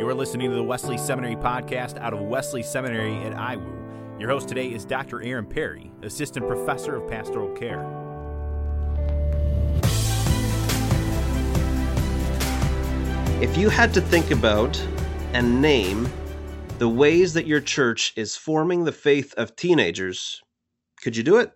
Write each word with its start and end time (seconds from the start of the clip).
You 0.00 0.08
are 0.08 0.14
listening 0.14 0.48
to 0.48 0.56
the 0.56 0.62
Wesley 0.62 0.96
Seminary 0.96 1.36
podcast 1.36 1.98
out 1.98 2.14
of 2.14 2.22
Wesley 2.22 2.62
Seminary 2.62 3.16
at 3.16 3.34
IWU. 3.34 4.18
Your 4.18 4.30
host 4.30 4.48
today 4.48 4.72
is 4.72 4.86
Dr. 4.86 5.20
Aaron 5.20 5.44
Perry, 5.44 5.92
Assistant 6.00 6.48
Professor 6.48 6.96
of 6.96 7.06
Pastoral 7.06 7.54
Care. 7.54 7.82
If 13.42 13.58
you 13.58 13.68
had 13.68 13.92
to 13.92 14.00
think 14.00 14.30
about 14.30 14.82
and 15.34 15.60
name 15.60 16.08
the 16.78 16.88
ways 16.88 17.34
that 17.34 17.46
your 17.46 17.60
church 17.60 18.14
is 18.16 18.38
forming 18.38 18.84
the 18.84 18.92
faith 18.92 19.34
of 19.34 19.54
teenagers, 19.54 20.42
could 21.02 21.14
you 21.14 21.22
do 21.22 21.36
it? 21.36 21.52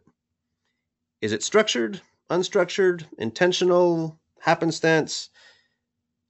Is 1.22 1.32
it 1.32 1.42
structured, 1.42 2.02
unstructured, 2.30 3.06
intentional, 3.16 4.20
happenstance? 4.40 5.30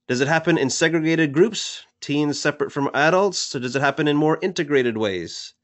Does 0.06 0.20
it 0.20 0.28
happen 0.28 0.59
in 0.59 0.70
segregated 0.70 1.33
groups, 1.33 1.84
teens 2.04 2.38
separate 2.38 2.70
from 2.70 2.90
adults, 2.94 3.54
or 3.54 3.60
does 3.60 3.74
it 3.74 3.82
happen 3.82 4.06
in 4.06 4.16
more 4.16 4.38
integrated 4.42 4.96
ways? 4.96 5.54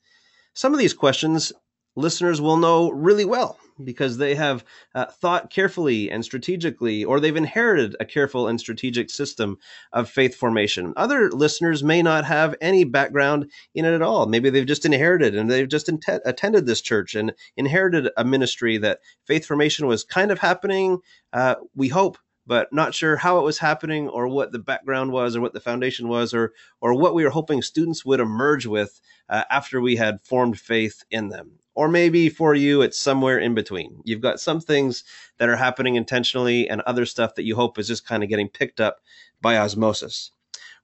Some 0.54 0.72
of 0.72 0.78
these 0.80 0.94
questions 0.94 1.52
listeners 1.96 2.40
will 2.40 2.56
know 2.56 2.90
really 2.90 3.24
well 3.24 3.58
because 3.84 4.18
they 4.18 4.34
have 4.34 4.64
uh, 4.94 5.06
thought 5.06 5.50
carefully 5.50 6.10
and 6.10 6.24
strategically, 6.24 7.04
or 7.04 7.18
they've 7.18 7.36
inherited 7.36 7.96
a 7.98 8.04
careful 8.04 8.46
and 8.46 8.60
strategic 8.60 9.10
system 9.10 9.56
of 9.92 10.08
faith 10.08 10.34
formation. 10.34 10.92
Other 10.96 11.30
listeners 11.30 11.82
may 11.82 12.02
not 12.02 12.24
have 12.24 12.54
any 12.60 12.84
background 12.84 13.50
in 13.74 13.84
it 13.84 13.94
at 13.94 14.02
all. 14.02 14.26
Maybe 14.26 14.50
they've 14.50 14.66
just 14.66 14.84
inherited 14.84 15.34
and 15.34 15.50
they've 15.50 15.68
just 15.68 15.90
attended 16.24 16.66
this 16.66 16.80
church 16.82 17.14
and 17.14 17.32
inherited 17.56 18.10
a 18.16 18.24
ministry 18.24 18.76
that 18.78 19.00
faith 19.26 19.46
formation 19.46 19.86
was 19.86 20.04
kind 20.04 20.30
of 20.30 20.38
happening. 20.38 20.98
Uh, 21.32 21.56
we 21.74 21.88
hope 21.88 22.18
but 22.46 22.72
not 22.72 22.94
sure 22.94 23.16
how 23.16 23.38
it 23.38 23.44
was 23.44 23.58
happening 23.58 24.08
or 24.08 24.26
what 24.28 24.52
the 24.52 24.58
background 24.58 25.12
was 25.12 25.36
or 25.36 25.40
what 25.40 25.52
the 25.52 25.60
foundation 25.60 26.08
was 26.08 26.34
or 26.34 26.52
or 26.80 26.94
what 26.94 27.14
we 27.14 27.24
were 27.24 27.30
hoping 27.30 27.62
students 27.62 28.04
would 28.04 28.20
emerge 28.20 28.66
with 28.66 29.00
uh, 29.28 29.44
after 29.50 29.80
we 29.80 29.96
had 29.96 30.20
formed 30.22 30.58
faith 30.58 31.04
in 31.10 31.28
them. 31.28 31.52
Or 31.74 31.88
maybe 31.88 32.28
for 32.28 32.54
you 32.54 32.82
it's 32.82 32.98
somewhere 32.98 33.38
in 33.38 33.54
between. 33.54 34.00
You've 34.04 34.20
got 34.20 34.40
some 34.40 34.60
things 34.60 35.04
that 35.38 35.48
are 35.48 35.56
happening 35.56 35.94
intentionally 35.94 36.68
and 36.68 36.80
other 36.82 37.06
stuff 37.06 37.34
that 37.36 37.44
you 37.44 37.54
hope 37.54 37.78
is 37.78 37.88
just 37.88 38.06
kind 38.06 38.22
of 38.22 38.28
getting 38.28 38.48
picked 38.48 38.80
up 38.80 39.00
by 39.40 39.56
osmosis. 39.56 40.32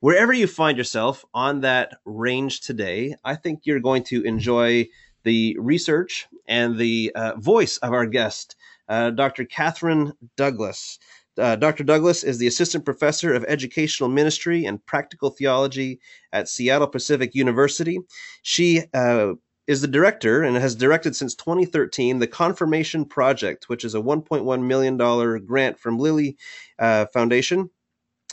Wherever 0.01 0.33
you 0.33 0.47
find 0.47 0.77
yourself 0.77 1.25
on 1.33 1.63
that 1.63 1.97
range 2.05 2.61
today 2.61 3.17
i 3.25 3.35
think 3.35 3.61
you're 3.65 3.81
going 3.81 4.05
to 4.05 4.23
enjoy 4.23 4.87
the 5.25 5.57
research 5.59 6.29
and 6.47 6.77
the 6.77 7.11
uh, 7.15 7.35
voice 7.37 7.79
of 7.79 7.93
our 7.93 8.07
guest 8.07 8.57
uh, 8.89 9.11
dr 9.11 9.45
katherine 9.47 10.13
douglass 10.37 10.99
uh, 11.39 11.57
Dr. 11.57 11.85
Douglass 11.85 12.25
is 12.25 12.39
the 12.39 12.47
Assistant 12.47 12.85
Professor 12.85 13.35
of 13.35 13.45
Educational 13.45 14.09
Ministry 14.09 14.65
and 14.65 14.85
Practical 14.87 15.31
Theology 15.31 16.01
at 16.33 16.49
Seattle 16.49 16.87
Pacific 16.87 17.35
University. 17.35 17.99
She 18.43 18.83
uh, 18.95 19.35
is 19.67 19.81
the 19.81 19.89
director 19.89 20.43
and 20.43 20.57
has 20.57 20.75
directed 20.75 21.17
since 21.17 21.35
2013 21.35 22.19
the 22.19 22.27
Confirmation 22.27 23.05
Project, 23.05 23.69
which 23.69 23.85
is 23.85 23.95
a 23.95 24.01
$1.1 24.01 24.63
million 24.63 25.45
grant 25.45 25.79
from 25.79 25.99
Lilly 25.99 26.37
uh, 26.79 27.07
Foundation 27.13 27.71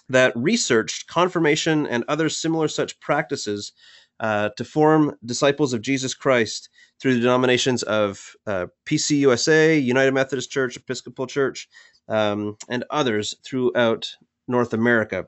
that 0.09 0.33
researched 0.35 1.07
confirmation 1.07 1.87
and 1.87 2.03
other 2.07 2.29
similar 2.29 2.67
such 2.67 2.99
practices 2.99 3.71
uh, 4.19 4.49
to 4.57 4.63
form 4.63 5.15
disciples 5.25 5.73
of 5.73 5.81
Jesus 5.81 6.13
Christ 6.13 6.69
through 7.01 7.15
the 7.15 7.19
denominations 7.19 7.83
of 7.83 8.35
uh, 8.45 8.67
PCUSA, 8.85 9.83
United 9.83 10.13
Methodist 10.13 10.51
Church, 10.51 10.77
Episcopal 10.77 11.27
Church, 11.27 11.67
um, 12.07 12.57
and 12.69 12.83
others 12.89 13.35
throughout 13.43 14.15
North 14.47 14.73
America. 14.73 15.25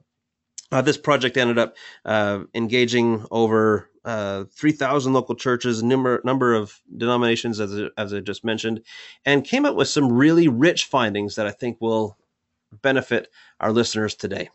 Uh, 0.72 0.82
this 0.82 0.98
project 0.98 1.38
ended 1.38 1.58
up 1.58 1.76
uh, 2.06 2.40
engaging 2.54 3.26
over 3.32 3.90
uh, 4.04 4.46
3,000 4.56 5.14
local 5.14 5.36
churches, 5.36 5.82
number 5.82 6.22
number 6.24 6.54
of 6.54 6.80
denominations, 6.98 7.60
as 7.60 7.90
as 7.98 8.14
I 8.14 8.20
just 8.20 8.44
mentioned, 8.44 8.82
and 9.26 9.44
came 9.44 9.66
up 9.66 9.76
with 9.76 9.88
some 9.88 10.12
really 10.12 10.48
rich 10.48 10.86
findings 10.86 11.36
that 11.36 11.48
I 11.48 11.52
think 11.52 11.78
will 11.80 12.18
benefit 12.82 13.30
our 13.60 13.72
listeners 13.72 14.16
today. 14.16 14.50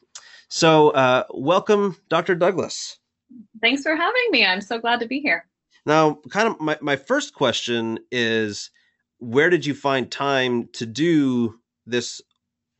So, 0.49 0.91
uh, 0.91 1.25
welcome, 1.31 1.97
Dr. 2.09 2.35
Douglass. 2.35 2.99
Thanks 3.61 3.83
for 3.83 3.95
having 3.95 4.31
me. 4.31 4.45
I'm 4.45 4.61
so 4.61 4.79
glad 4.79 5.01
to 5.01 5.07
be 5.07 5.21
here. 5.21 5.47
Now, 5.87 6.19
kind 6.31 6.49
of 6.49 6.61
my, 6.61 6.77
my 6.81 6.97
first 6.97 7.35
question 7.35 8.01
is 8.11 8.71
where 9.19 9.51
did 9.51 9.65
you 9.65 9.75
find 9.75 10.11
time 10.11 10.69
to 10.73 10.87
do 10.87 11.60
this 11.91 12.21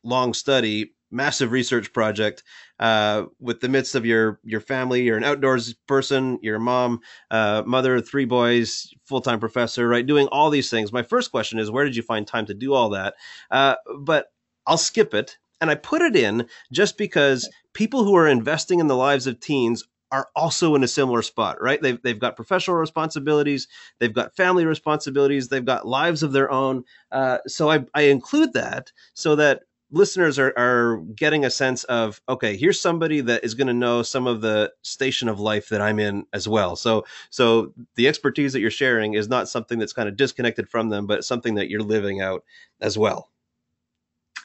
long 0.03 0.33
study, 0.33 0.93
massive 1.11 1.51
research 1.51 1.93
project, 1.93 2.43
uh, 2.79 3.25
with 3.39 3.59
the 3.61 3.69
midst 3.69 3.95
of 3.95 4.05
your 4.05 4.39
your 4.43 4.61
family. 4.61 5.03
You're 5.03 5.17
an 5.17 5.23
outdoors 5.23 5.73
person. 5.87 6.39
You're 6.41 6.55
a 6.57 6.59
mom, 6.59 7.01
uh, 7.29 7.63
mother 7.65 7.99
three 8.01 8.25
boys, 8.25 8.93
full 9.05 9.21
time 9.21 9.39
professor, 9.39 9.87
right? 9.87 10.05
Doing 10.05 10.27
all 10.27 10.49
these 10.49 10.69
things. 10.69 10.91
My 10.91 11.03
first 11.03 11.31
question 11.31 11.59
is, 11.59 11.71
where 11.71 11.85
did 11.85 11.95
you 11.95 12.03
find 12.03 12.25
time 12.25 12.45
to 12.47 12.53
do 12.53 12.73
all 12.73 12.89
that? 12.89 13.15
Uh, 13.49 13.75
but 13.99 14.27
I'll 14.65 14.77
skip 14.77 15.13
it, 15.13 15.37
and 15.59 15.69
I 15.69 15.75
put 15.75 16.01
it 16.01 16.15
in 16.15 16.47
just 16.71 16.97
because 16.97 17.49
people 17.73 18.03
who 18.03 18.15
are 18.15 18.27
investing 18.27 18.79
in 18.79 18.87
the 18.87 18.95
lives 18.95 19.27
of 19.27 19.39
teens 19.39 19.83
are 20.11 20.29
also 20.35 20.75
in 20.75 20.83
a 20.83 20.87
similar 20.87 21.21
spot, 21.21 21.61
right? 21.61 21.81
They've, 21.81 22.01
they've 22.01 22.19
got 22.19 22.35
professional 22.35 22.77
responsibilities, 22.77 23.67
they've 23.99 24.13
got 24.13 24.35
family 24.35 24.65
responsibilities, 24.65 25.47
they've 25.47 25.63
got 25.63 25.87
lives 25.87 26.23
of 26.23 26.31
their 26.31 26.51
own. 26.51 26.83
Uh, 27.11 27.39
so 27.47 27.69
I, 27.69 27.85
I 27.93 28.03
include 28.03 28.53
that 28.53 28.91
so 29.13 29.35
that 29.37 29.61
listeners 29.91 30.39
are, 30.39 30.53
are 30.57 30.97
getting 31.15 31.45
a 31.45 31.49
sense 31.49 31.83
of 31.85 32.21
okay 32.29 32.55
here's 32.55 32.79
somebody 32.79 33.21
that 33.21 33.43
is 33.43 33.53
going 33.53 33.67
to 33.67 33.73
know 33.73 34.01
some 34.01 34.25
of 34.25 34.41
the 34.41 34.71
station 34.81 35.27
of 35.27 35.39
life 35.39 35.69
that 35.69 35.81
i'm 35.81 35.99
in 35.99 36.25
as 36.33 36.47
well 36.47 36.75
so 36.75 37.05
so 37.29 37.73
the 37.95 38.07
expertise 38.07 38.53
that 38.53 38.61
you're 38.61 38.71
sharing 38.71 39.13
is 39.13 39.27
not 39.27 39.49
something 39.49 39.77
that's 39.77 39.93
kind 39.93 40.09
of 40.09 40.15
disconnected 40.15 40.67
from 40.67 40.89
them 40.89 41.05
but 41.05 41.25
something 41.25 41.55
that 41.55 41.69
you're 41.69 41.81
living 41.81 42.21
out 42.21 42.43
as 42.79 42.97
well 42.97 43.29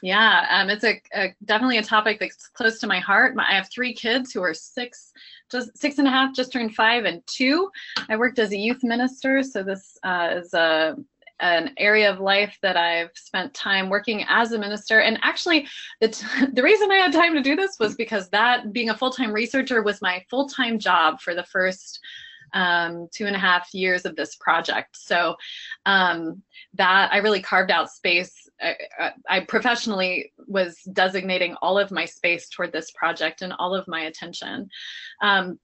yeah 0.01 0.45
um, 0.49 0.69
it's 0.69 0.83
a, 0.83 1.01
a 1.15 1.33
definitely 1.45 1.77
a 1.77 1.83
topic 1.83 2.19
that's 2.19 2.47
close 2.49 2.79
to 2.79 2.87
my 2.87 2.99
heart 2.99 3.33
i 3.39 3.55
have 3.55 3.69
three 3.69 3.93
kids 3.93 4.31
who 4.33 4.43
are 4.43 4.53
six 4.53 5.13
just 5.51 5.75
six 5.77 5.97
and 5.97 6.07
a 6.07 6.11
half 6.11 6.35
just 6.35 6.51
turned 6.51 6.75
five 6.75 7.05
and 7.05 7.21
two 7.27 7.69
i 8.09 8.15
worked 8.15 8.39
as 8.39 8.51
a 8.51 8.57
youth 8.57 8.83
minister 8.83 9.43
so 9.43 9.63
this 9.63 9.97
uh, 10.03 10.29
is 10.33 10.53
a 10.53 10.95
an 11.39 11.71
area 11.77 12.11
of 12.11 12.19
life 12.19 12.57
that 12.61 12.75
I've 12.75 13.11
spent 13.15 13.53
time 13.53 13.89
working 13.89 14.25
as 14.27 14.51
a 14.51 14.59
minister. 14.59 15.01
And 15.01 15.19
actually, 15.21 15.67
the, 16.01 16.07
the 16.53 16.63
reason 16.63 16.91
I 16.91 16.95
had 16.95 17.13
time 17.13 17.33
to 17.35 17.41
do 17.41 17.55
this 17.55 17.77
was 17.79 17.95
because 17.95 18.29
that 18.29 18.73
being 18.73 18.89
a 18.89 18.97
full 18.97 19.11
time 19.11 19.31
researcher 19.31 19.83
was 19.83 20.01
my 20.01 20.23
full 20.29 20.49
time 20.49 20.79
job 20.79 21.21
for 21.21 21.35
the 21.35 21.43
first 21.43 21.99
um, 22.53 23.07
two 23.13 23.25
and 23.25 23.35
a 23.35 23.39
half 23.39 23.73
years 23.73 24.05
of 24.05 24.15
this 24.15 24.35
project. 24.35 24.97
So 24.97 25.35
um, 25.85 26.41
that 26.75 27.09
I 27.11 27.17
really 27.17 27.41
carved 27.41 27.71
out 27.71 27.91
space. 27.91 28.47
I, 28.59 29.11
I, 29.29 29.39
professionally 29.41 30.33
was 30.47 30.81
designating 30.93 31.55
all 31.61 31.77
of 31.77 31.91
my 31.91 32.05
space 32.05 32.49
toward 32.49 32.71
this 32.71 32.91
project 32.91 33.43
and 33.43 33.53
all 33.59 33.75
of 33.75 33.87
my 33.87 34.01
attention. 34.01 34.69
Um, 35.21 35.59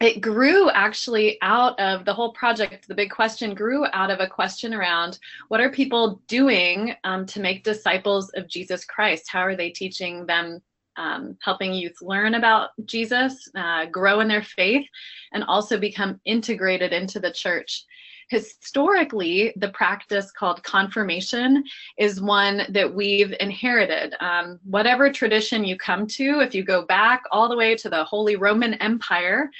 it 0.00 0.20
grew 0.20 0.70
actually 0.70 1.38
out 1.42 1.78
of 1.80 2.04
the 2.04 2.14
whole 2.14 2.32
project 2.32 2.86
the 2.86 2.94
big 2.94 3.10
question 3.10 3.54
grew 3.54 3.84
out 3.92 4.10
of 4.10 4.20
a 4.20 4.26
question 4.26 4.72
around 4.72 5.18
what 5.48 5.60
are 5.60 5.70
people 5.70 6.22
doing 6.28 6.94
um, 7.04 7.26
to 7.26 7.40
make 7.40 7.64
disciples 7.64 8.30
of 8.36 8.46
jesus 8.48 8.84
christ 8.84 9.28
how 9.28 9.40
are 9.40 9.56
they 9.56 9.70
teaching 9.70 10.24
them 10.26 10.60
um, 10.98 11.36
helping 11.42 11.72
youth 11.72 11.96
learn 12.02 12.34
about 12.34 12.70
jesus 12.84 13.48
uh, 13.56 13.86
grow 13.86 14.20
in 14.20 14.28
their 14.28 14.42
faith 14.42 14.86
and 15.32 15.44
also 15.44 15.78
become 15.78 16.20
integrated 16.24 16.92
into 16.92 17.18
the 17.18 17.32
church 17.32 17.84
historically 18.28 19.54
the 19.56 19.70
practice 19.70 20.30
called 20.30 20.62
confirmation 20.62 21.64
is 21.96 22.20
one 22.20 22.62
that 22.68 22.92
we've 22.92 23.34
inherited 23.40 24.14
um, 24.20 24.58
whatever 24.64 25.10
tradition 25.10 25.64
you 25.64 25.78
come 25.78 26.06
to 26.06 26.40
if 26.40 26.54
you 26.54 26.62
go 26.62 26.84
back 26.84 27.22
all 27.32 27.48
the 27.48 27.56
way 27.56 27.74
to 27.74 27.88
the 27.88 28.04
holy 28.04 28.36
roman 28.36 28.74
empire 28.74 29.50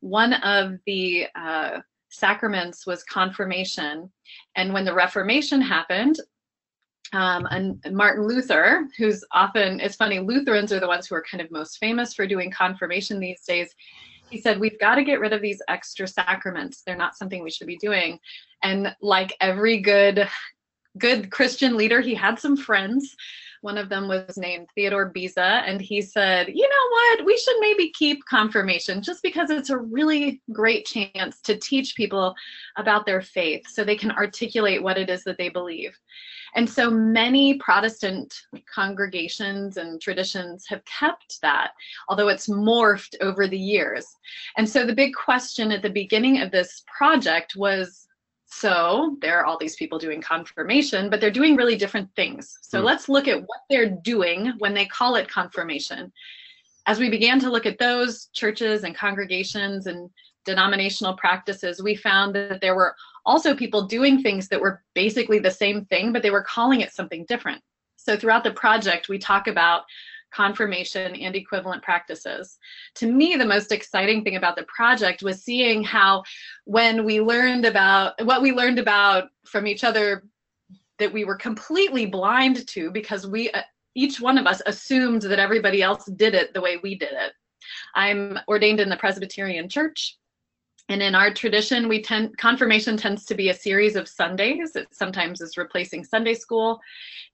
one 0.00 0.34
of 0.34 0.78
the 0.86 1.26
uh, 1.36 1.78
sacraments 2.12 2.86
was 2.86 3.02
confirmation. 3.04 4.10
And 4.54 4.72
when 4.72 4.84
the 4.84 4.94
Reformation 4.94 5.60
happened, 5.60 6.16
um, 7.12 7.46
and 7.50 7.78
Martin 7.92 8.26
Luther, 8.26 8.88
who's 8.96 9.22
often, 9.32 9.80
it's 9.80 9.96
funny, 9.96 10.18
Lutherans 10.18 10.72
are 10.72 10.80
the 10.80 10.88
ones 10.88 11.06
who 11.06 11.14
are 11.14 11.24
kind 11.30 11.42
of 11.42 11.50
most 11.50 11.78
famous 11.78 12.14
for 12.14 12.26
doing 12.26 12.50
confirmation 12.50 13.20
these 13.20 13.42
days. 13.42 13.74
He 14.30 14.40
said, 14.40 14.58
We've 14.58 14.78
got 14.80 14.94
to 14.94 15.04
get 15.04 15.20
rid 15.20 15.34
of 15.34 15.42
these 15.42 15.60
extra 15.68 16.08
sacraments. 16.08 16.82
They're 16.82 16.96
not 16.96 17.16
something 17.16 17.42
we 17.42 17.50
should 17.50 17.66
be 17.66 17.76
doing. 17.76 18.18
And 18.62 18.96
like 19.02 19.36
every 19.40 19.80
good, 19.80 20.26
good 20.96 21.30
Christian 21.30 21.76
leader, 21.76 22.00
he 22.00 22.14
had 22.14 22.38
some 22.38 22.56
friends 22.56 23.14
One 23.62 23.78
of 23.78 23.88
them 23.88 24.08
was 24.08 24.36
named 24.36 24.68
Theodore 24.74 25.06
Beza, 25.06 25.62
and 25.64 25.80
he 25.80 26.02
said, 26.02 26.48
You 26.48 26.68
know 26.68 26.88
what? 26.90 27.24
We 27.24 27.36
should 27.38 27.56
maybe 27.60 27.90
keep 27.90 28.24
confirmation 28.26 29.02
just 29.02 29.22
because 29.22 29.50
it's 29.50 29.70
a 29.70 29.78
really 29.78 30.42
great 30.52 30.84
chance 30.84 31.40
to 31.42 31.56
teach 31.56 31.94
people 31.94 32.34
about 32.76 33.06
their 33.06 33.22
faith 33.22 33.62
so 33.68 33.84
they 33.84 33.96
can 33.96 34.10
articulate 34.10 34.82
what 34.82 34.98
it 34.98 35.08
is 35.08 35.22
that 35.24 35.38
they 35.38 35.48
believe. 35.48 35.96
And 36.56 36.68
so 36.68 36.90
many 36.90 37.54
Protestant 37.58 38.34
congregations 38.72 39.76
and 39.76 40.00
traditions 40.00 40.66
have 40.68 40.84
kept 40.84 41.40
that, 41.42 41.70
although 42.08 42.28
it's 42.28 42.48
morphed 42.48 43.14
over 43.20 43.46
the 43.46 43.58
years. 43.58 44.04
And 44.56 44.68
so 44.68 44.84
the 44.84 44.94
big 44.94 45.14
question 45.14 45.70
at 45.70 45.82
the 45.82 45.88
beginning 45.88 46.40
of 46.40 46.50
this 46.50 46.82
project 46.98 47.54
was 47.56 48.08
so 48.54 49.16
there 49.22 49.40
are 49.40 49.46
all 49.46 49.56
these 49.58 49.76
people 49.76 49.98
doing 49.98 50.20
confirmation, 50.20 51.08
but 51.08 51.20
they're 51.20 51.30
doing 51.30 51.56
really 51.56 51.74
different 51.74 52.14
things. 52.14 52.58
So 52.60 52.80
mm. 52.80 52.84
let's 52.84 53.08
look 53.08 53.26
at 53.26 53.40
what 53.40 53.60
they're 53.70 53.98
doing 54.04 54.52
when 54.58 54.74
they 54.74 54.84
call 54.84 55.16
it 55.16 55.26
confirmation. 55.26 56.12
As 56.86 56.98
we 56.98 57.08
began 57.08 57.40
to 57.40 57.50
look 57.50 57.64
at 57.64 57.78
those 57.78 58.26
churches 58.34 58.84
and 58.84 58.94
congregations 58.94 59.86
and 59.86 60.10
denominational 60.44 61.14
practices, 61.14 61.82
we 61.82 61.94
found 61.94 62.34
that 62.34 62.60
there 62.60 62.76
were 62.76 62.94
also 63.24 63.54
people 63.54 63.86
doing 63.86 64.22
things 64.22 64.48
that 64.48 64.60
were 64.60 64.82
basically 64.94 65.38
the 65.38 65.50
same 65.50 65.86
thing, 65.86 66.12
but 66.12 66.22
they 66.22 66.30
were 66.30 66.42
calling 66.42 66.82
it 66.82 66.92
something 66.92 67.24
different. 67.26 67.62
So 67.96 68.18
throughout 68.18 68.44
the 68.44 68.52
project, 68.52 69.08
we 69.08 69.18
talk 69.18 69.46
about 69.46 69.84
confirmation 70.32 71.14
and 71.14 71.36
equivalent 71.36 71.82
practices. 71.82 72.58
To 72.96 73.06
me, 73.06 73.36
the 73.36 73.44
most 73.44 73.72
exciting 73.72 74.24
thing 74.24 74.36
about 74.36 74.56
the 74.56 74.64
project 74.64 75.22
was 75.22 75.42
seeing 75.42 75.84
how 75.84 76.24
when 76.64 77.04
we 77.04 77.20
learned 77.20 77.64
about 77.64 78.14
what 78.24 78.42
we 78.42 78.52
learned 78.52 78.78
about 78.78 79.28
from 79.44 79.66
each 79.66 79.84
other 79.84 80.24
that 80.98 81.12
we 81.12 81.24
were 81.24 81.36
completely 81.36 82.06
blind 82.06 82.66
to 82.68 82.90
because 82.90 83.26
we 83.26 83.50
uh, 83.50 83.62
each 83.94 84.20
one 84.20 84.38
of 84.38 84.46
us 84.46 84.62
assumed 84.66 85.22
that 85.22 85.38
everybody 85.38 85.82
else 85.82 86.06
did 86.06 86.34
it 86.34 86.54
the 86.54 86.60
way 86.60 86.78
we 86.82 86.94
did 86.94 87.12
it. 87.12 87.32
I'm 87.94 88.38
ordained 88.48 88.80
in 88.80 88.88
the 88.88 88.96
Presbyterian 88.96 89.68
Church. 89.68 90.16
And 90.92 91.02
in 91.02 91.14
our 91.14 91.32
tradition, 91.32 91.88
we 91.88 92.02
tend 92.02 92.36
confirmation 92.36 92.98
tends 92.98 93.24
to 93.24 93.34
be 93.34 93.48
a 93.48 93.54
series 93.54 93.96
of 93.96 94.06
Sundays. 94.06 94.76
It 94.76 94.88
sometimes 94.92 95.40
is 95.40 95.56
replacing 95.56 96.04
Sunday 96.04 96.34
school. 96.34 96.80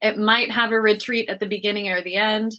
It 0.00 0.16
might 0.16 0.48
have 0.50 0.70
a 0.70 0.80
retreat 0.80 1.28
at 1.28 1.40
the 1.40 1.46
beginning 1.46 1.88
or 1.88 2.00
the 2.00 2.14
end. 2.14 2.52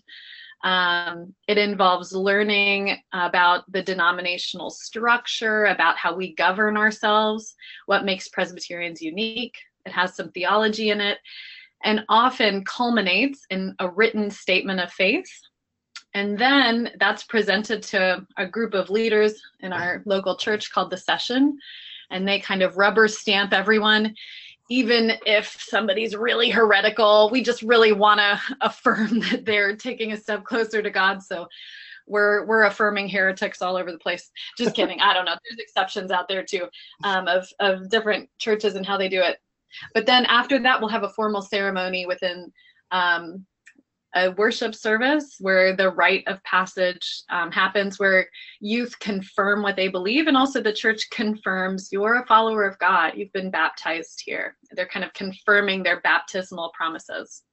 Um, 0.66 1.34
it 1.48 1.58
involves 1.58 2.12
learning 2.12 2.98
about 3.14 3.64
the 3.72 3.82
denominational 3.82 4.70
structure, 4.70 5.66
about 5.66 5.96
how 5.96 6.14
we 6.14 6.36
govern 6.36 6.76
ourselves, 6.76 7.56
what 7.86 8.04
makes 8.04 8.28
Presbyterians 8.28 9.02
unique. 9.02 9.56
It 9.86 9.94
has 9.94 10.16
some 10.16 10.32
theology 10.32 10.90
in 10.90 11.00
it, 11.00 11.20
and 11.82 12.04
often 12.10 12.66
culminates 12.66 13.46
in 13.50 13.74
a 13.80 13.90
written 13.90 14.30
statement 14.30 14.82
of 14.82 14.92
faith. 14.92 15.32
And 16.14 16.38
then 16.38 16.92
that's 17.00 17.24
presented 17.24 17.84
to 17.84 18.26
a 18.38 18.48
group 18.48 18.74
of 18.74 18.90
leaders 18.90 19.42
in 19.60 19.72
our 19.72 20.02
local 20.06 20.36
church 20.36 20.72
called 20.72 20.90
the 20.90 20.98
Session, 20.98 21.58
and 22.10 22.28
they 22.28 22.40
kind 22.40 22.64
of 22.64 22.78
rubber 22.78 23.08
stamp 23.08 23.54
everyone 23.54 24.16
even 24.70 25.14
if 25.26 25.58
somebody's 25.60 26.16
really 26.16 26.50
heretical, 26.50 27.30
we 27.32 27.42
just 27.42 27.64
really 27.64 27.92
want 27.92 28.20
to 28.20 28.40
affirm 28.62 29.20
that 29.20 29.44
they're 29.46 29.76
taking 29.76 30.14
a 30.14 30.18
step 30.18 30.44
closer 30.44 30.82
to 30.82 30.90
God. 30.90 31.22
So 31.24 31.48
we're 32.08 32.46
we're 32.46 32.64
affirming 32.64 33.10
heretics 33.10 33.62
all 33.62 33.76
over 33.76 33.92
the 33.92 33.98
place. 33.98 34.32
Just 34.58 34.76
kidding. 34.76 35.00
I 35.02 35.14
don't 35.14 35.26
know. 35.26 35.36
There's 35.44 35.60
exceptions 35.60 36.12
out 36.12 36.28
there 36.28 36.44
too 36.44 36.68
um, 37.04 37.28
of 37.28 37.48
of 37.60 37.90
different 37.90 38.30
churches 38.38 38.76
and 38.76 38.86
how 38.86 38.98
they 38.98 39.10
do 39.10 39.22
it. 39.22 39.38
But 39.94 40.06
then 40.06 40.26
after 40.26 40.60
that, 40.60 40.80
we'll 40.80 40.90
have 40.90 41.04
a 41.04 41.10
formal 41.10 41.42
ceremony 41.42 42.06
within 42.06 42.52
um, 42.92 43.46
a 44.16 44.32
worship 44.32 44.74
service 44.74 45.36
where 45.40 45.76
the 45.76 45.92
rite 45.92 46.24
of 46.28 46.44
passage 46.44 47.24
um, 47.30 47.52
happens, 47.52 48.00
where 48.00 48.28
youth 48.60 48.98
confirm 49.00 49.62
what 49.62 49.76
they 49.76 49.88
believe, 49.88 50.28
and 50.28 50.36
also 50.36 50.62
the 50.62 50.74
church 50.74 51.10
confirms 51.12 51.90
you're 51.92 52.22
a 52.22 52.26
follower 52.26 52.64
of 52.64 52.80
God. 52.80 53.14
You've 53.16 53.34
been 53.34 53.52
baptized 53.52 54.22
here. 54.26 54.56
They're 54.72 54.88
kind 54.88 55.06
of 55.06 55.14
confirming 55.14 55.84
their 55.84 56.02
baptismal 56.02 56.72
promises. 56.76 57.44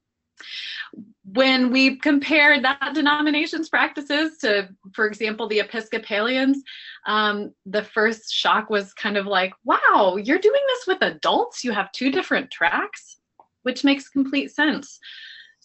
When 1.25 1.70
we 1.70 1.97
compared 1.97 2.62
that 2.64 2.93
denomination's 2.94 3.69
practices 3.69 4.38
to, 4.38 4.69
for 4.94 5.06
example, 5.06 5.49
the 5.49 5.61
Episcopalians, 5.61 6.62
um, 7.06 7.53
the 7.64 7.82
first 7.82 8.32
shock 8.32 8.69
was 8.69 8.93
kind 8.93 9.17
of 9.17 9.26
like, 9.26 9.53
wow, 9.64 10.17
you're 10.23 10.38
doing 10.38 10.61
this 10.69 10.87
with 10.87 11.03
adults? 11.03 11.64
You 11.64 11.73
have 11.73 11.91
two 11.93 12.11
different 12.11 12.50
tracks? 12.50 13.19
Which 13.62 13.82
makes 13.82 14.08
complete 14.08 14.55
sense 14.55 15.00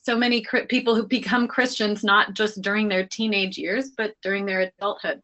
so 0.03 0.17
many 0.17 0.45
people 0.67 0.95
who 0.95 1.07
become 1.07 1.47
Christians 1.47 2.03
not 2.03 2.33
just 2.33 2.61
during 2.61 2.87
their 2.87 3.05
teenage 3.05 3.57
years, 3.57 3.91
but 3.95 4.13
during 4.23 4.45
their 4.45 4.61
adulthood. 4.61 5.21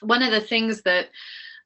One 0.00 0.22
of 0.22 0.30
the 0.30 0.40
things 0.40 0.82
that 0.82 1.08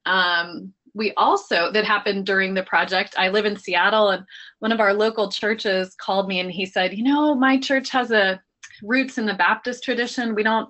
um, 0.07 0.73
we 0.95 1.13
also 1.17 1.71
that 1.73 1.85
happened 1.85 2.27
during 2.27 2.55
the 2.55 2.63
project 2.65 3.15
i 3.17 3.29
live 3.29 3.47
in 3.47 3.57
seattle 3.57 4.11
and 4.11 4.25
one 4.59 4.73
of 4.73 4.81
our 4.81 4.93
local 4.93 5.31
churches 5.31 5.95
called 5.95 6.29
me 6.29 6.41
and 6.41 6.51
he 6.51 6.67
said 6.67 6.97
you 6.97 7.03
know 7.03 7.35
my 7.35 7.59
church 7.59 7.89
has 7.91 8.11
a 8.11 8.41
roots 8.83 9.19
in 9.19 9.27
the 9.27 9.35
baptist 9.35 9.83
tradition 9.83 10.35
we 10.35 10.43
don't 10.43 10.69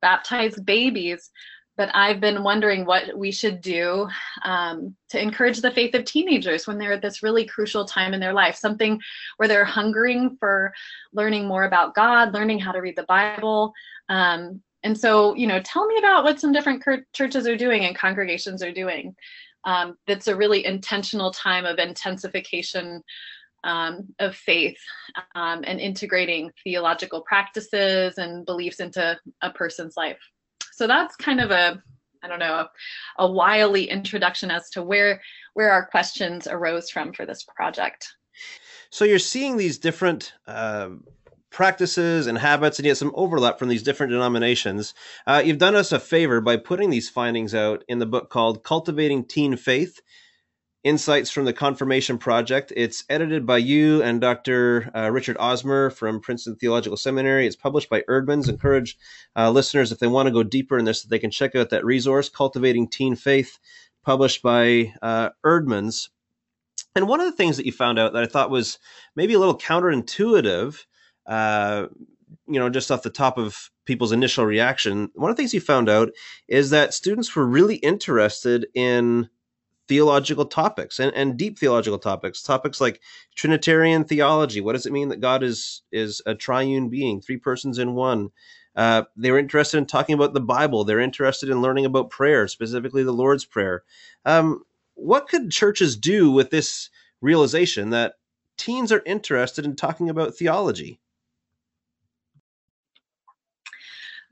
baptize 0.00 0.58
babies 0.60 1.30
but 1.76 1.90
I've 1.94 2.20
been 2.20 2.42
wondering 2.42 2.84
what 2.84 3.16
we 3.16 3.32
should 3.32 3.60
do 3.60 4.08
um, 4.44 4.94
to 5.10 5.20
encourage 5.20 5.60
the 5.60 5.70
faith 5.70 5.94
of 5.94 6.04
teenagers 6.04 6.66
when 6.66 6.78
they're 6.78 6.92
at 6.92 7.02
this 7.02 7.22
really 7.22 7.46
crucial 7.46 7.84
time 7.84 8.12
in 8.12 8.20
their 8.20 8.34
life, 8.34 8.56
something 8.56 9.00
where 9.38 9.48
they're 9.48 9.64
hungering 9.64 10.36
for 10.38 10.72
learning 11.12 11.46
more 11.46 11.64
about 11.64 11.94
God, 11.94 12.34
learning 12.34 12.58
how 12.58 12.72
to 12.72 12.80
read 12.80 12.96
the 12.96 13.04
Bible. 13.04 13.72
Um, 14.08 14.60
and 14.82 14.98
so, 14.98 15.34
you 15.34 15.46
know, 15.46 15.60
tell 15.60 15.86
me 15.86 15.96
about 15.98 16.24
what 16.24 16.40
some 16.40 16.52
different 16.52 16.84
churches 17.14 17.46
are 17.46 17.56
doing 17.56 17.84
and 17.84 17.96
congregations 17.96 18.62
are 18.62 18.72
doing. 18.72 19.14
Um, 19.64 19.96
that's 20.06 20.28
a 20.28 20.36
really 20.36 20.66
intentional 20.66 21.30
time 21.30 21.64
of 21.64 21.78
intensification 21.78 23.02
um, 23.64 24.12
of 24.18 24.34
faith 24.34 24.78
um, 25.34 25.62
and 25.64 25.80
integrating 25.80 26.50
theological 26.64 27.22
practices 27.22 28.18
and 28.18 28.44
beliefs 28.44 28.80
into 28.80 29.16
a 29.40 29.50
person's 29.50 29.96
life. 29.96 30.18
So 30.82 30.88
that's 30.88 31.14
kind 31.14 31.40
of 31.40 31.52
a, 31.52 31.80
I 32.24 32.26
don't 32.26 32.40
know, 32.40 32.54
a, 32.54 32.70
a 33.20 33.30
wily 33.30 33.88
introduction 33.88 34.50
as 34.50 34.68
to 34.70 34.82
where 34.82 35.22
where 35.54 35.70
our 35.70 35.86
questions 35.86 36.48
arose 36.50 36.90
from 36.90 37.12
for 37.12 37.24
this 37.24 37.44
project. 37.44 38.08
So 38.90 39.04
you're 39.04 39.20
seeing 39.20 39.56
these 39.56 39.78
different 39.78 40.32
uh, 40.48 40.88
practices 41.50 42.26
and 42.26 42.36
habits, 42.36 42.80
and 42.80 42.86
yet 42.86 42.96
some 42.96 43.12
overlap 43.14 43.60
from 43.60 43.68
these 43.68 43.84
different 43.84 44.10
denominations. 44.10 44.92
Uh, 45.24 45.40
you've 45.44 45.58
done 45.58 45.76
us 45.76 45.92
a 45.92 46.00
favor 46.00 46.40
by 46.40 46.56
putting 46.56 46.90
these 46.90 47.08
findings 47.08 47.54
out 47.54 47.84
in 47.86 48.00
the 48.00 48.06
book 48.06 48.28
called 48.28 48.64
"Cultivating 48.64 49.24
Teen 49.24 49.54
Faith." 49.54 50.00
Insights 50.84 51.30
from 51.30 51.44
the 51.44 51.52
Confirmation 51.52 52.18
Project. 52.18 52.72
It's 52.74 53.04
edited 53.08 53.46
by 53.46 53.58
you 53.58 54.02
and 54.02 54.20
Dr. 54.20 54.90
Uh, 54.92 55.10
Richard 55.12 55.36
Osmer 55.36 55.92
from 55.92 56.20
Princeton 56.20 56.56
Theological 56.56 56.96
Seminary. 56.96 57.46
It's 57.46 57.54
published 57.54 57.88
by 57.88 58.02
Eerdmans. 58.08 58.48
Encourage 58.48 58.98
uh, 59.36 59.52
listeners, 59.52 59.92
if 59.92 60.00
they 60.00 60.08
want 60.08 60.26
to 60.26 60.32
go 60.32 60.42
deeper 60.42 60.76
in 60.76 60.84
this, 60.84 61.02
that 61.02 61.08
they 61.08 61.20
can 61.20 61.30
check 61.30 61.54
out 61.54 61.70
that 61.70 61.84
resource, 61.84 62.28
Cultivating 62.28 62.88
Teen 62.88 63.14
Faith, 63.14 63.60
published 64.04 64.42
by 64.42 64.92
uh, 65.00 65.30
Eerdmans. 65.46 66.08
And 66.96 67.06
one 67.06 67.20
of 67.20 67.26
the 67.26 67.36
things 67.36 67.56
that 67.58 67.66
you 67.66 67.72
found 67.72 68.00
out 68.00 68.12
that 68.14 68.24
I 68.24 68.26
thought 68.26 68.50
was 68.50 68.80
maybe 69.14 69.34
a 69.34 69.38
little 69.38 69.56
counterintuitive, 69.56 70.84
uh, 71.26 71.86
you 72.48 72.58
know, 72.58 72.68
just 72.68 72.90
off 72.90 73.02
the 73.02 73.10
top 73.10 73.38
of 73.38 73.70
people's 73.84 74.10
initial 74.10 74.44
reaction, 74.44 75.10
one 75.14 75.30
of 75.30 75.36
the 75.36 75.40
things 75.40 75.54
you 75.54 75.60
found 75.60 75.88
out 75.88 76.10
is 76.48 76.70
that 76.70 76.92
students 76.92 77.36
were 77.36 77.46
really 77.46 77.76
interested 77.76 78.66
in 78.74 79.28
theological 79.88 80.44
topics 80.44 80.98
and, 80.98 81.12
and 81.14 81.36
deep 81.36 81.58
theological 81.58 81.98
topics 81.98 82.42
topics 82.42 82.80
like 82.80 83.00
trinitarian 83.34 84.04
theology. 84.04 84.60
What 84.60 84.74
does 84.74 84.86
it 84.86 84.92
mean 84.92 85.08
that 85.08 85.20
god 85.20 85.42
is 85.42 85.82
is 85.90 86.22
a 86.26 86.34
triune 86.34 86.88
being 86.88 87.20
three 87.20 87.36
persons 87.36 87.78
in 87.78 87.94
one? 87.94 88.30
Uh, 88.74 89.02
they 89.16 89.30
were 89.30 89.38
interested 89.38 89.76
in 89.76 89.86
talking 89.86 90.14
about 90.14 90.32
the 90.32 90.40
bible. 90.40 90.84
They're 90.84 91.00
interested 91.00 91.48
in 91.48 91.60
learning 91.60 91.84
about 91.84 92.10
prayer 92.10 92.48
specifically 92.48 93.02
the 93.02 93.12
lord's 93.12 93.44
prayer. 93.44 93.82
Um, 94.24 94.62
what 94.94 95.28
could 95.28 95.50
churches 95.50 95.96
do 95.96 96.30
with 96.30 96.50
this 96.50 96.88
realization 97.20 97.90
that 97.90 98.14
teens 98.56 98.92
are 98.92 99.02
interested 99.04 99.64
in 99.64 99.76
talking 99.76 100.08
about 100.08 100.34
theology 100.34 101.00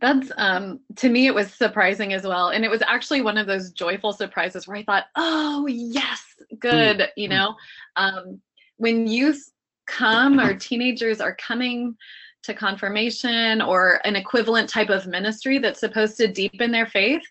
That's 0.01 0.33
um 0.37 0.81
to 0.97 1.09
me 1.09 1.27
it 1.27 1.35
was 1.35 1.53
surprising 1.53 2.13
as 2.13 2.23
well. 2.23 2.49
And 2.49 2.65
it 2.65 2.71
was 2.71 2.83
actually 2.87 3.21
one 3.21 3.39
of 3.39 3.47
those 3.47 3.71
joyful 3.71 4.13
surprises 4.13 4.67
where 4.67 4.79
I 4.79 4.85
thought, 4.85 5.05
"Oh, 5.17 5.67
yes, 5.67 6.23
good." 6.59 6.99
Mm. 6.99 7.09
You 7.17 7.29
know, 7.29 7.55
um 7.97 8.41
when 8.77 9.07
youth 9.07 9.51
come 9.87 10.41
or 10.41 10.55
teenagers 10.55 11.21
are 11.21 11.35
coming 11.35 11.97
to 12.43 12.55
confirmation 12.55 13.61
or 13.61 14.01
an 14.05 14.17
equivalent 14.17 14.69
type 14.69 14.89
of 14.89 15.07
ministry 15.07 15.59
that's 15.59 15.81
supposed 15.81 16.17
to 16.17 16.27
deepen 16.27 16.71
their 16.71 16.87
faith, 16.87 17.23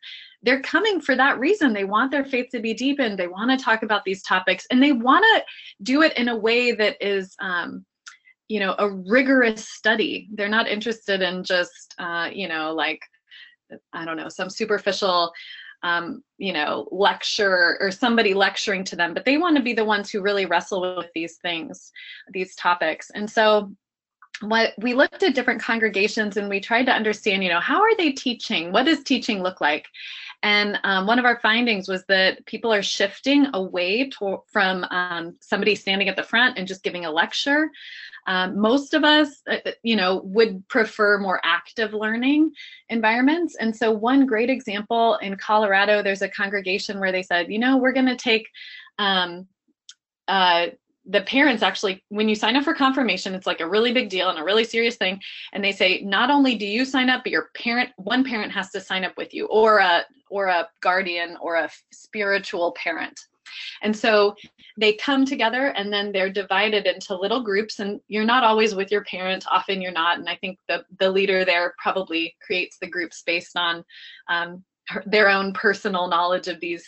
they're 0.44 0.62
coming 0.62 1.02
for 1.02 1.16
that 1.16 1.40
reason. 1.40 1.74
They 1.74 1.84
want 1.84 2.12
their 2.12 2.24
faith 2.24 2.50
to 2.52 2.60
be 2.60 2.74
deepened. 2.74 3.18
They 3.18 3.28
want 3.28 3.50
to 3.52 3.64
talk 3.64 3.84
about 3.84 4.04
these 4.04 4.22
topics 4.24 4.68
and 4.70 4.82
they 4.82 4.92
want 4.92 5.26
to 5.34 5.44
do 5.84 6.02
it 6.02 6.16
in 6.18 6.30
a 6.30 6.38
way 6.38 6.72
that 6.74 6.96
is 7.02 7.36
um, 7.40 7.86
you 8.50 8.60
know 8.60 8.76
a 8.78 8.90
rigorous 8.90 9.68
study. 9.70 10.28
They're 10.34 10.50
not 10.50 10.68
interested 10.68 11.22
in 11.22 11.44
just 11.44 11.96
uh, 11.98 12.30
you 12.32 12.50
know 12.50 12.74
like 12.74 13.02
i 13.94 14.04
don't 14.04 14.18
know 14.18 14.30
some 14.30 14.50
superficial 14.50 15.32
um, 15.84 16.24
you 16.38 16.52
know 16.52 16.90
lecture 16.92 17.78
or 17.80 17.92
somebody 17.92 18.34
lecturing 18.34 18.84
to 18.84 18.96
them 18.96 19.14
but 19.14 19.26
they 19.26 19.38
want 19.38 19.56
to 19.56 19.64
be 19.64 19.74
the 19.74 19.86
ones 19.86 20.10
who 20.10 20.22
really 20.22 20.46
wrestle 20.46 20.98
with 20.98 21.10
these 21.14 21.38
things 21.38 21.92
these 22.32 22.56
topics. 22.56 23.12
And 23.12 23.30
so 23.30 23.72
what 24.42 24.74
we 24.78 24.94
looked 24.94 25.22
at 25.24 25.36
different 25.36 25.62
congregations 25.62 26.38
and 26.38 26.50
we 26.50 26.60
tried 26.60 26.86
to 26.86 26.94
understand 26.94 27.44
you 27.44 27.50
know 27.50 27.60
how 27.60 27.82
are 27.82 27.96
they 27.98 28.12
teaching? 28.12 28.72
What 28.72 28.86
does 28.86 29.04
teaching 29.04 29.44
look 29.44 29.62
like 29.62 29.86
and 30.44 30.80
um, 30.84 31.06
one 31.06 31.20
of 31.20 31.26
our 31.26 31.40
findings 31.42 31.88
was 31.88 32.06
that 32.08 32.46
people 32.46 32.74
are 32.74 32.82
shifting 32.82 33.48
away 33.54 34.10
to, 34.10 34.42
from 34.52 34.86
um, 34.86 35.36
somebody 35.42 35.76
standing 35.76 36.08
at 36.08 36.16
the 36.16 36.24
front 36.24 36.58
and 36.58 36.68
just 36.68 36.84
giving 36.84 37.06
a 37.06 37.12
lecture 37.12 37.70
um, 38.30 38.60
most 38.60 38.94
of 38.94 39.04
us, 39.04 39.42
uh, 39.50 39.58
uh, 39.66 39.72
you 39.82 39.96
know, 39.96 40.22
would 40.24 40.68
prefer 40.68 41.18
more 41.18 41.42
active 41.44 41.94
learning 41.94 42.52
environments. 42.90 43.56
And 43.56 43.76
so 43.76 43.92
one 43.92 44.28
great 44.28 44.52
example 44.52 45.16
in 45.16 45.36
Colorado, 45.36 46.04
there's 46.04 46.22
a 46.22 46.30
congregation 46.30 47.00
where 47.00 47.12
they 47.12 47.24
said, 47.24 47.52
you 47.52 47.58
know, 47.58 47.78
we're 47.78 47.92
going 47.92 48.06
to 48.06 48.16
take 48.16 48.48
um, 49.00 49.48
uh, 50.28 50.68
the 51.10 51.22
parents 51.22 51.64
actually, 51.64 52.04
when 52.10 52.30
you 52.30 52.36
sign 52.36 52.56
up 52.56 52.64
for 52.64 52.74
confirmation, 52.74 53.34
it's 53.34 53.48
like 53.48 53.62
a 53.62 53.70
really 53.70 53.92
big 53.92 54.10
deal 54.10 54.30
and 54.30 54.38
a 54.38 54.44
really 54.44 54.64
serious 54.64 54.96
thing. 54.96 55.20
And 55.54 55.64
they 55.64 55.72
say, 55.72 56.02
not 56.02 56.30
only 56.30 56.56
do 56.56 56.68
you 56.68 56.86
sign 56.86 57.10
up, 57.10 57.24
but 57.24 57.32
your 57.32 57.50
parent, 57.56 57.90
one 57.98 58.24
parent 58.24 58.52
has 58.52 58.70
to 58.72 58.80
sign 58.80 59.04
up 59.04 59.18
with 59.18 59.34
you, 59.34 59.48
or 59.48 59.80
a 59.80 60.06
or 60.30 60.48
a 60.48 60.70
guardian 60.82 61.36
or 61.42 61.56
a 61.56 61.70
spiritual 61.92 62.74
parent. 62.74 63.20
And 63.82 63.96
so 63.96 64.36
they 64.78 64.94
come 64.94 65.26
together 65.26 65.68
and 65.70 65.92
then 65.92 66.12
they're 66.12 66.30
divided 66.30 66.86
into 66.86 67.16
little 67.16 67.42
groups 67.42 67.80
and 67.80 68.00
you're 68.08 68.24
not 68.24 68.44
always 68.44 68.76
with 68.76 68.92
your 68.92 69.04
parent 69.04 69.44
often 69.52 69.82
you're 69.82 69.92
not 69.92 70.20
and 70.20 70.30
i 70.30 70.36
think 70.36 70.58
the, 70.70 70.86
the 71.00 71.10
leader 71.10 71.44
there 71.44 71.74
probably 71.78 72.36
creates 72.46 72.78
the 72.78 72.88
groups 72.88 73.24
based 73.26 73.58
on 73.58 73.84
um, 74.30 74.64
her, 74.88 75.04
their 75.06 75.28
own 75.28 75.52
personal 75.54 76.08
knowledge 76.08 76.48
of 76.48 76.60
these 76.60 76.86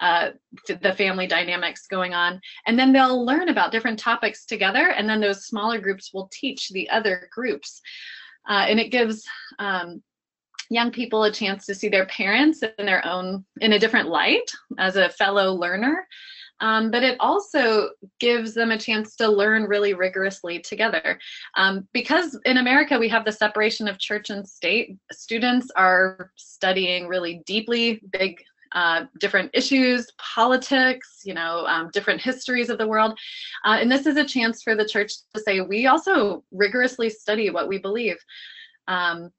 uh, 0.00 0.30
the 0.66 0.92
family 0.92 1.26
dynamics 1.26 1.86
going 1.86 2.14
on. 2.14 2.40
And 2.66 2.78
then 2.78 2.92
they'll 2.92 3.24
learn 3.24 3.48
about 3.48 3.72
different 3.72 3.98
topics 3.98 4.44
together 4.44 4.90
and 4.90 5.08
then 5.08 5.20
those 5.20 5.46
smaller 5.46 5.80
groups 5.80 6.12
will 6.12 6.28
teach 6.32 6.68
the 6.68 6.88
other 6.90 7.28
groups. 7.32 7.80
Uh, 8.48 8.66
and 8.68 8.80
it 8.80 8.90
gives 8.90 9.24
um, 9.58 10.02
young 10.70 10.90
people 10.90 11.24
a 11.24 11.32
chance 11.32 11.66
to 11.66 11.74
see 11.74 11.88
their 11.88 12.06
parents 12.06 12.62
in 12.78 12.86
their 12.86 13.04
own 13.06 13.44
in 13.60 13.72
a 13.72 13.78
different 13.78 14.08
light 14.08 14.50
as 14.78 14.96
a 14.96 15.10
fellow 15.10 15.52
learner. 15.52 16.06
Um, 16.60 16.90
but 16.90 17.04
it 17.04 17.16
also 17.20 17.90
gives 18.18 18.52
them 18.52 18.72
a 18.72 18.78
chance 18.78 19.14
to 19.16 19.28
learn 19.28 19.64
really 19.64 19.94
rigorously 19.94 20.58
together. 20.58 21.18
Um, 21.56 21.86
because 21.92 22.38
in 22.44 22.56
America 22.56 22.98
we 22.98 23.08
have 23.10 23.24
the 23.24 23.32
separation 23.32 23.86
of 23.86 23.98
church 23.98 24.30
and 24.30 24.46
state, 24.46 24.96
students 25.12 25.70
are 25.76 26.32
studying 26.36 27.06
really 27.06 27.42
deeply 27.46 28.00
big 28.10 28.42
uh, 28.72 29.04
different 29.20 29.50
issues, 29.54 30.10
politics, 30.18 31.22
you 31.24 31.34
know, 31.34 31.64
um, 31.66 31.90
different 31.92 32.20
histories 32.20 32.70
of 32.70 32.78
the 32.78 32.86
world. 32.86 33.18
Uh, 33.64 33.78
and 33.80 33.90
this 33.90 34.06
is 34.06 34.16
a 34.16 34.24
chance 34.24 34.62
for 34.62 34.74
the 34.74 34.84
church 34.84 35.12
to 35.34 35.40
say, 35.40 35.60
we 35.60 35.86
also 35.86 36.44
rigorously 36.52 37.10
study 37.10 37.50
what 37.50 37.68
we 37.68 37.78
believe. 37.78 38.16
Um, 38.86 39.30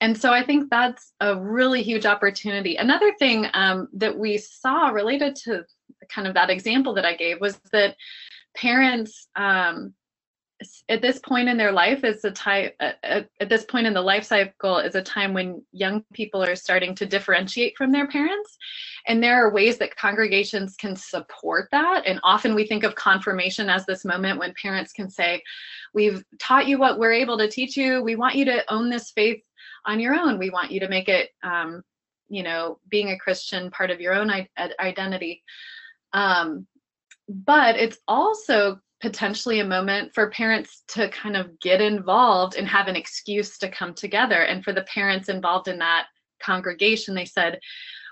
and 0.00 0.18
so 0.18 0.32
I 0.32 0.44
think 0.44 0.70
that's 0.70 1.12
a 1.20 1.40
really 1.40 1.82
huge 1.82 2.04
opportunity. 2.04 2.76
Another 2.76 3.12
thing 3.18 3.46
um, 3.54 3.88
that 3.94 4.16
we 4.16 4.38
saw 4.38 4.88
related 4.88 5.36
to 5.44 5.64
kind 6.10 6.26
of 6.26 6.34
that 6.34 6.50
example 6.50 6.94
that 6.94 7.06
I 7.06 7.14
gave 7.14 7.40
was 7.40 7.58
that 7.72 7.96
parents 8.56 9.28
um, 9.36 9.94
at 10.88 11.02
this 11.02 11.18
point 11.18 11.48
in 11.48 11.56
their 11.56 11.72
life 11.72 12.04
is 12.04 12.24
a 12.24 12.30
time 12.30 12.70
at, 12.80 13.28
at 13.40 13.48
this 13.48 13.64
point 13.64 13.86
in 13.86 13.94
the 13.94 14.00
life 14.00 14.24
cycle 14.24 14.78
is 14.78 14.94
a 14.94 15.02
time 15.02 15.34
when 15.34 15.62
young 15.72 16.04
people 16.12 16.42
are 16.42 16.56
starting 16.56 16.94
to 16.96 17.06
differentiate 17.06 17.76
from 17.76 17.92
their 17.92 18.06
parents. 18.06 18.56
And 19.06 19.22
there 19.22 19.36
are 19.36 19.52
ways 19.52 19.78
that 19.78 19.96
congregations 19.96 20.76
can 20.76 20.96
support 20.96 21.68
that. 21.72 22.02
And 22.06 22.20
often 22.22 22.54
we 22.54 22.66
think 22.66 22.84
of 22.84 22.94
confirmation 22.94 23.68
as 23.68 23.86
this 23.86 24.04
moment 24.04 24.38
when 24.38 24.54
parents 24.60 24.92
can 24.92 25.10
say 25.10 25.42
we've 25.92 26.24
taught 26.38 26.66
you 26.66 26.78
what 26.78 26.98
we're 26.98 27.12
able 27.12 27.38
to 27.38 27.48
teach 27.48 27.76
you. 27.76 28.02
We 28.02 28.16
want 28.16 28.34
you 28.34 28.44
to 28.46 28.72
own 28.72 28.90
this 28.90 29.10
faith 29.10 29.42
on 29.86 30.00
your 30.00 30.14
own. 30.14 30.38
We 30.38 30.50
want 30.50 30.70
you 30.70 30.80
to 30.80 30.88
make 30.88 31.08
it 31.08 31.30
um, 31.42 31.82
you 32.28 32.42
know 32.42 32.78
being 32.88 33.10
a 33.10 33.18
christian 33.18 33.70
part 33.70 33.90
of 33.90 34.00
your 34.00 34.14
own 34.14 34.30
identity. 34.80 35.42
Um, 36.12 36.66
but 37.28 37.76
it's 37.76 37.98
also 38.06 38.80
potentially 39.04 39.60
a 39.60 39.64
moment 39.66 40.14
for 40.14 40.30
parents 40.30 40.82
to 40.88 41.10
kind 41.10 41.36
of 41.36 41.60
get 41.60 41.82
involved 41.82 42.54
and 42.54 42.66
have 42.66 42.88
an 42.88 42.96
excuse 42.96 43.58
to 43.58 43.68
come 43.68 43.92
together. 43.92 44.44
And 44.44 44.64
for 44.64 44.72
the 44.72 44.84
parents 44.84 45.28
involved 45.28 45.68
in 45.68 45.78
that 45.80 46.06
congregation, 46.40 47.14
they 47.14 47.26
said, 47.26 47.60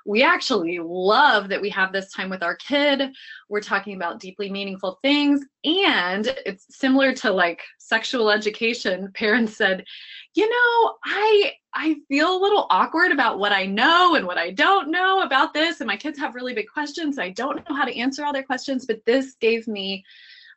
we 0.05 0.23
actually 0.23 0.81
love 0.83 1.49
that 1.49 1.63
we 1.63 1.71
have 1.71 1.95
this 1.95 2.13
time 2.13 2.29
with 2.29 2.43
our 2.43 2.57
kid. 2.57 3.11
We're 3.49 3.63
talking 3.63 3.97
about 3.97 4.21
deeply 4.21 4.51
meaningful 4.51 4.99
things. 5.01 5.41
And 5.65 6.27
it's 6.45 6.67
similar 6.77 7.15
to 7.15 7.31
like 7.31 7.63
sexual 7.79 8.31
education. 8.31 9.11
Parents 9.15 9.57
said, 9.57 9.87
you 10.35 10.47
know, 10.47 10.95
I 11.07 11.53
I 11.73 11.97
feel 12.07 12.37
a 12.37 12.43
little 12.43 12.67
awkward 12.69 13.13
about 13.13 13.39
what 13.39 13.53
I 13.53 13.65
know 13.65 14.15
and 14.15 14.27
what 14.27 14.37
I 14.37 14.51
don't 14.51 14.91
know 14.91 15.23
about 15.23 15.55
this. 15.55 15.81
And 15.81 15.89
my 15.89 15.97
kids 15.97 16.19
have 16.19 16.35
really 16.35 16.53
big 16.53 16.69
questions. 16.69 17.19
I 17.19 17.31
don't 17.31 17.67
know 17.67 17.75
how 17.75 17.87
to 17.87 17.97
answer 17.97 18.27
all 18.27 18.33
their 18.35 18.43
questions, 18.43 18.85
but 18.85 19.01
this 19.07 19.37
gave 19.41 19.67
me 19.67 20.05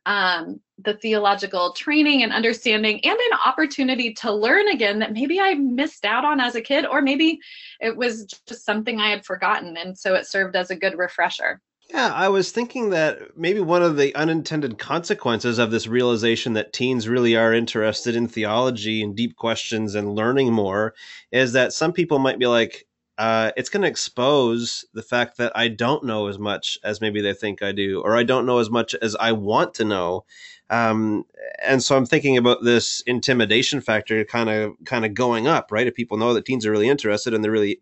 um, 0.06 0.60
the 0.84 0.94
theological 0.96 1.74
training 1.74 2.24
and 2.24 2.34
understanding 2.34 3.00
and 3.04 3.18
an 3.18 3.40
opportunity 3.46 4.14
to 4.14 4.32
learn 4.32 4.68
again 4.68 5.00
that 5.00 5.14
maybe 5.14 5.40
I 5.40 5.56
missed 5.56 6.06
out 6.06 6.26
on 6.26 6.40
as 6.40 6.56
a 6.56 6.62
kid, 6.62 6.86
or 6.86 7.02
maybe 7.02 7.40
it 7.80 7.96
was 7.96 8.26
just 8.48 8.66
something 8.66 9.00
I 9.00 9.10
had 9.10 9.26
forgotten. 9.26 9.78
And 9.78 9.98
so 9.98 10.14
it 10.16 10.28
served 10.28 10.56
as 10.56 10.72
a 10.72 10.76
good 10.76 10.98
refresher. 10.98 11.62
Yeah, 11.90 12.12
I 12.14 12.30
was 12.30 12.52
thinking 12.52 12.90
that 12.90 13.38
maybe 13.38 13.60
one 13.60 13.84
of 13.84 13.96
the 13.96 14.14
unintended 14.16 14.80
consequences 14.80 15.60
of 15.60 15.70
this 15.70 15.86
realization 15.86 16.54
that 16.54 16.74
teens 16.74 17.08
really 17.08 17.36
are 17.36 17.54
interested 17.54 18.16
in 18.16 18.28
theology 18.28 19.04
and 19.04 19.16
deep 19.16 19.36
questions 19.36 19.94
and 19.94 20.16
learning 20.16 20.52
more 20.52 20.96
is 21.32 21.54
that 21.54 21.74
some 21.74 21.94
people 21.94 22.18
might 22.18 22.40
be 22.40 22.48
like, 22.48 22.88
uh, 23.18 23.52
it's 23.56 23.70
going 23.70 23.82
to 23.84 23.88
expose 23.88 24.86
the 24.94 25.02
fact 25.02 25.38
that 25.38 25.52
I 25.56 25.70
don't 25.70 26.04
know 26.04 26.28
as 26.28 26.38
much 26.38 26.78
as 26.84 27.00
maybe 27.00 27.22
they 27.22 27.34
think 27.34 27.62
I 27.62 27.72
do, 27.72 28.02
or 28.02 28.16
I 28.16 28.24
don't 28.24 28.46
know 28.46 28.60
as 28.60 28.70
much 28.70 28.94
as 28.96 29.16
I 29.16 29.32
want 29.32 29.74
to 29.76 29.86
know. 29.86 30.26
Um, 30.70 31.26
and 31.64 31.82
so 31.82 31.96
I'm 31.96 32.06
thinking 32.06 32.38
about 32.38 32.64
this 32.64 33.02
intimidation 33.02 33.82
factor 33.82 34.26
kind 34.26 34.50
of 34.50 34.74
kind 34.84 35.06
of 35.06 35.14
going 35.14 35.48
up, 35.48 35.72
right? 35.72 35.88
If 35.88 35.96
people 35.96 36.18
know 36.18 36.34
that 36.34 36.46
teens 36.46 36.66
are 36.66 36.72
really 36.72 36.90
interested 36.90 37.34
and 37.34 37.44
they're 37.44 37.52
really 37.52 37.80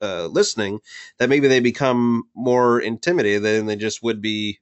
uh, 0.00 0.26
listening, 0.26 0.80
that 1.18 1.28
maybe 1.28 1.46
they 1.46 1.60
become 1.60 2.24
more 2.34 2.80
intimidated 2.80 3.42
than 3.42 3.66
they 3.66 3.76
just 3.76 4.02
would 4.02 4.20
be, 4.20 4.58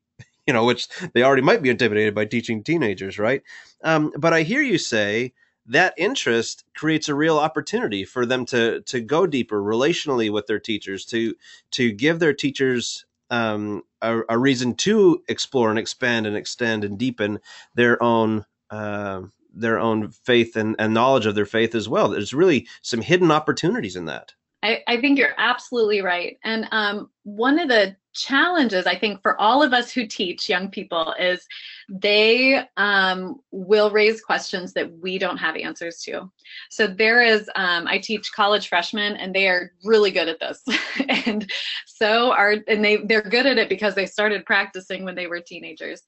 you 0.47 0.53
know, 0.53 0.65
which 0.65 0.89
they 1.15 1.23
already 1.23 1.43
might 1.43 1.63
be 1.63 1.71
intimidated 1.71 2.15
by 2.15 2.25
teaching 2.25 2.63
teenagers, 2.63 3.19
right? 3.19 3.43
Um, 3.85 4.13
but 4.19 4.35
I 4.35 4.43
hear 4.43 4.63
you 4.63 4.77
say 4.77 5.33
that 5.71 5.95
interest 5.97 6.65
creates 6.75 7.09
a 7.09 7.15
real 7.15 7.39
opportunity 7.39 8.05
for 8.05 8.27
them 8.27 8.45
to 8.45 8.81
to 8.83 9.01
go 9.01 9.27
deeper 9.27 9.63
relationally 9.63 10.31
with 10.31 10.47
their 10.47 10.59
teachers 10.59 11.05
to 11.07 11.35
to 11.71 11.93
give 11.93 12.19
their 12.19 12.35
teachers 12.35 13.07
um, 13.31 13.83
a, 14.03 14.21
a, 14.29 14.37
reason 14.37 14.75
to 14.75 15.23
explore 15.29 15.71
and 15.71 15.79
expand 15.79 16.27
and 16.27 16.37
extend 16.37 16.83
and 16.83 16.99
deepen 16.99 17.39
their 17.77 18.03
own 18.03 18.45
uh, 18.71 19.23
their 19.55 19.79
own 19.79 20.11
faith 20.11 20.57
and, 20.57 20.75
and 20.79 20.93
knowledge 20.93 21.27
of 21.27 21.37
their 21.37 21.47
faith 21.47 21.77
as 21.77 21.89
well. 21.89 22.09
There's 22.09 22.35
really 22.35 22.67
some 22.83 23.03
hidden 23.03 23.31
opportunities 23.31 23.95
in 23.95 24.07
that. 24.07 24.35
I, 24.63 24.83
I 24.87 25.01
think 25.01 25.19
you're 25.19 25.35
absolutely 25.39 26.03
right. 26.03 26.39
And 26.45 26.67
um, 26.71 27.11
one 27.25 27.59
of 27.59 27.69
the 27.69 27.97
challenges 28.13 28.87
I 28.87 28.99
think 28.99 29.23
for 29.23 29.41
all 29.41 29.63
of 29.63 29.73
us 29.73 29.93
who 29.93 30.07
teach 30.07 30.49
young 30.49 30.69
people 30.69 31.15
is 31.19 31.47
they 31.89 32.61
um, 32.77 33.41
will 33.53 33.91
raise 33.91 34.21
questions 34.21 34.73
that 34.73 34.91
we 34.99 35.17
don't 35.17 35.37
have 35.37 35.57
answers 35.57 36.03
to. 36.03 36.31
So 36.71 36.87
there 36.87 37.23
is, 37.23 37.49
um, 37.55 37.87
I 37.87 37.99
teach 37.99 38.33
college 38.33 38.69
freshmen 38.69 39.17
and 39.17 39.35
they 39.35 39.47
are 39.49 39.73
really 39.85 40.11
good 40.11 40.29
at 40.29 40.41
this. 40.41 40.63
and 41.27 41.51
so 41.87 42.33
are, 42.33 42.57
and 42.67 42.85
they, 42.85 42.97
they're 42.99 43.23
good 43.23 43.47
at 43.47 43.59
it 43.59 43.69
because 43.69 43.95
they 43.95 44.07
started 44.07 44.45
practicing 44.45 45.05
when 45.05 45.15
they 45.15 45.29
were 45.29 45.41
teenagers. 45.41 46.03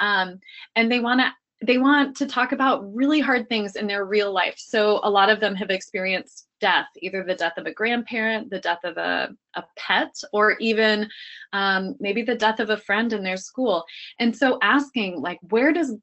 Um, 0.00 0.40
and 0.74 0.90
they 0.90 1.00
want 1.00 1.20
to 1.20 1.32
they 1.66 1.78
want 1.78 2.16
to 2.16 2.26
talk 2.26 2.52
about 2.52 2.94
really 2.94 3.20
hard 3.20 3.48
things 3.48 3.76
in 3.76 3.86
their 3.86 4.04
real 4.04 4.32
life. 4.32 4.54
So 4.58 5.00
a 5.02 5.10
lot 5.10 5.30
of 5.30 5.40
them 5.40 5.54
have 5.54 5.70
experienced 5.70 6.46
death, 6.60 6.86
either 7.00 7.22
the 7.22 7.34
death 7.34 7.56
of 7.58 7.66
a 7.66 7.72
grandparent, 7.72 8.50
the 8.50 8.60
death 8.60 8.80
of 8.84 8.96
a, 8.96 9.34
a 9.54 9.64
pet, 9.76 10.14
or 10.32 10.52
even 10.58 11.08
um, 11.52 11.96
maybe 12.00 12.22
the 12.22 12.34
death 12.34 12.60
of 12.60 12.70
a 12.70 12.76
friend 12.76 13.12
in 13.12 13.22
their 13.22 13.36
school. 13.36 13.84
And 14.18 14.36
so 14.36 14.58
asking, 14.62 15.20
like, 15.20 15.38
where 15.50 15.72
does 15.72 15.94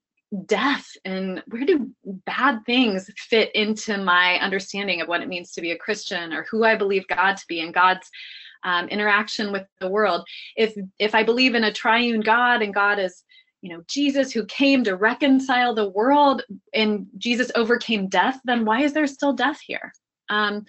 death 0.45 0.87
and 1.03 1.43
where 1.47 1.65
do 1.65 1.89
bad 2.25 2.59
things 2.65 3.09
fit 3.17 3.53
into 3.53 3.97
my 3.97 4.39
understanding 4.39 5.01
of 5.01 5.07
what 5.07 5.21
it 5.21 5.27
means 5.27 5.51
to 5.51 5.61
be 5.61 5.71
a 5.71 5.77
Christian 5.77 6.31
or 6.33 6.45
who 6.49 6.63
I 6.63 6.75
believe 6.75 7.07
God 7.07 7.37
to 7.37 7.45
be 7.47 7.59
and 7.59 7.73
God's 7.73 8.09
um, 8.63 8.87
interaction 8.87 9.51
with 9.51 9.65
the 9.79 9.89
world? 9.89 10.25
If 10.55 10.75
if 10.99 11.15
I 11.15 11.23
believe 11.23 11.55
in 11.55 11.65
a 11.65 11.73
triune 11.73 12.21
God 12.21 12.61
and 12.61 12.73
God 12.73 12.99
is 12.99 13.23
you 13.61 13.69
know 13.71 13.83
jesus 13.87 14.31
who 14.31 14.45
came 14.45 14.83
to 14.83 14.95
reconcile 14.95 15.73
the 15.73 15.89
world 15.89 16.43
and 16.73 17.07
jesus 17.17 17.51
overcame 17.55 18.07
death 18.07 18.39
then 18.43 18.65
why 18.65 18.81
is 18.81 18.93
there 18.93 19.07
still 19.07 19.33
death 19.33 19.59
here? 19.59 19.93
Um, 20.29 20.65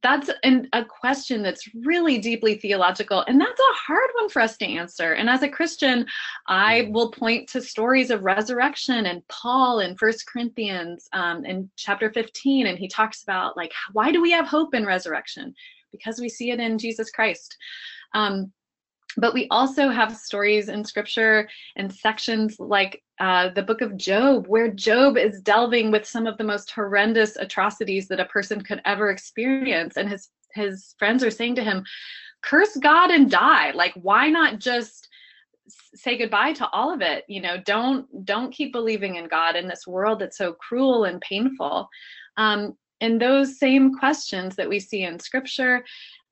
that's 0.00 0.30
an, 0.44 0.68
a 0.72 0.84
question 0.84 1.42
that's 1.42 1.68
really 1.74 2.18
deeply 2.18 2.54
theological 2.54 3.24
and 3.26 3.40
that's 3.40 3.58
a 3.58 3.74
hard 3.74 4.08
one 4.20 4.28
for 4.28 4.40
us 4.40 4.56
to 4.58 4.66
answer. 4.66 5.14
And 5.14 5.28
as 5.28 5.42
a 5.42 5.48
christian 5.48 6.06
i 6.46 6.82
mm. 6.82 6.92
will 6.92 7.10
point 7.10 7.48
to 7.50 7.60
stories 7.60 8.10
of 8.10 8.22
resurrection 8.22 9.06
and 9.06 9.26
paul 9.28 9.80
in 9.80 9.96
first 9.96 10.24
corinthians 10.26 11.08
um, 11.12 11.44
in 11.44 11.68
chapter 11.76 12.12
15 12.12 12.68
and 12.68 12.78
he 12.78 12.86
talks 12.86 13.22
about 13.22 13.56
like 13.56 13.72
why 13.92 14.12
do 14.12 14.22
we 14.22 14.30
have 14.30 14.46
hope 14.46 14.74
in 14.74 14.86
resurrection? 14.86 15.54
Because 15.90 16.20
we 16.20 16.28
see 16.28 16.50
it 16.52 16.60
in 16.60 16.78
jesus 16.78 17.10
christ. 17.10 17.56
Um, 18.14 18.52
but 19.16 19.34
we 19.34 19.48
also 19.50 19.88
have 19.88 20.16
stories 20.16 20.68
in 20.68 20.84
scripture 20.84 21.48
and 21.76 21.92
sections 21.92 22.56
like 22.58 23.02
uh, 23.20 23.48
the 23.50 23.62
book 23.62 23.80
of 23.80 23.96
Job, 23.96 24.46
where 24.46 24.70
Job 24.70 25.16
is 25.16 25.40
delving 25.40 25.90
with 25.90 26.06
some 26.06 26.26
of 26.26 26.36
the 26.38 26.44
most 26.44 26.70
horrendous 26.70 27.36
atrocities 27.36 28.06
that 28.08 28.20
a 28.20 28.26
person 28.26 28.60
could 28.60 28.80
ever 28.84 29.10
experience. 29.10 29.96
And 29.96 30.08
his, 30.08 30.28
his 30.54 30.94
friends 30.98 31.24
are 31.24 31.30
saying 31.30 31.56
to 31.56 31.64
him, 31.64 31.84
curse 32.42 32.76
God 32.76 33.10
and 33.10 33.30
die. 33.30 33.72
Like, 33.72 33.94
why 33.94 34.28
not 34.28 34.60
just 34.60 35.08
say 35.94 36.16
goodbye 36.16 36.52
to 36.54 36.68
all 36.70 36.92
of 36.92 37.02
it 37.02 37.24
you 37.28 37.42
know 37.42 37.58
don't 37.58 38.24
don't 38.24 38.52
keep 38.52 38.72
believing 38.72 39.16
in 39.16 39.28
god 39.28 39.54
in 39.54 39.68
this 39.68 39.86
world 39.86 40.18
that's 40.18 40.38
so 40.38 40.54
cruel 40.54 41.04
and 41.04 41.20
painful 41.20 41.86
um, 42.38 42.74
and 43.00 43.20
those 43.20 43.58
same 43.58 43.94
questions 43.94 44.56
that 44.56 44.68
we 44.68 44.80
see 44.80 45.02
in 45.02 45.18
scripture 45.18 45.84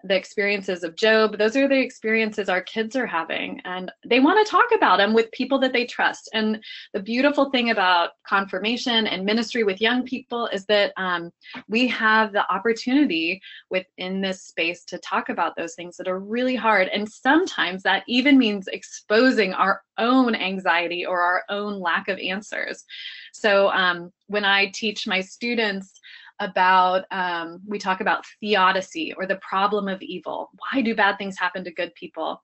the 0.04 0.16
experiences 0.16 0.84
of 0.84 0.96
Job. 0.96 1.38
Those 1.38 1.56
are 1.56 1.68
the 1.68 1.80
experiences 1.80 2.48
our 2.48 2.60
kids 2.62 2.96
are 2.96 3.06
having, 3.06 3.60
and 3.64 3.90
they 4.06 4.20
want 4.20 4.44
to 4.44 4.50
talk 4.50 4.66
about 4.74 4.98
them 4.98 5.14
with 5.14 5.30
people 5.32 5.58
that 5.60 5.72
they 5.72 5.86
trust. 5.86 6.28
And 6.32 6.62
the 6.92 7.00
beautiful 7.00 7.50
thing 7.50 7.70
about 7.70 8.10
confirmation 8.26 9.06
and 9.06 9.24
ministry 9.24 9.64
with 9.64 9.80
young 9.80 10.04
people 10.04 10.46
is 10.48 10.66
that 10.66 10.92
um, 10.96 11.30
we 11.68 11.88
have 11.88 12.32
the 12.32 12.50
opportunity 12.52 13.40
within 13.70 14.20
this 14.20 14.42
space 14.42 14.84
to 14.84 14.98
talk 14.98 15.28
about 15.28 15.56
those 15.56 15.74
things 15.74 15.96
that 15.96 16.08
are 16.08 16.20
really 16.20 16.56
hard. 16.56 16.88
And 16.88 17.08
sometimes 17.08 17.82
that 17.82 18.04
even 18.06 18.38
means 18.38 18.68
exposing 18.68 19.52
our 19.54 19.82
own 19.98 20.34
anxiety 20.34 21.06
or 21.06 21.20
our 21.20 21.42
own 21.48 21.80
lack 21.80 22.08
of 22.08 22.18
answers. 22.18 22.84
So 23.32 23.70
um, 23.70 24.12
when 24.28 24.44
I 24.44 24.70
teach 24.74 25.06
my 25.06 25.20
students, 25.20 26.00
about 26.40 27.04
um, 27.10 27.60
we 27.66 27.78
talk 27.78 28.00
about 28.00 28.24
theodicy 28.40 29.12
or 29.16 29.26
the 29.26 29.36
problem 29.36 29.88
of 29.88 30.02
evil. 30.02 30.50
Why 30.58 30.82
do 30.82 30.94
bad 30.94 31.18
things 31.18 31.38
happen 31.38 31.64
to 31.64 31.70
good 31.72 31.94
people? 31.94 32.42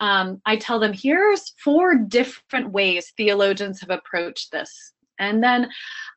Um, 0.00 0.40
i 0.46 0.56
tell 0.56 0.80
them 0.80 0.92
here's 0.92 1.54
four 1.62 1.94
different 1.94 2.72
ways 2.72 3.12
theologians 3.16 3.80
have 3.80 3.90
approached 3.90 4.52
this. 4.52 4.92
And 5.18 5.42
then 5.42 5.68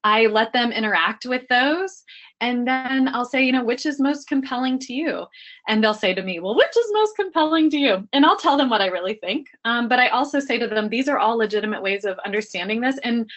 i 0.04 0.28
let 0.28 0.54
them 0.54 0.72
interact 0.72 1.26
with 1.26 1.44
those. 1.50 2.04
And 2.42 2.68
then 2.68 3.08
i'll 3.10 3.26
say 3.26 3.44
you 3.44 3.52
know 3.52 3.64
which 3.64 3.86
is 3.86 4.00
most 4.00 4.28
compelling 4.28 4.80
to 4.80 4.94
you? 4.94 5.26
And 5.68 5.84
they'll 5.84 5.94
say 5.94 6.14
to 6.14 6.24
me 6.24 6.40
well 6.40 6.56
which 6.56 6.78
is 6.78 6.94
most 6.94 7.16
compelling 7.16 7.70
to 7.72 7.78
you? 7.78 8.08
And 8.14 8.26
i'll 8.26 8.38
tell 8.38 8.58
them 8.58 8.70
what 8.70 8.82
i 8.82 8.88
really 8.88 9.16
think. 9.16 9.48
Um, 9.66 9.88
but 9.88 10.00
i 10.00 10.08
also 10.10 10.40
say 10.40 10.58
to 10.58 10.68
them 10.68 10.90
these 10.90 11.08
are 11.08 11.20
all 11.20 11.38
legitimate 11.38 11.82
ways 11.82 12.06
of 12.06 12.18
understanding 12.26 12.82
this. 12.82 12.98
And 13.04 13.30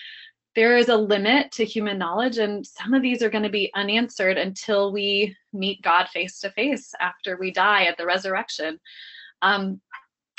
there 0.58 0.76
is 0.76 0.88
a 0.88 0.96
limit 0.96 1.52
to 1.52 1.64
human 1.64 1.96
knowledge 1.96 2.38
and 2.38 2.66
some 2.66 2.92
of 2.92 3.00
these 3.00 3.22
are 3.22 3.30
going 3.30 3.44
to 3.44 3.48
be 3.48 3.70
unanswered 3.76 4.36
until 4.36 4.90
we 4.92 5.36
meet 5.52 5.80
god 5.82 6.08
face 6.08 6.40
to 6.40 6.50
face 6.50 6.92
after 7.00 7.36
we 7.38 7.52
die 7.52 7.84
at 7.84 7.96
the 7.96 8.04
resurrection. 8.04 8.80
Um, 9.40 9.80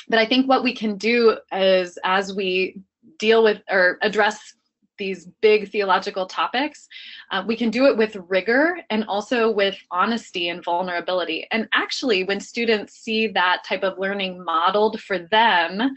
but 0.10 0.20
i 0.20 0.26
think 0.26 0.50
what 0.50 0.62
we 0.62 0.76
can 0.76 0.98
do 0.98 1.38
is 1.54 1.98
as 2.04 2.34
we 2.34 2.82
deal 3.18 3.44
with 3.44 3.62
or 3.70 3.98
address 4.02 4.56
these 5.00 5.26
big 5.42 5.72
theological 5.72 6.28
topics 6.28 6.88
uh, 7.32 7.44
we 7.48 7.56
can 7.56 7.72
do 7.72 7.88
it 7.88 7.98
with 7.98 8.16
rigor 8.28 8.78
and 8.92 9.04
also 9.06 9.50
with 9.50 9.76
honesty 9.90 10.50
and 10.50 10.64
vulnerability 10.64 11.48
and 11.52 11.68
actually 11.74 12.24
when 12.26 12.40
students 12.40 12.94
see 12.94 13.28
that 13.28 13.64
type 13.64 13.84
of 13.84 13.98
learning 13.98 14.44
modeled 14.44 15.02
for 15.02 15.18
them 15.18 15.96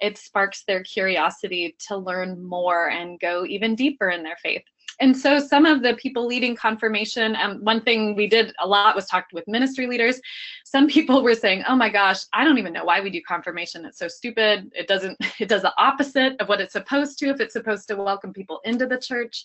it 0.00 0.16
sparks 0.18 0.64
their 0.66 0.82
curiosity 0.82 1.76
to 1.88 1.96
learn 1.96 2.42
more 2.42 2.90
and 2.90 3.20
go 3.20 3.44
even 3.46 3.74
deeper 3.74 4.10
in 4.10 4.22
their 4.22 4.36
faith. 4.42 4.62
And 4.98 5.16
so 5.16 5.38
some 5.38 5.64
of 5.64 5.82
the 5.82 5.94
people 5.94 6.26
leading 6.26 6.56
confirmation, 6.56 7.36
um, 7.36 7.62
one 7.64 7.80
thing 7.80 8.14
we 8.16 8.26
did 8.26 8.52
a 8.62 8.66
lot 8.66 8.94
was 8.94 9.06
talked 9.06 9.32
with 9.32 9.46
ministry 9.46 9.86
leaders. 9.86 10.20
Some 10.64 10.88
people 10.88 11.22
were 11.22 11.34
saying, 11.34 11.64
oh 11.68 11.76
my 11.76 11.88
gosh, 11.88 12.20
I 12.32 12.44
don't 12.44 12.58
even 12.58 12.72
know 12.72 12.84
why 12.84 13.00
we 13.00 13.10
do 13.10 13.22
confirmation. 13.26 13.84
It's 13.84 13.98
so 13.98 14.08
stupid. 14.08 14.70
It 14.74 14.88
doesn't, 14.88 15.16
it 15.38 15.48
does 15.48 15.62
the 15.62 15.74
opposite 15.78 16.40
of 16.40 16.48
what 16.48 16.60
it's 16.60 16.72
supposed 16.72 17.18
to 17.20 17.30
if 17.30 17.40
it's 17.40 17.54
supposed 17.54 17.88
to 17.88 17.96
welcome 17.96 18.32
people 18.32 18.60
into 18.64 18.86
the 18.86 18.98
church. 18.98 19.44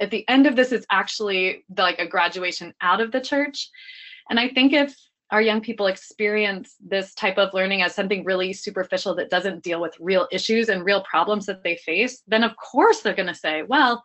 At 0.00 0.10
the 0.10 0.28
end 0.28 0.46
of 0.46 0.56
this 0.56 0.72
it's 0.72 0.86
actually 0.90 1.64
like 1.76 1.98
a 1.98 2.08
graduation 2.08 2.74
out 2.80 3.00
of 3.00 3.12
the 3.12 3.20
church. 3.20 3.70
And 4.28 4.40
I 4.40 4.48
think 4.48 4.72
if 4.72 4.96
our 5.30 5.40
young 5.40 5.60
people 5.60 5.86
experience 5.86 6.76
this 6.80 7.14
type 7.14 7.38
of 7.38 7.54
learning 7.54 7.82
as 7.82 7.94
something 7.94 8.24
really 8.24 8.52
superficial 8.52 9.14
that 9.14 9.30
doesn't 9.30 9.62
deal 9.62 9.80
with 9.80 9.96
real 9.98 10.28
issues 10.30 10.68
and 10.68 10.84
real 10.84 11.02
problems 11.02 11.46
that 11.46 11.62
they 11.64 11.76
face, 11.76 12.22
then 12.28 12.44
of 12.44 12.52
course 12.56 13.00
they're 13.00 13.14
going 13.14 13.28
to 13.28 13.34
say, 13.34 13.62
well, 13.62 14.02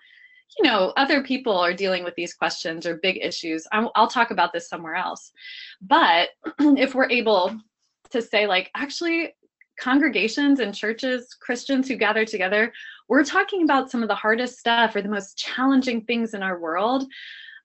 you 0.57 0.63
know, 0.63 0.93
other 0.97 1.23
people 1.23 1.57
are 1.57 1.73
dealing 1.73 2.03
with 2.03 2.15
these 2.15 2.33
questions 2.33 2.85
or 2.85 2.97
big 2.97 3.19
issues. 3.21 3.67
I'll, 3.71 3.91
I'll 3.95 4.07
talk 4.07 4.31
about 4.31 4.51
this 4.51 4.67
somewhere 4.67 4.95
else. 4.95 5.31
But 5.81 6.29
if 6.59 6.95
we're 6.95 7.09
able 7.09 7.57
to 8.11 8.21
say, 8.21 8.47
like, 8.47 8.71
actually, 8.75 9.35
congregations 9.79 10.59
and 10.59 10.75
churches, 10.75 11.35
Christians 11.39 11.87
who 11.87 11.95
gather 11.95 12.25
together, 12.25 12.73
we're 13.07 13.23
talking 13.23 13.63
about 13.63 13.89
some 13.89 14.03
of 14.03 14.09
the 14.09 14.15
hardest 14.15 14.59
stuff 14.59 14.95
or 14.95 15.01
the 15.01 15.09
most 15.09 15.37
challenging 15.37 16.01
things 16.01 16.33
in 16.33 16.43
our 16.43 16.59
world. 16.59 17.05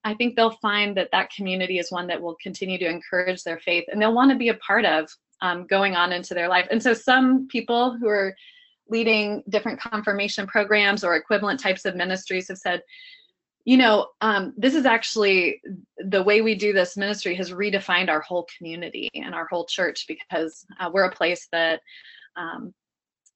I 0.05 0.14
think 0.14 0.37
they'll 0.37 0.51
find 0.51 0.97
that 0.97 1.09
that 1.12 1.31
community 1.31 1.79
is 1.79 1.90
one 1.90 2.07
that 2.09 2.20
will 2.20 2.37
continue 2.42 2.79
to 2.79 2.88
encourage 2.88 3.42
their 3.42 3.59
faith 3.59 3.85
and 3.90 4.01
they'll 4.01 4.14
want 4.14 4.31
to 4.31 4.37
be 4.37 4.51
a 4.51 4.55
part 4.55 4.85
of 4.85 5.11
um, 5.40 5.66
going 5.66 5.97
on 5.97 6.12
into 6.12 6.35
their 6.35 6.49
life. 6.49 6.68
And 6.70 6.83
so 6.83 6.94
some 6.94 7.49
people 7.49 7.97
who 7.97 8.07
are 8.07 8.35
leading 8.88 9.42
different 9.49 9.81
confirmation 9.81 10.47
programs 10.47 11.05
or 11.05 11.16
equivalent 11.16 11.61
types 11.61 11.85
of 11.85 11.97
ministries 11.97 12.49
have 12.49 12.59
said, 12.59 12.83
you 13.64 13.79
know, 13.79 14.09
um, 14.20 14.53
this 14.57 14.75
is 14.75 14.85
actually 14.85 15.62
the 15.99 16.23
way 16.23 16.42
we 16.42 16.55
do 16.55 16.73
this 16.73 16.97
ministry 16.97 17.35
has 17.35 17.51
redefined 17.51 18.11
our 18.11 18.20
whole 18.20 18.47
community 18.59 19.11
and 19.14 19.35
our 19.35 19.47
whole 19.47 19.64
church 19.64 20.07
because 20.07 20.66
uh, 20.79 20.90
we're 20.92 21.05
a 21.05 21.11
place 21.11 21.49
that 21.51 21.81
um, 22.37 22.75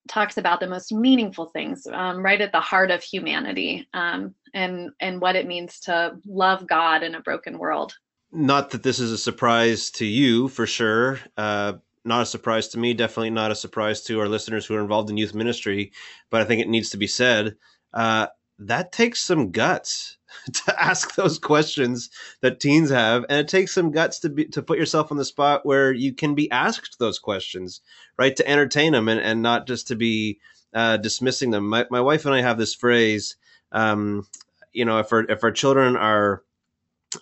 talks 0.09 0.37
about 0.37 0.61
the 0.61 0.67
most 0.67 0.93
meaningful 0.93 1.47
things 1.47 1.87
um, 1.87 2.23
right 2.23 2.41
at 2.41 2.53
the 2.53 2.61
heart 2.61 2.91
of 2.91 3.03
humanity 3.03 3.87
um, 3.95 4.35
and 4.55 4.91
and 5.01 5.21
what 5.21 5.37
it 5.37 5.47
means 5.47 5.81
to 5.81 6.17
love 6.27 6.67
god 6.67 7.03
in 7.03 7.15
a 7.15 7.21
broken 7.21 7.59
world. 7.59 7.95
Not 8.31 8.71
that 8.71 8.83
this 8.83 9.01
is 9.01 9.13
a 9.13 9.19
surprise 9.19 9.91
to 9.93 10.05
you 10.05 10.49
for 10.49 10.67
sure. 10.67 11.21
Uh, 11.37 11.75
not 12.09 12.23
a 12.23 12.27
surprise 12.27 12.69
to 12.69 12.79
me 12.79 12.95
definitely 12.95 13.31
not 13.31 13.51
a 13.51 13.57
surprise 13.57 14.03
to 14.03 14.21
our 14.21 14.29
listeners 14.29 14.67
who 14.67 14.75
are 14.75 14.81
involved 14.81 15.11
in 15.11 15.17
youth 15.17 15.35
ministry 15.35 15.93
but 16.31 16.41
i 16.41 16.45
think 16.45 16.61
it 16.61 16.69
needs 16.69 16.91
to 16.91 16.97
be 16.97 17.07
said 17.07 17.57
uh, 17.95 18.27
that 18.59 18.93
takes 18.93 19.21
some 19.21 19.51
guts 19.51 20.19
to 20.53 20.83
ask 20.83 21.15
those 21.15 21.39
questions 21.39 22.11
that 22.43 22.61
teens 22.61 22.91
have 22.91 23.25
and 23.29 23.39
it 23.39 23.49
takes 23.49 23.73
some 23.73 23.91
guts 23.91 24.21
to 24.21 24.29
be 24.29 24.45
to 24.47 24.63
put 24.63 24.79
yourself 24.79 25.11
on 25.11 25.19
the 25.19 25.25
spot 25.25 25.65
where 25.65 25.93
you 25.93 26.13
can 26.15 26.35
be 26.35 26.51
asked 26.51 26.99
those 26.99 27.19
questions 27.19 27.81
right 28.19 28.37
to 28.37 28.49
entertain 28.49 28.93
them 28.93 29.09
and, 29.09 29.21
and 29.21 29.43
not 29.43 29.67
just 29.67 29.89
to 29.89 29.97
be 29.97 30.39
uh, 30.75 30.99
dismissing 30.99 31.51
them. 31.51 31.67
My, 31.67 31.87
my 31.91 32.01
wife 32.01 32.27
and 32.27 32.35
i 32.35 32.43
have 32.43 32.59
this 32.59 32.75
phrase 32.75 33.37
um, 33.73 34.27
you 34.73 34.85
know 34.85 34.99
if 34.99 35.13
our 35.13 35.25
if 35.31 35.43
our 35.45 35.53
children 35.53 35.97
are 35.97 36.43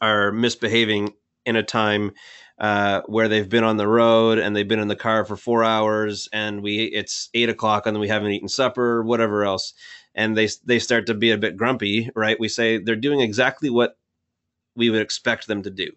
are 0.01 0.33
misbehaving 0.33 1.15
in 1.45 1.57
a 1.57 1.63
time 1.63 2.13
uh, 2.59 3.03
where 3.07 3.29
they've 3.29 3.49
been 3.49 3.65
on 3.65 3.77
the 3.77 3.89
road 3.89 4.39
and 4.39 4.57
they've 4.57 4.69
been 4.69 4.81
in 4.81 4.89
the 4.89 4.97
car 4.97 5.25
for 5.25 5.37
four 5.37 5.63
hours 5.63 6.29
and 6.33 6.63
we 6.63 6.85
it's 6.85 7.29
eight 7.35 7.49
o'clock 7.51 7.87
and 7.87 7.99
we 8.01 8.09
haven't 8.09 8.33
eaten 8.33 8.49
supper 8.49 9.03
whatever 9.03 9.45
else 9.45 9.75
and 10.17 10.37
they 10.37 10.49
they 10.65 10.79
start 10.79 11.07
to 11.07 11.15
be 11.15 11.31
a 11.31 11.39
bit 11.39 11.57
grumpy, 11.57 12.11
right? 12.17 12.41
We 12.41 12.49
say 12.49 12.79
they're 12.79 12.97
doing 12.97 13.21
exactly 13.21 13.71
what 13.71 13.99
we 14.75 14.91
would 14.91 15.03
expect 15.03 15.47
them 15.47 15.63
to 15.63 15.71
do. 15.71 15.91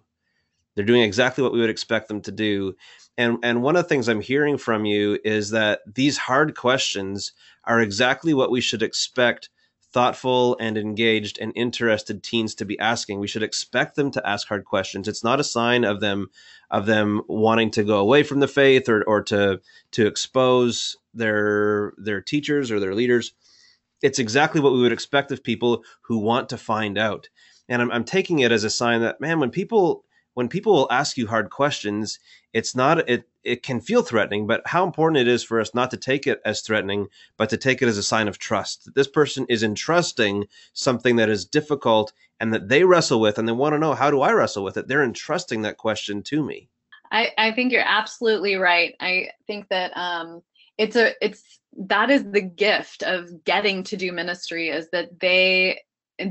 They're 0.75 0.85
doing 0.85 1.01
exactly 1.01 1.43
what 1.43 1.53
we 1.53 1.61
would 1.61 1.69
expect 1.69 2.09
them 2.09 2.21
to 2.21 2.31
do. 2.31 2.75
And 3.17 3.37
and 3.41 3.63
one 3.63 3.75
of 3.75 3.83
the 3.83 3.89
things 3.89 4.07
I'm 4.07 4.21
hearing 4.21 4.57
from 4.57 4.85
you 4.85 5.17
is 5.23 5.49
that 5.51 5.79
these 5.91 6.17
hard 6.17 6.55
questions 6.55 7.31
are 7.63 7.81
exactly 7.81 8.33
what 8.33 8.51
we 8.51 8.61
should 8.61 8.83
expect 8.83 9.49
thoughtful 9.91 10.55
and 10.59 10.77
engaged 10.77 11.39
and 11.39 11.51
interested 11.55 12.23
teens 12.23 12.55
to 12.55 12.65
be 12.65 12.77
asking. 12.79 13.19
We 13.19 13.27
should 13.27 13.43
expect 13.43 13.95
them 13.95 14.11
to 14.11 14.27
ask 14.27 14.47
hard 14.47 14.65
questions. 14.65 15.07
It's 15.07 15.23
not 15.23 15.39
a 15.39 15.43
sign 15.43 15.83
of 15.83 15.99
them 15.99 16.27
of 16.71 16.85
them 16.85 17.21
wanting 17.27 17.71
to 17.71 17.83
go 17.83 17.97
away 17.97 18.23
from 18.23 18.39
the 18.39 18.47
faith 18.47 18.87
or, 18.87 19.03
or 19.03 19.23
to 19.23 19.61
to 19.91 20.07
expose 20.07 20.97
their 21.13 21.93
their 21.97 22.21
teachers 22.21 22.71
or 22.71 22.79
their 22.79 22.93
leaders 22.93 23.33
it's 24.01 24.19
exactly 24.19 24.61
what 24.61 24.73
we 24.73 24.81
would 24.81 24.91
expect 24.91 25.31
of 25.31 25.43
people 25.43 25.83
who 26.01 26.19
want 26.19 26.49
to 26.49 26.57
find 26.57 26.97
out. 26.97 27.29
And 27.67 27.81
I'm, 27.81 27.91
I'm 27.91 28.03
taking 28.03 28.39
it 28.39 28.51
as 28.51 28.63
a 28.63 28.69
sign 28.69 29.01
that, 29.01 29.19
man, 29.21 29.39
when 29.39 29.51
people 29.51 30.03
when 30.33 30.47
people 30.47 30.73
will 30.73 30.91
ask 30.91 31.17
you 31.17 31.27
hard 31.27 31.49
questions, 31.49 32.19
it's 32.53 32.75
not 32.75 33.09
it 33.09 33.25
it 33.43 33.63
can 33.63 33.79
feel 33.79 34.01
threatening, 34.01 34.47
but 34.47 34.61
how 34.65 34.85
important 34.85 35.21
it 35.21 35.27
is 35.27 35.43
for 35.43 35.59
us 35.59 35.73
not 35.73 35.91
to 35.91 35.97
take 35.97 36.27
it 36.27 36.41
as 36.45 36.61
threatening, 36.61 37.07
but 37.37 37.49
to 37.49 37.57
take 37.57 37.81
it 37.81 37.87
as 37.87 37.97
a 37.97 38.03
sign 38.03 38.27
of 38.27 38.37
trust. 38.37 38.85
That 38.85 38.95
this 38.95 39.07
person 39.07 39.45
is 39.49 39.63
entrusting 39.63 40.45
something 40.73 41.15
that 41.15 41.29
is 41.29 41.45
difficult 41.45 42.13
and 42.39 42.53
that 42.53 42.69
they 42.69 42.83
wrestle 42.83 43.19
with 43.19 43.37
and 43.37 43.47
they 43.47 43.53
want 43.53 43.73
to 43.73 43.79
know 43.79 43.93
how 43.93 44.11
do 44.11 44.21
I 44.21 44.31
wrestle 44.31 44.63
with 44.63 44.77
it? 44.77 44.87
They're 44.87 45.03
entrusting 45.03 45.61
that 45.63 45.77
question 45.77 46.21
to 46.23 46.43
me. 46.43 46.69
I, 47.11 47.29
I 47.37 47.51
think 47.51 47.71
you're 47.71 47.81
absolutely 47.85 48.55
right. 48.55 48.95
I 48.99 49.29
think 49.47 49.67
that 49.69 49.95
um, 49.95 50.41
it's 50.77 50.95
a 50.95 51.13
it's 51.23 51.59
that 51.77 52.09
is 52.09 52.29
the 52.31 52.41
gift 52.41 53.03
of 53.03 53.43
getting 53.43 53.83
to 53.83 53.97
do 53.97 54.11
ministry 54.11 54.69
is 54.69 54.89
that 54.91 55.19
they 55.19 55.79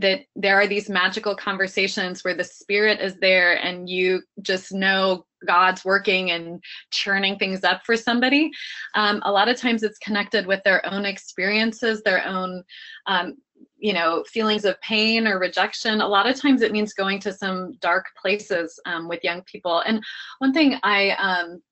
that 0.01 0.21
there 0.37 0.57
are 0.61 0.67
these 0.67 0.89
magical 0.89 1.35
conversations 1.35 2.23
where 2.23 2.35
the 2.35 2.45
spirit 2.45 3.01
is 3.01 3.17
there 3.21 3.55
and 3.55 3.89
you 3.89 4.23
just 4.43 4.73
know 4.73 5.25
god's 5.47 5.85
working 5.85 6.33
and 6.33 6.63
churning 6.91 7.39
things 7.39 7.65
up 7.65 7.83
for 7.87 7.97
somebody. 7.97 8.51
Um, 8.95 9.23
a 9.25 9.33
lot 9.33 9.49
of 9.49 9.57
times 9.57 9.83
it's 9.83 9.99
connected 9.99 10.47
with 10.47 10.63
their 10.65 10.85
own 10.93 11.05
experiences 11.05 12.03
their 12.03 12.27
own 12.27 12.63
um, 13.07 13.37
you 13.79 13.93
know 13.93 14.25
feelings 14.29 14.65
of 14.65 14.81
pain 14.81 15.27
or 15.27 15.39
rejection. 15.39 16.01
A 16.01 16.09
lot 16.09 16.29
of 16.29 16.41
times 16.41 16.63
it 16.63 16.73
means 16.73 16.93
going 16.93 17.21
to 17.21 17.33
some 17.33 17.73
dark 17.81 18.07
places 18.21 18.79
um, 18.87 19.09
with 19.09 19.25
young 19.25 19.43
people. 19.43 19.81
And 19.87 20.03
one 20.39 20.53
thing 20.53 20.79
i 20.83 21.11
um, 21.11 21.63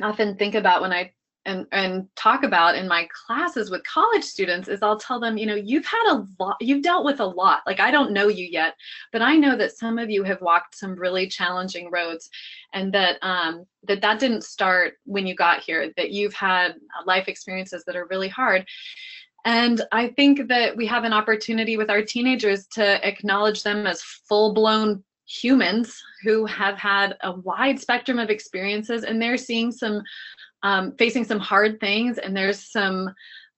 often 0.00 0.36
think 0.36 0.54
about 0.54 0.80
when 0.80 0.92
i 0.92 1.12
and 1.44 1.66
and 1.72 2.06
talk 2.16 2.42
about 2.42 2.76
in 2.76 2.86
my 2.86 3.08
classes 3.26 3.70
with 3.70 3.82
college 3.84 4.24
students 4.24 4.68
is 4.68 4.82
I'll 4.82 4.98
tell 4.98 5.18
them, 5.18 5.36
you 5.36 5.46
know, 5.46 5.54
you've 5.54 5.86
had 5.86 6.12
a 6.12 6.26
lot, 6.38 6.56
you've 6.60 6.82
dealt 6.82 7.04
with 7.04 7.20
a 7.20 7.26
lot. 7.26 7.62
Like 7.66 7.80
I 7.80 7.90
don't 7.90 8.12
know 8.12 8.28
you 8.28 8.46
yet, 8.46 8.74
but 9.12 9.22
I 9.22 9.36
know 9.36 9.56
that 9.56 9.76
some 9.76 9.98
of 9.98 10.10
you 10.10 10.22
have 10.24 10.40
walked 10.40 10.76
some 10.76 10.94
really 10.94 11.26
challenging 11.26 11.90
roads, 11.90 12.30
and 12.72 12.92
that 12.94 13.18
um, 13.22 13.64
that 13.88 14.00
that 14.02 14.20
didn't 14.20 14.44
start 14.44 14.94
when 15.04 15.26
you 15.26 15.34
got 15.34 15.60
here. 15.60 15.92
That 15.96 16.10
you've 16.10 16.34
had 16.34 16.74
life 17.06 17.28
experiences 17.28 17.84
that 17.86 17.96
are 17.96 18.06
really 18.10 18.28
hard. 18.28 18.66
And 19.44 19.82
I 19.90 20.08
think 20.08 20.48
that 20.48 20.76
we 20.76 20.86
have 20.86 21.02
an 21.02 21.12
opportunity 21.12 21.76
with 21.76 21.90
our 21.90 22.02
teenagers 22.02 22.66
to 22.74 23.04
acknowledge 23.06 23.64
them 23.64 23.88
as 23.88 24.00
full 24.00 24.54
blown 24.54 25.02
humans 25.26 26.00
who 26.22 26.44
have 26.46 26.76
had 26.76 27.16
a 27.22 27.32
wide 27.32 27.80
spectrum 27.80 28.18
of 28.18 28.28
experiences 28.28 29.04
and 29.04 29.20
they're 29.20 29.36
seeing 29.36 29.72
some 29.72 30.02
um, 30.62 30.92
facing 30.96 31.24
some 31.24 31.40
hard 31.40 31.80
things 31.80 32.18
and 32.18 32.36
there's 32.36 32.70
some 32.70 33.12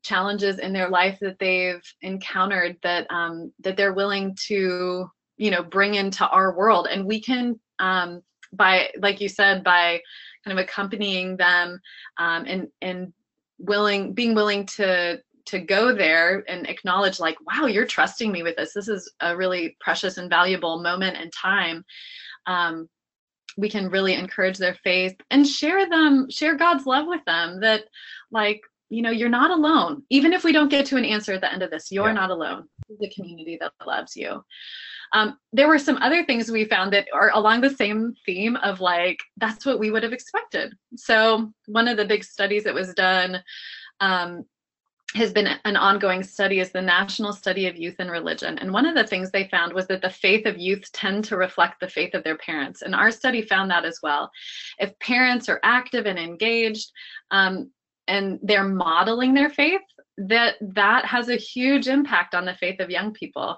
challenges 0.05 0.59
in 0.59 0.73
their 0.73 0.91
life 0.91 1.19
that 1.21 1.39
they've 1.39 1.83
encountered 2.03 2.77
that 2.83 3.11
um, 3.11 3.53
that 3.61 3.77
they're 3.77 3.95
willing 3.95 4.37
to 4.47 5.11
you 5.37 5.51
know 5.51 5.63
bring 5.63 5.95
into 5.95 6.29
our 6.29 6.57
world. 6.57 6.87
And 6.91 7.07
we 7.07 7.21
can 7.21 7.59
um, 7.81 8.23
by 8.53 8.91
like 9.01 9.21
you 9.21 9.29
said 9.29 9.65
by 9.65 10.01
kind 10.45 10.59
of 10.59 10.63
accompanying 10.63 11.37
them 11.37 11.81
um, 12.19 12.45
and 12.47 12.69
and 12.83 13.13
willing 13.59 14.13
being 14.13 14.35
willing 14.35 14.67
to 14.67 15.21
to 15.47 15.59
go 15.59 15.95
there 15.95 16.43
and 16.49 16.69
acknowledge 16.69 17.21
like 17.21 17.37
wow 17.47 17.67
you're 17.67 17.87
trusting 17.87 18.31
me 18.31 18.43
with 18.43 18.57
this. 18.57 18.75
This 18.75 18.89
is 18.89 19.11
a 19.21 19.37
really 19.37 19.77
precious 19.81 20.19
and 20.19 20.31
valuable 20.31 20.83
moment 20.83 21.17
and 21.17 21.33
time. 21.33 21.85
Um, 22.47 22.89
we 23.57 23.69
can 23.69 23.89
really 23.89 24.15
encourage 24.15 24.59
their 24.59 24.75
faith 24.85 25.17
and 25.31 25.47
share 25.47 25.89
them 25.89 26.29
share 26.31 26.57
god's 26.57 26.87
love 26.87 27.07
with 27.07 27.25
them 27.25 27.61
that 27.61 27.85
like 28.31 28.61
you 28.91 29.03
know 29.03 29.11
you're 29.11 29.29
not 29.29 29.51
alone. 29.51 30.03
Even 30.11 30.33
if 30.33 30.45
we 30.45 30.53
don't 30.53 30.71
get 30.71 30.87
to 30.87 30.97
an 30.97 31.05
answer 31.05 31.33
at 31.33 31.41
the 31.41 31.53
end 31.53 31.63
of 31.63 31.71
this 31.71 31.91
you're 31.91 32.09
yeah. 32.09 32.13
not 32.13 32.31
alone. 32.31 32.69
The 33.01 33.11
community 33.11 33.59
that 33.61 33.73
loves 33.87 34.17
you. 34.17 34.45
Um, 35.13 35.39
there 35.53 35.69
were 35.69 35.79
some 35.79 35.97
other 35.99 36.25
things 36.25 36.51
we 36.51 36.65
found 36.65 36.93
that 36.93 37.07
are 37.13 37.31
along 37.35 37.61
the 37.61 37.71
same 37.71 38.15
theme 38.27 38.57
of 38.57 38.81
like 38.81 39.19
that's 39.37 39.65
what 39.65 39.79
we 39.79 39.91
would 39.91 40.03
have 40.03 40.13
expected. 40.13 40.75
So 40.97 41.53
one 41.67 41.89
of 41.89 41.97
the 41.97 42.05
big 42.05 42.25
studies 42.25 42.65
that 42.65 42.75
was 42.75 42.95
done 42.95 43.43
um, 44.01 44.45
has 45.15 45.33
been 45.33 45.47
an 45.65 45.77
ongoing 45.77 46.23
study 46.25 46.59
is 46.59 46.73
the 46.73 46.83
National 46.83 47.33
Study 47.33 47.69
of 47.69 47.77
Youth 47.77 47.97
and 48.01 48.11
Religion. 48.11 48.59
And 48.59 48.73
one 48.73 48.85
of 48.85 48.97
the 48.97 49.07
things 49.07 49.31
they 49.31 49.49
found 49.49 49.73
was 49.73 49.87
that 49.87 50.03
the 50.03 50.11
faith 50.11 50.45
of 50.45 50.59
youth 50.59 50.91
tend 50.93 51.25
to 51.27 51.37
reflect 51.37 51.79
the 51.81 51.89
faith 51.89 52.15
of 52.15 52.25
their 52.25 52.37
parents. 52.37 52.83
And 52.83 52.95
our 52.95 53.13
study 53.13 53.43
found 53.43 53.71
that 53.71 53.85
as 53.85 54.01
well. 54.03 54.31
If 54.79 54.99
parents 54.99 55.49
are 55.49 55.61
active 55.63 56.07
and 56.07 56.19
engaged 56.19 56.91
um, 57.31 57.71
and 58.09 58.41
they're 58.43 58.65
modeling 58.65 59.35
their 59.35 59.51
faith, 59.51 59.81
that 60.17 60.57
that 60.61 61.05
has 61.05 61.29
a 61.29 61.37
huge 61.37 61.89
impact 61.89 62.35
on 62.35 62.45
the 62.45 62.55
faith 62.55 62.81
of 62.81 62.91
young 62.91 63.13
people. 63.13 63.57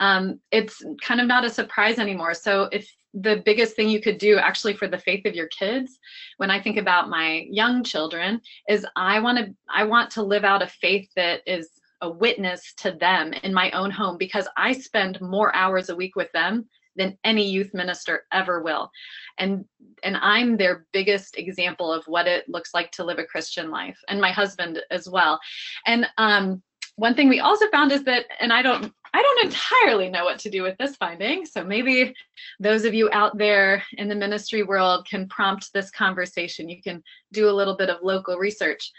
Um, 0.00 0.40
it's 0.50 0.82
kind 1.02 1.20
of 1.20 1.26
not 1.26 1.44
a 1.44 1.50
surprise 1.50 1.98
anymore. 1.98 2.34
So 2.34 2.68
if 2.72 2.90
the 3.14 3.42
biggest 3.44 3.74
thing 3.74 3.88
you 3.88 4.00
could 4.00 4.18
do 4.18 4.38
actually 4.38 4.74
for 4.74 4.86
the 4.86 4.98
faith 4.98 5.24
of 5.24 5.34
your 5.34 5.48
kids 5.48 5.98
when 6.36 6.50
i 6.50 6.60
think 6.60 6.76
about 6.76 7.08
my 7.08 7.46
young 7.50 7.82
children 7.82 8.40
is 8.68 8.86
i 8.96 9.18
want 9.18 9.38
to 9.38 9.54
i 9.70 9.84
want 9.84 10.10
to 10.10 10.22
live 10.22 10.44
out 10.44 10.62
a 10.62 10.66
faith 10.66 11.08
that 11.16 11.40
is 11.46 11.70
a 12.02 12.10
witness 12.10 12.74
to 12.74 12.92
them 12.92 13.32
in 13.32 13.52
my 13.52 13.70
own 13.72 13.90
home 13.90 14.16
because 14.18 14.46
i 14.56 14.72
spend 14.72 15.20
more 15.20 15.54
hours 15.56 15.88
a 15.88 15.96
week 15.96 16.16
with 16.16 16.30
them 16.32 16.68
than 16.98 17.16
any 17.24 17.48
youth 17.48 17.72
minister 17.72 18.24
ever 18.32 18.60
will. 18.62 18.90
And 19.38 19.64
and 20.02 20.16
i'm 20.18 20.56
their 20.56 20.86
biggest 20.92 21.38
example 21.38 21.90
of 21.92 22.04
what 22.06 22.26
it 22.26 22.46
looks 22.48 22.74
like 22.74 22.90
to 22.92 23.04
live 23.04 23.18
a 23.18 23.24
christian 23.24 23.70
life 23.70 23.98
and 24.08 24.20
my 24.20 24.32
husband 24.32 24.82
as 24.90 25.08
well. 25.08 25.40
And 25.86 26.06
um 26.18 26.62
one 26.98 27.14
thing 27.14 27.28
we 27.28 27.40
also 27.40 27.68
found 27.70 27.92
is 27.92 28.04
that 28.04 28.26
and 28.40 28.52
i 28.52 28.60
don't 28.60 28.92
I 29.14 29.22
don't 29.22 29.46
entirely 29.46 30.10
know 30.10 30.24
what 30.24 30.38
to 30.40 30.50
do 30.50 30.62
with 30.62 30.76
this 30.78 30.96
finding. 30.96 31.46
So 31.46 31.64
maybe 31.64 32.14
those 32.60 32.84
of 32.84 32.94
you 32.94 33.08
out 33.12 33.38
there 33.38 33.82
in 33.94 34.08
the 34.08 34.14
ministry 34.14 34.62
world 34.62 35.06
can 35.08 35.28
prompt 35.28 35.72
this 35.72 35.90
conversation. 35.90 36.68
You 36.68 36.82
can 36.82 37.02
do 37.32 37.48
a 37.48 37.52
little 37.52 37.76
bit 37.76 37.90
of 37.90 38.02
local 38.02 38.36
research. 38.36 38.90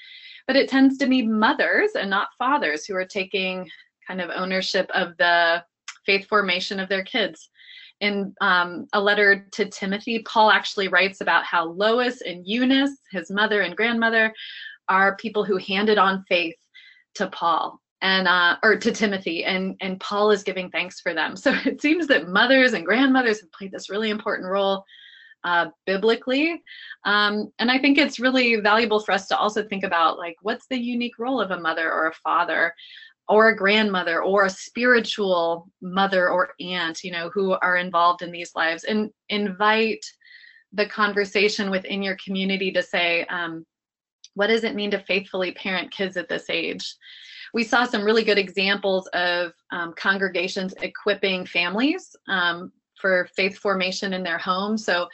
But 0.48 0.56
it 0.56 0.70
tends 0.70 0.98
to 0.98 1.08
be 1.08 1.26
mothers 1.26 1.92
and 1.96 2.10
not 2.10 2.30
fathers 2.38 2.86
who 2.86 2.96
are 2.96 3.06
taking 3.06 3.70
kind 4.08 4.20
of 4.20 4.32
ownership 4.34 4.90
of 4.94 5.16
the 5.18 5.64
faith 6.06 6.28
formation 6.28 6.80
of 6.80 6.90
their 6.90 7.04
kids. 7.04 7.50
In 8.02 8.34
um, 8.42 8.88
a 8.94 9.00
letter 9.00 9.46
to 9.52 9.66
Timothy, 9.66 10.24
Paul 10.24 10.50
actually 10.50 10.88
writes 10.88 11.22
about 11.22 11.44
how 11.44 11.66
Lois 11.66 12.22
and 12.22 12.48
Eunice, 12.48 12.98
his 13.12 13.30
mother 13.30 13.62
and 13.62 13.76
grandmother, 13.76 14.34
are 14.88 15.18
people 15.18 15.44
who 15.44 15.58
handed 15.58 15.98
on 15.98 16.26
faith 16.28 16.56
to 17.16 17.28
Paul 17.28 17.80
and 18.02 18.28
uh, 18.28 18.58
or 18.64 18.78
to 18.78 18.92
Timothy, 18.92 19.44
and 19.44 19.76
and 19.82 20.00
Paul 20.00 20.32
is 20.32 20.44
giving 20.44 20.70
thanks 20.70 21.00
for 21.00 21.14
them. 21.14 21.36
So 21.38 21.54
it 21.66 21.82
seems 21.82 22.08
that 22.08 22.30
mothers 22.30 22.74
and 22.74 22.86
grandmothers 22.86 23.42
have 23.42 23.52
played 23.52 23.72
this 23.72 23.90
really 23.90 24.10
important 24.10 24.50
role 24.50 24.84
uh, 25.44 25.68
biblically, 25.86 26.62
um, 27.06 27.52
and 27.60 27.72
I 27.72 27.80
think 27.80 27.98
it's 27.98 28.20
really 28.20 28.56
valuable 28.58 29.00
for 29.00 29.12
us 29.12 29.28
to 29.28 29.38
also 29.38 29.64
think 29.64 29.84
about 29.84 30.18
like 30.18 30.36
what's 30.42 30.68
the 30.68 30.80
unique 30.80 31.20
role 31.20 31.42
of 31.42 31.52
a 31.52 31.60
mother 31.60 31.92
or 31.92 32.08
a 32.08 32.14
father 32.14 32.74
or 33.30 33.50
a 33.50 33.56
grandmother 33.56 34.24
or 34.24 34.46
a 34.46 34.50
spiritual 34.50 35.70
mother 35.82 36.30
or 36.30 36.50
aunt 36.60 37.04
you 37.04 37.12
know 37.12 37.30
who 37.34 37.52
are 37.62 37.78
involved 37.78 38.22
in 38.22 38.32
these 38.32 38.52
lives 38.56 38.84
and 38.84 39.12
invite 39.30 40.04
the 40.74 40.86
conversation 40.86 41.70
within 41.70 42.02
your 42.02 42.18
community 42.24 42.72
to 42.72 42.82
say 42.84 43.26
um, 43.26 43.66
what 44.34 44.48
does 44.48 44.64
it 44.64 44.76
mean 44.76 44.92
to 44.92 45.00
faithfully 45.04 45.52
parent 45.52 45.92
kids 45.92 46.18
at 46.18 46.28
this 46.28 46.50
age 46.50 46.96
we 47.54 47.64
saw 47.64 47.86
some 47.86 48.04
really 48.04 48.24
good 48.24 48.38
examples 48.38 49.08
of 49.14 49.54
um, 49.72 49.94
congregations 49.98 50.74
equipping 50.82 51.46
families 51.46 52.16
um, 52.28 52.72
for 53.00 53.28
faith 53.36 53.58
formation 53.58 54.14
in 54.14 54.24
their 54.24 54.38
home. 54.38 54.78
So 54.78 55.08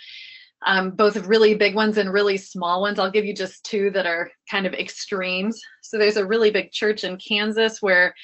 um, 0.66 0.92
both 0.92 1.16
really 1.28 1.54
big 1.54 1.76
ones 1.76 1.98
and 1.98 2.12
really 2.12 2.38
small 2.38 2.82
ones. 2.82 2.98
I'll 2.98 3.12
give 3.12 3.26
you 3.26 3.34
just 3.34 3.64
two 3.64 3.92
that 3.92 4.06
are 4.06 4.32
kind 4.50 4.66
of 4.66 4.74
extremes. 4.74 5.62
So 5.82 5.98
there's 5.98 6.18
a 6.18 6.26
really 6.26 6.50
big 6.50 6.72
church 6.72 7.04
in 7.04 7.18
Kansas 7.18 7.82
where 7.82 8.16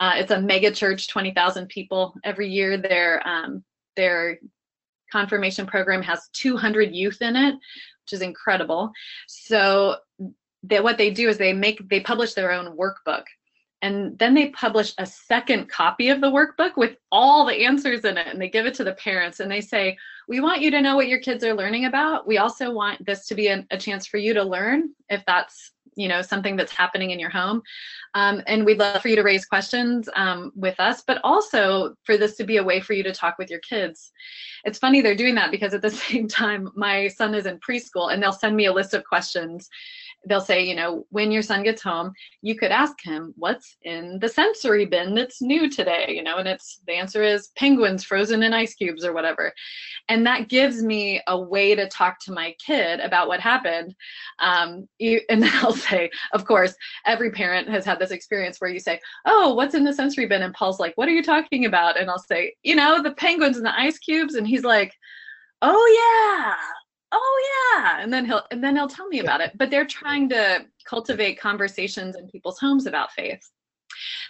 uh, 0.00 0.12
it's 0.16 0.30
a 0.30 0.40
mega 0.40 0.70
church, 0.70 1.08
20,000 1.08 1.68
people 1.68 2.14
every 2.24 2.48
year. 2.48 2.76
Their 2.76 3.26
um, 3.26 3.64
their 3.96 4.38
confirmation 5.10 5.66
program 5.66 6.02
has 6.02 6.28
200 6.34 6.94
youth 6.94 7.20
in 7.20 7.34
it, 7.34 7.54
which 7.54 8.12
is 8.12 8.22
incredible. 8.22 8.92
So 9.26 9.96
that 10.64 10.84
what 10.84 10.98
they 10.98 11.10
do 11.10 11.28
is 11.28 11.36
they 11.36 11.52
make 11.52 11.88
they 11.88 12.00
publish 12.00 12.34
their 12.34 12.52
own 12.52 12.76
workbook 12.76 13.24
and 13.82 14.18
then 14.18 14.34
they 14.34 14.48
publish 14.50 14.92
a 14.98 15.06
second 15.06 15.68
copy 15.68 16.08
of 16.08 16.20
the 16.20 16.30
workbook 16.30 16.76
with 16.76 16.96
all 17.12 17.46
the 17.46 17.64
answers 17.64 18.04
in 18.04 18.18
it 18.18 18.26
and 18.26 18.40
they 18.40 18.48
give 18.48 18.66
it 18.66 18.74
to 18.74 18.84
the 18.84 18.94
parents 18.94 19.40
and 19.40 19.50
they 19.50 19.60
say 19.60 19.96
we 20.26 20.40
want 20.40 20.60
you 20.60 20.70
to 20.70 20.80
know 20.80 20.96
what 20.96 21.08
your 21.08 21.20
kids 21.20 21.44
are 21.44 21.54
learning 21.54 21.84
about. 21.84 22.26
We 22.26 22.38
also 22.38 22.70
want 22.72 23.04
this 23.06 23.26
to 23.28 23.34
be 23.34 23.48
a, 23.48 23.64
a 23.70 23.78
chance 23.78 24.06
for 24.06 24.18
you 24.18 24.34
to 24.34 24.42
learn 24.42 24.90
if 25.08 25.24
that's 25.26 25.72
you 25.94 26.06
know 26.06 26.22
something 26.22 26.54
that's 26.54 26.72
happening 26.72 27.10
in 27.10 27.18
your 27.18 27.30
home. 27.30 27.62
Um, 28.14 28.42
and 28.46 28.64
we'd 28.64 28.78
love 28.78 29.02
for 29.02 29.08
you 29.08 29.16
to 29.16 29.22
raise 29.22 29.44
questions 29.44 30.08
um, 30.14 30.52
with 30.54 30.78
us 30.80 31.02
but 31.06 31.20
also 31.22 31.94
for 32.04 32.16
this 32.16 32.36
to 32.36 32.44
be 32.44 32.56
a 32.56 32.64
way 32.64 32.80
for 32.80 32.94
you 32.94 33.02
to 33.04 33.12
talk 33.12 33.38
with 33.38 33.50
your 33.50 33.60
kids. 33.60 34.12
It's 34.64 34.78
funny 34.78 35.00
they're 35.00 35.14
doing 35.14 35.34
that 35.36 35.50
because 35.50 35.72
at 35.72 35.82
the 35.82 35.90
same 36.08 36.26
time 36.26 36.70
my 36.74 37.08
son 37.08 37.34
is 37.34 37.46
in 37.46 37.58
preschool 37.58 38.12
and 38.12 38.22
they'll 38.22 38.32
send 38.32 38.56
me 38.56 38.66
a 38.66 38.72
list 38.72 38.94
of 38.94 39.04
questions 39.04 39.68
they'll 40.26 40.40
say, 40.40 40.62
you 40.62 40.74
know, 40.74 41.06
when 41.10 41.30
your 41.30 41.42
son 41.42 41.62
gets 41.62 41.82
home, 41.82 42.12
you 42.42 42.56
could 42.56 42.70
ask 42.70 42.94
him, 43.02 43.32
what's 43.36 43.76
in 43.82 44.18
the 44.20 44.28
sensory 44.28 44.84
bin 44.84 45.14
that's 45.14 45.40
new 45.40 45.70
today? 45.70 46.12
You 46.14 46.22
know, 46.22 46.36
and 46.38 46.48
it's 46.48 46.80
the 46.86 46.94
answer 46.94 47.22
is 47.22 47.48
penguins 47.56 48.04
frozen 48.04 48.42
in 48.42 48.52
ice 48.52 48.74
cubes 48.74 49.04
or 49.04 49.12
whatever. 49.12 49.52
and 50.08 50.26
that 50.26 50.48
gives 50.48 50.82
me 50.82 51.20
a 51.26 51.38
way 51.38 51.74
to 51.74 51.88
talk 51.88 52.18
to 52.20 52.32
my 52.32 52.54
kid 52.64 53.00
about 53.00 53.28
what 53.28 53.40
happened. 53.40 53.94
Um, 54.38 54.88
and 55.00 55.42
then 55.42 55.52
i'll 55.54 55.72
say 55.72 56.10
of 56.32 56.44
course 56.44 56.74
every 57.06 57.30
parent 57.30 57.68
has 57.68 57.84
had 57.84 57.98
this 57.98 58.10
experience 58.10 58.60
where 58.60 58.70
you 58.70 58.80
say 58.80 59.00
oh 59.26 59.54
what's 59.54 59.74
in 59.74 59.84
the 59.84 59.92
sensory 59.92 60.26
bin 60.26 60.42
and 60.42 60.54
paul's 60.54 60.80
like 60.80 60.92
what 60.96 61.08
are 61.08 61.12
you 61.12 61.22
talking 61.22 61.64
about? 61.64 61.98
And 61.98 62.10
i'll 62.10 62.18
say 62.18 62.54
you 62.62 62.74
know 62.76 63.02
the 63.02 63.12
penguins 63.12 63.56
and 63.56 63.66
the 63.66 63.78
ice 63.78 63.98
cubes. 63.98 64.34
And 64.34 64.46
he's 64.46 64.64
like 64.64 64.92
oh 65.62 65.86
yeah 65.98 66.54
oh 67.12 67.72
yeah. 67.74 68.00
And 68.00 68.12
then 68.12 68.24
he'll 68.24 68.42
and 68.50 68.62
then 68.62 68.76
he'll 68.76 68.88
tell 68.88 69.08
me 69.08 69.20
about 69.20 69.40
it. 69.40 69.52
But 69.56 69.70
they're 69.70 69.86
trying 69.86 70.28
to 70.30 70.64
cultivate 70.84 71.40
conversations 71.40 72.16
in 72.16 72.28
people's 72.28 72.58
homes 72.58 72.86
about 72.86 73.12
faith. 73.12 73.50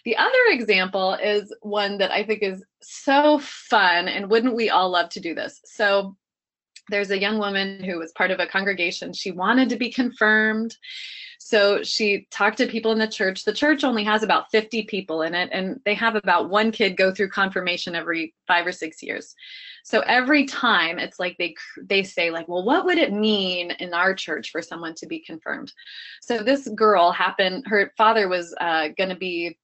The 0.04 0.16
other 0.16 0.38
example 0.48 1.14
is 1.14 1.52
one 1.60 1.98
that 1.98 2.10
i 2.10 2.22
think 2.22 2.42
is 2.42 2.64
so 2.80 3.38
fun 3.40 4.08
and 4.08 4.30
wouldn't 4.30 4.54
we 4.54 4.70
all 4.70 4.90
love 4.90 5.08
to 5.10 5.20
do 5.20 5.34
this? 5.34 5.60
So 5.64 6.16
there's 6.88 7.10
a 7.10 7.20
young 7.20 7.38
woman 7.38 7.82
who 7.82 7.98
was 7.98 8.12
part 8.12 8.30
of 8.30 8.40
a 8.40 8.46
congregation. 8.46 9.12
She 9.12 9.30
wanted 9.30 9.68
to 9.70 9.76
be 9.76 9.90
confirmed. 9.90 10.76
So 11.38 11.82
she 11.82 12.26
talked 12.30 12.58
to 12.58 12.66
people 12.66 12.92
in 12.92 12.98
the 12.98 13.08
church. 13.08 13.44
The 13.44 13.52
church 13.52 13.84
only 13.84 14.04
has 14.04 14.22
about 14.22 14.50
50 14.50 14.82
people 14.84 15.22
in 15.22 15.34
it, 15.34 15.48
and 15.52 15.80
they 15.84 15.94
have 15.94 16.14
about 16.14 16.50
one 16.50 16.72
kid 16.72 16.96
go 16.96 17.12
through 17.12 17.30
confirmation 17.30 17.94
every 17.94 18.34
five 18.46 18.66
or 18.66 18.72
six 18.72 19.02
years. 19.02 19.34
So 19.88 20.00
every 20.00 20.44
time 20.44 20.98
it's 20.98 21.18
like 21.18 21.38
they 21.38 21.54
they 21.82 22.02
say 22.02 22.30
like, 22.30 22.46
well, 22.46 22.62
what 22.62 22.84
would 22.84 22.98
it 22.98 23.10
mean 23.10 23.70
in 23.70 23.94
our 23.94 24.14
church 24.14 24.50
for 24.50 24.60
someone 24.60 24.94
to 24.96 25.06
be 25.06 25.18
confirmed? 25.18 25.72
So 26.20 26.42
this 26.42 26.68
girl 26.68 27.10
happened. 27.10 27.64
Her 27.66 27.90
father 27.96 28.28
was 28.28 28.54
uh, 28.60 28.88
going 28.98 29.08
to 29.08 29.16
be 29.16 29.56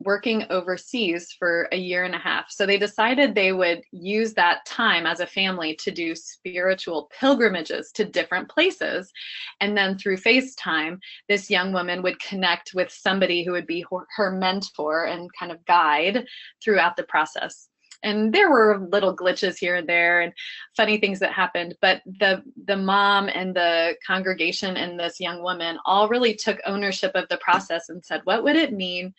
working 0.00 0.44
overseas 0.50 1.30
for 1.38 1.68
a 1.70 1.76
year 1.76 2.02
and 2.02 2.16
a 2.16 2.18
half. 2.18 2.46
So 2.50 2.66
they 2.66 2.78
decided 2.78 3.32
they 3.32 3.52
would 3.52 3.82
use 3.92 4.34
that 4.34 4.64
time 4.66 5.06
as 5.06 5.20
a 5.20 5.26
family 5.26 5.76
to 5.76 5.92
do 5.92 6.16
spiritual 6.16 7.08
pilgrimages 7.20 7.92
to 7.92 8.04
different 8.04 8.48
places. 8.48 9.12
And 9.60 9.76
then 9.76 9.98
through 9.98 10.16
FaceTime, 10.16 10.98
this 11.28 11.48
young 11.48 11.72
woman 11.72 12.02
would 12.02 12.18
connect 12.18 12.72
with 12.74 12.90
somebody 12.90 13.44
who 13.44 13.52
would 13.52 13.68
be 13.68 13.84
her 14.16 14.32
mentor 14.32 15.04
and 15.04 15.30
kind 15.38 15.52
of 15.52 15.64
guide 15.64 16.26
throughout 16.60 16.96
the 16.96 17.04
process 17.04 17.69
and 18.02 18.32
there 18.32 18.50
were 18.50 18.88
little 18.90 19.14
glitches 19.14 19.58
here 19.58 19.76
and 19.76 19.88
there 19.88 20.20
and 20.20 20.32
funny 20.76 20.98
things 20.98 21.18
that 21.18 21.32
happened 21.32 21.74
but 21.80 22.02
the 22.18 22.42
the 22.66 22.76
mom 22.76 23.28
and 23.28 23.54
the 23.54 23.94
congregation 24.06 24.76
and 24.76 24.98
this 24.98 25.20
young 25.20 25.42
woman 25.42 25.78
all 25.84 26.08
really 26.08 26.34
took 26.34 26.58
ownership 26.66 27.12
of 27.14 27.28
the 27.28 27.38
process 27.38 27.88
and 27.88 28.04
said 28.04 28.20
what 28.24 28.42
would 28.42 28.56
it 28.56 28.72
mean 28.72 29.12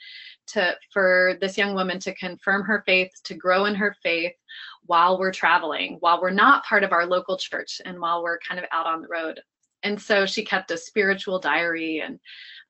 to 0.47 0.75
for 0.91 1.37
this 1.41 1.57
young 1.57 1.73
woman 1.73 1.99
to 1.99 2.13
confirm 2.15 2.63
her 2.63 2.83
faith 2.85 3.11
to 3.23 3.33
grow 3.33 3.65
in 3.65 3.75
her 3.75 3.95
faith 4.03 4.33
while 4.85 5.17
we're 5.17 5.31
traveling 5.31 5.97
while 5.99 6.21
we're 6.21 6.29
not 6.29 6.65
part 6.65 6.83
of 6.83 6.91
our 6.91 7.05
local 7.05 7.37
church 7.37 7.81
and 7.85 7.99
while 7.99 8.23
we're 8.23 8.39
kind 8.39 8.59
of 8.59 8.65
out 8.71 8.85
on 8.85 9.01
the 9.01 9.07
road? 9.07 9.39
And 9.83 9.99
so 9.99 10.25
she 10.25 10.45
kept 10.45 10.71
a 10.71 10.77
spiritual 10.77 11.39
diary 11.39 12.01
and 12.01 12.19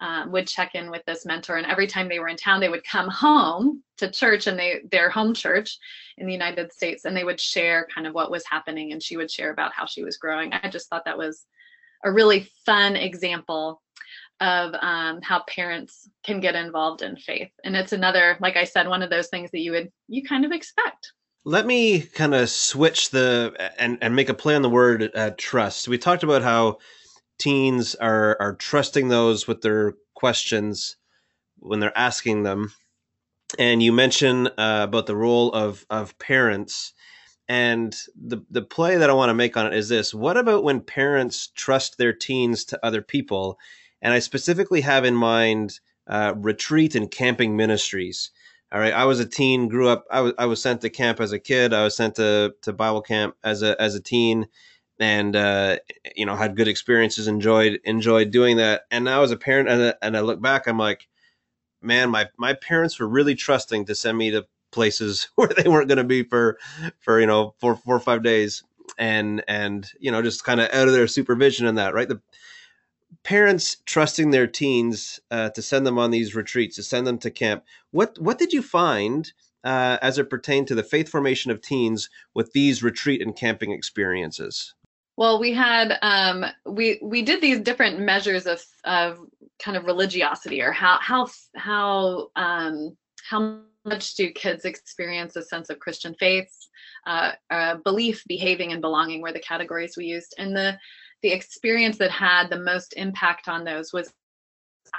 um, 0.01 0.31
would 0.31 0.47
check 0.47 0.75
in 0.75 0.91
with 0.91 1.03
this 1.05 1.25
mentor 1.25 1.57
and 1.57 1.67
every 1.67 1.87
time 1.87 2.09
they 2.09 2.19
were 2.19 2.27
in 2.27 2.35
town 2.35 2.59
they 2.59 2.69
would 2.69 2.83
come 2.83 3.07
home 3.07 3.81
to 3.97 4.09
church 4.09 4.47
and 4.47 4.57
they 4.57 4.81
their 4.91 5.09
home 5.09 5.33
church 5.33 5.77
in 6.17 6.25
the 6.25 6.33
united 6.33 6.71
states 6.73 7.05
and 7.05 7.15
they 7.15 7.23
would 7.23 7.39
share 7.39 7.87
kind 7.93 8.07
of 8.07 8.13
what 8.13 8.31
was 8.31 8.43
happening 8.49 8.91
and 8.91 9.01
she 9.01 9.17
would 9.17 9.29
share 9.29 9.51
about 9.51 9.73
how 9.73 9.85
she 9.85 10.03
was 10.03 10.17
growing. 10.17 10.53
I 10.53 10.69
just 10.69 10.89
thought 10.89 11.05
that 11.05 11.17
was 11.17 11.45
a 12.03 12.11
really 12.11 12.49
fun 12.65 12.95
example 12.95 13.81
of 14.39 14.73
um, 14.81 15.21
how 15.21 15.43
parents 15.47 16.09
can 16.23 16.39
get 16.39 16.55
involved 16.55 17.03
in 17.03 17.15
faith. 17.15 17.51
And 17.63 17.75
it's 17.75 17.93
another 17.93 18.37
like 18.39 18.57
i 18.57 18.63
said 18.63 18.87
one 18.87 19.03
of 19.03 19.09
those 19.09 19.27
things 19.27 19.51
that 19.51 19.59
you 19.59 19.71
would 19.71 19.91
you 20.07 20.23
kind 20.23 20.45
of 20.45 20.51
expect. 20.51 21.13
Let 21.43 21.65
me 21.65 22.01
kind 22.01 22.35
of 22.35 22.49
switch 22.49 23.09
the 23.09 23.71
and 23.77 23.97
and 24.01 24.15
make 24.15 24.29
a 24.29 24.33
play 24.33 24.55
on 24.55 24.61
the 24.61 24.69
word 24.69 25.11
uh, 25.15 25.31
trust. 25.37 25.87
We 25.87 25.97
talked 25.97 26.23
about 26.23 26.43
how 26.43 26.77
teens 27.41 27.95
are 27.95 28.37
are 28.39 28.55
trusting 28.55 29.07
those 29.07 29.47
with 29.47 29.61
their 29.61 29.95
questions 30.13 30.97
when 31.57 31.79
they're 31.79 31.97
asking 31.97 32.43
them. 32.43 32.71
And 33.57 33.81
you 33.81 33.91
mentioned 33.91 34.49
uh, 34.57 34.81
about 34.83 35.07
the 35.07 35.15
role 35.15 35.51
of 35.51 35.85
of 35.89 36.17
parents. 36.19 36.93
And 37.49 37.93
the 38.15 38.45
the 38.49 38.61
play 38.61 38.95
that 38.97 39.09
I 39.09 39.13
want 39.13 39.29
to 39.29 39.33
make 39.33 39.57
on 39.57 39.65
it 39.65 39.73
is 39.73 39.89
this: 39.89 40.13
What 40.13 40.37
about 40.37 40.63
when 40.63 40.81
parents 40.81 41.49
trust 41.55 41.97
their 41.97 42.13
teens 42.13 42.63
to 42.65 42.85
other 42.85 43.01
people? 43.01 43.57
And 44.01 44.13
I 44.13 44.19
specifically 44.19 44.81
have 44.81 45.03
in 45.03 45.15
mind 45.15 45.79
uh, 46.07 46.33
retreat 46.37 46.95
and 46.95 47.09
camping 47.09 47.57
ministries. 47.57 48.31
All 48.71 48.79
right, 48.79 48.93
I 48.93 49.03
was 49.05 49.19
a 49.19 49.25
teen, 49.25 49.67
grew 49.67 49.89
up. 49.89 50.05
I 50.11 50.21
was 50.21 50.33
I 50.37 50.45
was 50.45 50.61
sent 50.61 50.81
to 50.81 50.89
camp 50.89 51.19
as 51.19 51.33
a 51.33 51.39
kid. 51.39 51.73
I 51.73 51.83
was 51.83 51.95
sent 51.95 52.15
to 52.15 52.53
to 52.61 52.71
Bible 52.71 53.01
camp 53.01 53.35
as 53.43 53.63
a 53.63 53.79
as 53.81 53.95
a 53.95 53.99
teen, 54.01 54.47
and 55.01 55.35
uh, 55.35 55.77
you 56.15 56.25
know 56.25 56.35
had 56.35 56.55
good 56.55 56.67
experiences 56.67 57.27
enjoyed 57.27 57.81
enjoyed 57.83 58.31
doing 58.31 58.57
that. 58.57 58.83
And 58.91 59.03
now 59.03 59.23
as 59.23 59.31
a 59.31 59.37
parent 59.37 59.67
and, 59.67 59.95
and 60.01 60.15
i 60.15 60.21
look 60.21 60.41
back 60.41 60.67
i'm 60.67 60.77
like 60.77 61.07
man 61.81 62.09
my 62.09 62.27
my 62.37 62.53
parents 62.53 62.99
were 62.99 63.07
really 63.07 63.35
trusting 63.35 63.85
to 63.85 63.95
send 63.95 64.17
me 64.17 64.31
to 64.31 64.45
places 64.71 65.27
where 65.35 65.49
they 65.49 65.69
weren't 65.69 65.87
going 65.87 65.97
to 65.97 66.03
be 66.03 66.23
for 66.23 66.57
for 66.99 67.19
you 67.19 67.27
know 67.27 67.53
four 67.59 67.75
four 67.75 67.95
or 67.95 67.99
five 67.99 68.23
days. 68.23 68.63
And 68.97 69.43
and 69.47 69.89
you 69.99 70.11
know 70.11 70.21
just 70.21 70.43
kind 70.43 70.59
of 70.59 70.69
out 70.73 70.87
of 70.87 70.93
their 70.93 71.07
supervision 71.07 71.65
and 71.65 71.77
that 71.77 71.93
right? 71.93 72.09
The 72.09 72.21
parents 73.23 73.77
trusting 73.85 74.31
their 74.31 74.47
teens 74.47 75.19
uh, 75.29 75.49
to 75.51 75.61
send 75.61 75.85
them 75.85 75.97
on 75.97 76.11
these 76.11 76.35
retreats 76.35 76.75
to 76.77 76.83
send 76.83 77.07
them 77.07 77.17
to 77.19 77.31
camp. 77.31 77.63
What 77.91 78.17
what 78.19 78.37
did 78.37 78.53
you 78.53 78.61
find 78.61 79.31
uh, 79.63 79.97
as 80.01 80.17
it 80.17 80.29
pertained 80.29 80.67
to 80.67 80.75
the 80.75 80.83
faith 80.83 81.07
formation 81.07 81.51
of 81.51 81.61
teens 81.61 82.09
with 82.33 82.51
these 82.51 82.83
retreat 82.83 83.21
and 83.21 83.35
camping 83.35 83.71
experiences 83.71 84.73
well, 85.17 85.39
we 85.39 85.53
had 85.53 85.97
um, 86.01 86.45
we 86.65 86.99
we 87.01 87.21
did 87.21 87.41
these 87.41 87.59
different 87.59 87.99
measures 87.99 88.47
of 88.47 88.61
of 88.85 89.19
kind 89.63 89.77
of 89.77 89.85
religiosity 89.85 90.61
or 90.61 90.71
how 90.71 90.97
how 91.01 91.27
how 91.55 92.29
um, 92.35 92.97
how 93.29 93.59
much 93.85 94.15
do 94.15 94.31
kids 94.31 94.65
experience 94.65 95.35
a 95.35 95.41
sense 95.41 95.69
of 95.69 95.79
Christian 95.79 96.15
faith, 96.19 96.49
uh, 97.07 97.31
uh, 97.49 97.75
belief, 97.83 98.23
behaving, 98.27 98.71
and 98.71 98.81
belonging 98.81 99.21
were 99.21 99.33
the 99.33 99.39
categories 99.39 99.95
we 99.97 100.05
used. 100.05 100.33
And 100.37 100.55
the 100.55 100.77
the 101.21 101.31
experience 101.31 101.97
that 101.99 102.11
had 102.11 102.49
the 102.49 102.59
most 102.59 102.93
impact 102.97 103.47
on 103.47 103.63
those 103.63 103.93
was 103.93 104.11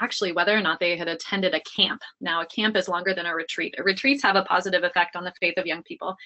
actually 0.01 0.33
whether 0.33 0.57
or 0.57 0.61
not 0.61 0.79
they 0.79 0.97
had 0.97 1.09
attended 1.09 1.55
a 1.55 1.61
camp. 1.61 2.01
Now, 2.21 2.41
a 2.41 2.47
camp 2.47 2.77
is 2.77 2.89
longer 2.89 3.13
than 3.13 3.27
a 3.27 3.35
retreat. 3.35 3.75
Retreats 3.79 4.23
have 4.23 4.37
a 4.37 4.45
positive 4.45 4.85
effect 4.85 5.17
on 5.17 5.25
the 5.25 5.35
faith 5.41 5.55
of 5.59 5.67
young 5.67 5.83
people. 5.83 6.17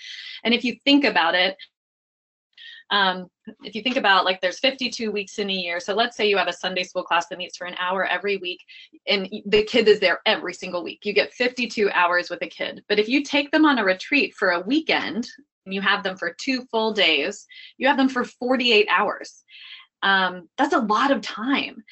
And 0.45 0.55
if 0.55 0.65
you 0.65 0.77
think 0.85 1.05
about 1.05 1.35
it, 1.35 1.57
um, 2.91 3.27
if 3.65 3.75
you 3.75 3.83
think 3.83 3.97
about 3.97 4.25
like 4.25 4.41
there's 4.41 4.61
52 4.61 5.11
weeks 5.11 5.39
in 5.39 5.51
a 5.51 5.53
year 5.53 5.81
so 5.81 5.95
let's 5.95 6.17
say 6.17 6.29
you 6.29 6.37
have 6.37 6.49
a 6.49 6.53
sunday 6.53 6.83
school 6.83 7.03
class 7.03 7.27
that 7.29 7.39
meets 7.39 7.57
for 7.57 7.67
an 7.67 7.77
hour 7.79 8.05
every 8.05 8.37
week 8.37 8.61
and 9.07 9.29
the 9.47 9.63
kid 9.65 9.89
is 9.89 10.01
there 10.01 10.21
every 10.27 10.55
single 10.55 10.83
week. 10.83 11.01
You 11.05 11.13
get 11.13 11.33
52 11.35 11.91
hours 11.91 12.31
with 12.31 12.43
a 12.43 12.49
kid. 12.49 12.83
But 12.89 12.99
if 12.99 13.09
you 13.09 13.23
take 13.23 13.51
them 13.51 13.65
on 13.65 13.79
a 13.79 13.85
retreat 13.85 14.35
for 14.35 14.51
a 14.51 14.61
weekend 14.61 15.29
and 15.65 15.75
you 15.75 15.81
have 15.81 16.03
them 16.03 16.17
for 16.17 16.35
two 16.39 16.65
full 16.71 16.93
days 16.93 17.47
you 17.79 17.89
have 17.89 17.97
them 17.97 18.09
for 18.09 18.25
48 18.25 18.87
hours. 18.91 19.45
Um, 20.03 20.49
that's 20.59 20.75
a 20.75 20.81
lot 20.81 21.11
of 21.11 21.21
time. 21.21 21.83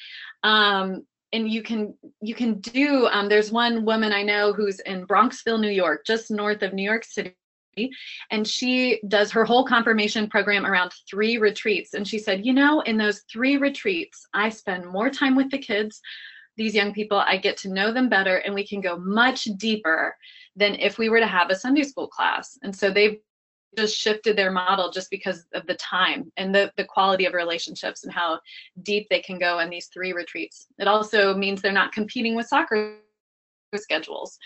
Um, 0.43 1.05
and 1.33 1.49
you 1.49 1.63
can 1.63 1.95
you 2.21 2.35
can 2.35 2.59
do 2.59 3.07
um, 3.07 3.27
there's 3.27 3.51
one 3.51 3.83
woman 3.83 4.13
i 4.13 4.21
know 4.21 4.53
who's 4.53 4.79
in 4.81 5.07
bronxville 5.07 5.59
new 5.59 5.71
york 5.71 6.05
just 6.05 6.29
north 6.29 6.61
of 6.61 6.71
new 6.71 6.83
york 6.83 7.03
city 7.03 7.35
and 8.31 8.47
she 8.47 8.99
does 9.07 9.31
her 9.31 9.45
whole 9.45 9.65
confirmation 9.65 10.27
program 10.27 10.65
around 10.65 10.91
three 11.09 11.37
retreats. 11.37 11.93
And 11.93 12.07
she 12.07 12.19
said, 12.19 12.45
you 12.45 12.53
know, 12.53 12.81
in 12.81 12.97
those 12.97 13.23
three 13.31 13.57
retreats, 13.57 14.27
I 14.33 14.49
spend 14.49 14.85
more 14.85 15.09
time 15.09 15.35
with 15.35 15.49
the 15.51 15.57
kids, 15.57 16.01
these 16.57 16.73
young 16.73 16.93
people, 16.93 17.17
I 17.17 17.37
get 17.37 17.57
to 17.57 17.69
know 17.69 17.91
them 17.91 18.07
better, 18.07 18.37
and 18.37 18.55
we 18.55 18.65
can 18.65 18.79
go 18.81 18.97
much 18.97 19.45
deeper 19.57 20.15
than 20.55 20.75
if 20.75 20.97
we 20.97 21.09
were 21.09 21.19
to 21.19 21.27
have 21.27 21.49
a 21.49 21.55
Sunday 21.55 21.83
school 21.83 22.07
class. 22.07 22.57
And 22.63 22.73
so 22.73 22.89
they've 22.89 23.19
just 23.77 23.97
shifted 23.97 24.37
their 24.37 24.51
model 24.51 24.89
just 24.89 25.09
because 25.09 25.45
of 25.53 25.67
the 25.67 25.75
time 25.75 26.31
and 26.37 26.55
the, 26.55 26.71
the 26.77 26.85
quality 26.85 27.25
of 27.25 27.33
relationships 27.33 28.05
and 28.05 28.13
how 28.13 28.39
deep 28.83 29.07
they 29.09 29.19
can 29.19 29.37
go 29.37 29.59
in 29.59 29.69
these 29.69 29.87
three 29.87 30.13
retreats. 30.13 30.67
It 30.79 30.87
also 30.87 31.35
means 31.35 31.61
they're 31.61 31.73
not 31.73 31.91
competing 31.91 32.35
with 32.35 32.47
soccer 32.47 32.95
schedules. 33.75 34.37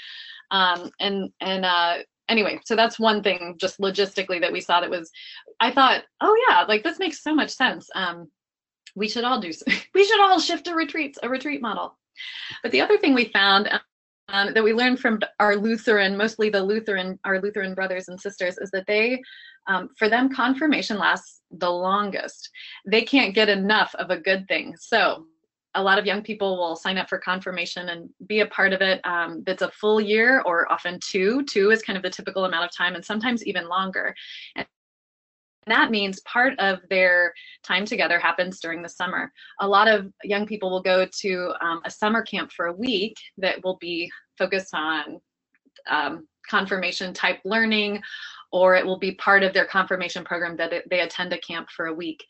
Um, 0.52 0.90
and 1.00 1.30
and 1.42 1.64
uh, 1.64 1.98
anyway, 2.30 2.60
so 2.66 2.76
that's 2.76 3.00
one 3.00 3.22
thing 3.22 3.56
just 3.60 3.80
logistically 3.80 4.40
that 4.40 4.52
we 4.52 4.62
saw 4.62 4.80
that 4.80 4.90
was, 4.90 5.12
I 5.60 5.72
thought, 5.72 6.04
oh 6.22 6.46
yeah, 6.48 6.64
like 6.64 6.84
this 6.84 7.00
makes 7.00 7.22
so 7.22 7.36
much 7.36 7.50
sense. 7.50 7.90
Um, 7.96 8.30
we 8.96 9.10
should 9.10 9.24
all 9.24 9.42
do, 9.42 9.52
we 9.94 10.06
should 10.06 10.22
all 10.22 10.40
shift 10.40 10.66
to 10.66 10.76
retreats, 10.76 11.20
a 11.22 11.30
retreat 11.30 11.62
model. 11.62 11.98
But 12.64 12.72
the 12.72 12.82
other 12.82 12.98
thing 12.98 13.14
we 13.14 13.26
found 13.26 13.70
um, 14.32 14.54
that 14.54 14.64
we 14.64 14.74
learned 14.74 15.00
from 15.00 15.20
our 15.40 15.56
Lutheran, 15.56 16.16
mostly 16.16 16.50
the 16.50 16.62
Lutheran, 16.62 17.20
our 17.24 17.42
Lutheran 17.42 17.74
brothers 17.74 18.10
and 18.10 18.20
sisters, 18.20 18.58
is 18.58 18.70
that 18.72 18.86
they, 18.88 19.22
um, 19.68 19.90
for 19.98 20.10
them, 20.10 20.34
confirmation 20.34 20.98
lasts 20.98 21.42
the 21.52 21.70
longest. 21.70 22.50
They 22.86 23.02
can't 23.02 23.36
get 23.36 23.50
enough 23.50 23.96
of 23.96 24.10
a 24.10 24.20
good 24.20 24.48
thing. 24.48 24.76
So 24.80 25.26
a 25.76 25.84
lot 25.84 26.00
of 26.00 26.06
young 26.06 26.24
people 26.24 26.58
will 26.58 26.76
sign 26.76 26.98
up 26.98 27.10
for 27.10 27.20
confirmation 27.20 27.90
and 27.90 28.10
be 28.26 28.40
a 28.40 28.48
part 28.48 28.74
of 28.74 28.82
it. 28.82 29.02
Um, 29.06 29.44
it's 29.46 29.62
a 29.62 29.72
full 29.72 30.02
year 30.02 30.42
or 30.46 30.72
often 30.72 31.00
two. 31.00 31.44
Two 31.46 31.72
is 31.72 31.82
kind 31.82 31.98
of 31.98 32.04
the 32.04 32.10
typical 32.10 32.46
amount 32.46 32.66
of 32.66 32.76
time 32.76 32.96
and 32.96 33.06
sometimes 33.06 33.46
even 33.46 33.68
longer. 33.68 34.16
And 34.56 34.66
that 35.68 35.92
means 35.92 36.22
part 36.22 36.58
of 36.60 36.80
their 36.90 37.34
time 37.64 37.86
together 37.86 38.20
happens 38.20 38.60
during 38.60 38.82
the 38.82 38.90
summer. 38.90 39.32
A 39.62 39.68
lot 39.68 39.88
of 39.88 40.12
young 40.24 40.48
people 40.48 40.72
will 40.72 40.82
go 40.82 41.06
to 41.06 41.54
um, 41.62 41.82
a 41.86 41.92
summer 41.92 42.24
camp 42.24 42.52
for 42.52 42.68
a 42.68 42.74
week 42.74 43.16
that 43.38 43.64
will 43.64 43.78
be 43.78 44.12
focused 44.38 44.74
on 44.74 45.20
um, 45.88 46.28
confirmation 46.48 47.14
type 47.14 47.40
learning, 47.46 48.02
or 48.52 48.76
it 48.76 48.86
will 48.86 48.98
be 48.98 49.14
part 49.14 49.44
of 49.44 49.54
their 49.54 49.66
confirmation 49.66 50.24
program 50.24 50.58
that 50.58 50.74
they 50.90 51.02
attend 51.02 51.32
a 51.32 51.38
camp 51.38 51.70
for 51.70 51.88
a 51.88 51.94
week. 51.94 52.26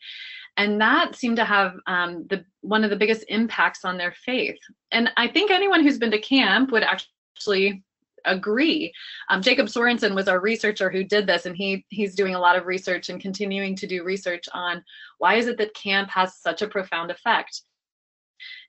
And 0.56 0.80
that 0.80 1.14
seemed 1.14 1.36
to 1.36 1.44
have 1.44 1.74
um, 1.86 2.26
the 2.28 2.44
one 2.60 2.84
of 2.84 2.90
the 2.90 2.96
biggest 2.96 3.24
impacts 3.28 3.84
on 3.84 3.96
their 3.96 4.12
faith. 4.12 4.58
And 4.92 5.10
I 5.16 5.28
think 5.28 5.50
anyone 5.50 5.82
who's 5.82 5.98
been 5.98 6.10
to 6.10 6.20
camp 6.20 6.70
would 6.72 6.82
actually 6.82 7.82
agree. 8.24 8.92
Um, 9.28 9.42
Jacob 9.42 9.68
Sorenson 9.68 10.14
was 10.14 10.28
our 10.28 10.40
researcher 10.40 10.90
who 10.90 11.04
did 11.04 11.26
this, 11.26 11.46
and 11.46 11.56
he 11.56 11.84
he's 11.88 12.14
doing 12.14 12.34
a 12.34 12.40
lot 12.40 12.56
of 12.56 12.66
research 12.66 13.08
and 13.08 13.20
continuing 13.20 13.74
to 13.76 13.86
do 13.86 14.04
research 14.04 14.44
on 14.52 14.84
why 15.18 15.36
is 15.36 15.46
it 15.46 15.56
that 15.58 15.74
camp 15.74 16.10
has 16.10 16.36
such 16.36 16.62
a 16.62 16.68
profound 16.68 17.10
effect. 17.10 17.62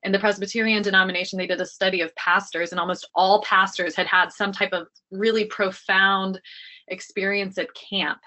In 0.03 0.11
the 0.11 0.19
Presbyterian 0.19 0.81
denomination, 0.81 1.37
they 1.37 1.47
did 1.47 1.61
a 1.61 1.65
study 1.65 2.01
of 2.01 2.15
pastors, 2.15 2.71
and 2.71 2.79
almost 2.79 3.09
all 3.15 3.41
pastors 3.43 3.95
had 3.95 4.07
had 4.07 4.31
some 4.31 4.51
type 4.51 4.73
of 4.73 4.87
really 5.11 5.45
profound 5.45 6.39
experience 6.87 7.57
at 7.57 7.73
camp 7.73 8.19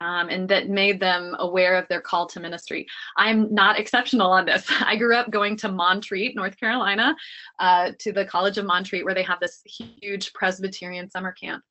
um, 0.00 0.28
and 0.28 0.48
that 0.48 0.68
made 0.68 1.00
them 1.00 1.36
aware 1.38 1.76
of 1.76 1.86
their 1.88 2.00
call 2.00 2.26
to 2.28 2.40
ministry. 2.40 2.86
I'm 3.16 3.52
not 3.52 3.78
exceptional 3.78 4.30
on 4.30 4.46
this. 4.46 4.64
I 4.80 4.96
grew 4.96 5.14
up 5.14 5.30
going 5.30 5.56
to 5.58 5.70
Montreat, 5.70 6.34
North 6.34 6.56
Carolina, 6.58 7.14
uh, 7.58 7.92
to 7.98 8.12
the 8.12 8.24
College 8.24 8.58
of 8.58 8.66
Montreat, 8.66 9.04
where 9.04 9.14
they 9.14 9.22
have 9.22 9.40
this 9.40 9.62
huge 9.64 10.32
Presbyterian 10.32 11.10
summer 11.10 11.32
camp. 11.32 11.62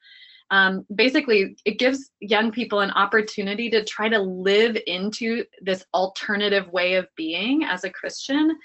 Um, 0.51 0.85
basically, 0.95 1.57
it 1.65 1.77
gives 1.77 2.09
young 2.21 2.51
people 2.51 2.79
an 2.79 2.91
opportunity 2.91 3.69
to 3.69 3.83
try 3.83 4.09
to 4.09 4.19
live 4.19 4.77
into 4.87 5.45
this 5.61 5.85
alternative 5.93 6.67
way 6.69 6.95
of 6.95 7.07
being 7.15 7.63
as 7.63 7.83
a 7.83 7.89
Christian 7.89 8.57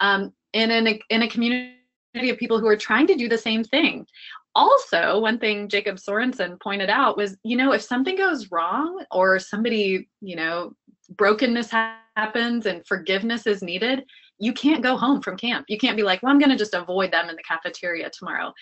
um, 0.00 0.32
in, 0.52 0.70
a, 0.70 1.00
in 1.10 1.22
a 1.22 1.28
community 1.28 1.74
of 2.14 2.38
people 2.38 2.58
who 2.58 2.66
are 2.66 2.76
trying 2.76 3.06
to 3.06 3.14
do 3.14 3.28
the 3.28 3.38
same 3.38 3.62
thing 3.62 4.04
also 4.58 5.20
one 5.20 5.38
thing 5.38 5.68
jacob 5.68 5.98
sorenson 5.98 6.56
pointed 6.62 6.90
out 6.90 7.16
was 7.16 7.36
you 7.44 7.56
know 7.56 7.72
if 7.72 7.82
something 7.82 8.16
goes 8.16 8.50
wrong 8.50 9.04
or 9.10 9.38
somebody 9.38 10.08
you 10.20 10.36
know 10.36 10.72
brokenness 11.10 11.70
happens 11.70 12.66
and 12.66 12.86
forgiveness 12.86 13.46
is 13.46 13.62
needed 13.62 14.04
you 14.40 14.52
can't 14.52 14.82
go 14.82 14.96
home 14.96 15.20
from 15.20 15.36
camp. 15.36 15.66
You 15.68 15.78
can't 15.78 15.96
be 15.96 16.02
like 16.02 16.22
well 16.22 16.32
i'm 16.32 16.38
going 16.38 16.50
to 16.50 16.56
just 16.56 16.74
avoid 16.74 17.12
them 17.12 17.28
in 17.28 17.36
the 17.36 17.42
cafeteria 17.42 18.10
tomorrow. 18.10 18.52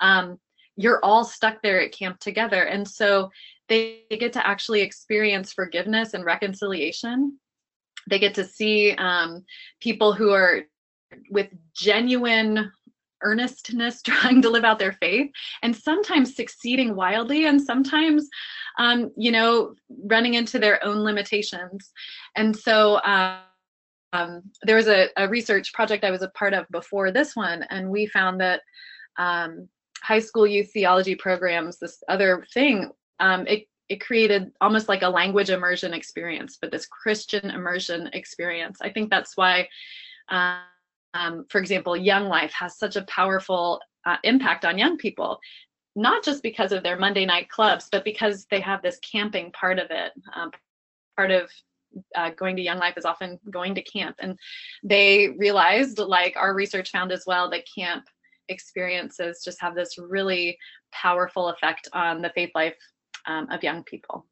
Um, 0.00 0.38
you're 0.76 1.04
all 1.04 1.24
stuck 1.24 1.62
there 1.62 1.80
at 1.80 1.92
camp 1.92 2.18
together. 2.18 2.62
And 2.62 2.86
so 2.86 3.30
they 3.68 4.02
get 4.10 4.32
to 4.34 4.46
actually 4.46 4.80
experience 4.80 5.52
forgiveness 5.52 6.14
and 6.14 6.24
reconciliation. 6.24 7.38
They 8.08 8.18
get 8.18 8.34
to 8.34 8.44
see 8.44 8.92
um, 8.92 9.44
people 9.80 10.12
who 10.12 10.30
are 10.32 10.62
with 11.30 11.48
genuine 11.74 12.72
earnestness 13.22 14.02
trying 14.06 14.42
to 14.42 14.50
live 14.50 14.64
out 14.64 14.78
their 14.78 14.92
faith 14.92 15.30
and 15.62 15.74
sometimes 15.74 16.36
succeeding 16.36 16.94
wildly 16.94 17.46
and 17.46 17.60
sometimes 17.60 18.28
um, 18.78 19.10
you 19.16 19.30
know 19.30 19.74
running 20.06 20.34
into 20.34 20.58
their 20.58 20.82
own 20.84 20.98
limitations 20.98 21.92
and 22.36 22.56
so 22.56 23.00
um, 23.04 23.38
um, 24.14 24.42
there 24.64 24.76
was 24.76 24.88
a, 24.88 25.08
a, 25.16 25.28
research 25.28 25.72
project 25.72 26.04
i 26.04 26.10
was 26.10 26.22
a 26.22 26.28
part 26.30 26.52
of 26.52 26.66
before 26.70 27.10
this 27.10 27.34
one 27.34 27.64
and 27.70 27.88
we 27.88 28.06
found 28.06 28.40
that 28.40 28.60
um, 29.18 29.68
high 30.02 30.18
school 30.18 30.46
youth 30.46 30.70
theology 30.72 31.14
programs 31.14 31.78
this 31.78 32.02
other 32.08 32.46
thing 32.52 32.90
um, 33.20 33.46
it 33.46 33.66
it 33.92 34.00
created 34.00 34.50
almost 34.62 34.88
like 34.88 35.02
a 35.02 35.08
language 35.08 35.50
immersion 35.50 35.92
experience, 35.92 36.56
but 36.58 36.70
this 36.70 36.86
Christian 36.86 37.50
immersion 37.50 38.08
experience. 38.14 38.78
I 38.80 38.88
think 38.88 39.10
that's 39.10 39.36
why 39.36 39.68
uh, 40.30 40.60
um, 41.14 41.46
for 41.48 41.58
example, 41.58 41.96
Young 41.96 42.28
Life 42.28 42.52
has 42.52 42.78
such 42.78 42.96
a 42.96 43.02
powerful 43.02 43.80
uh, 44.06 44.16
impact 44.24 44.64
on 44.64 44.78
young 44.78 44.96
people, 44.96 45.38
not 45.94 46.24
just 46.24 46.42
because 46.42 46.72
of 46.72 46.82
their 46.82 46.98
Monday 46.98 47.26
night 47.26 47.48
clubs, 47.48 47.88
but 47.90 48.04
because 48.04 48.46
they 48.50 48.60
have 48.60 48.82
this 48.82 48.98
camping 48.98 49.52
part 49.52 49.78
of 49.78 49.90
it. 49.90 50.12
Um, 50.34 50.50
part 51.16 51.30
of 51.30 51.50
uh, 52.16 52.30
going 52.30 52.56
to 52.56 52.62
Young 52.62 52.78
Life 52.78 52.96
is 52.96 53.04
often 53.04 53.38
going 53.50 53.74
to 53.74 53.82
camp. 53.82 54.16
And 54.18 54.38
they 54.82 55.34
realized, 55.38 55.98
like 55.98 56.34
our 56.36 56.54
research 56.54 56.90
found 56.90 57.12
as 57.12 57.24
well, 57.26 57.50
that 57.50 57.64
camp 57.76 58.04
experiences 58.48 59.42
just 59.44 59.60
have 59.60 59.74
this 59.74 59.98
really 59.98 60.58
powerful 60.92 61.48
effect 61.48 61.88
on 61.92 62.22
the 62.22 62.30
faith 62.30 62.50
life 62.54 62.76
um, 63.26 63.48
of 63.50 63.62
young 63.62 63.84
people. 63.84 64.26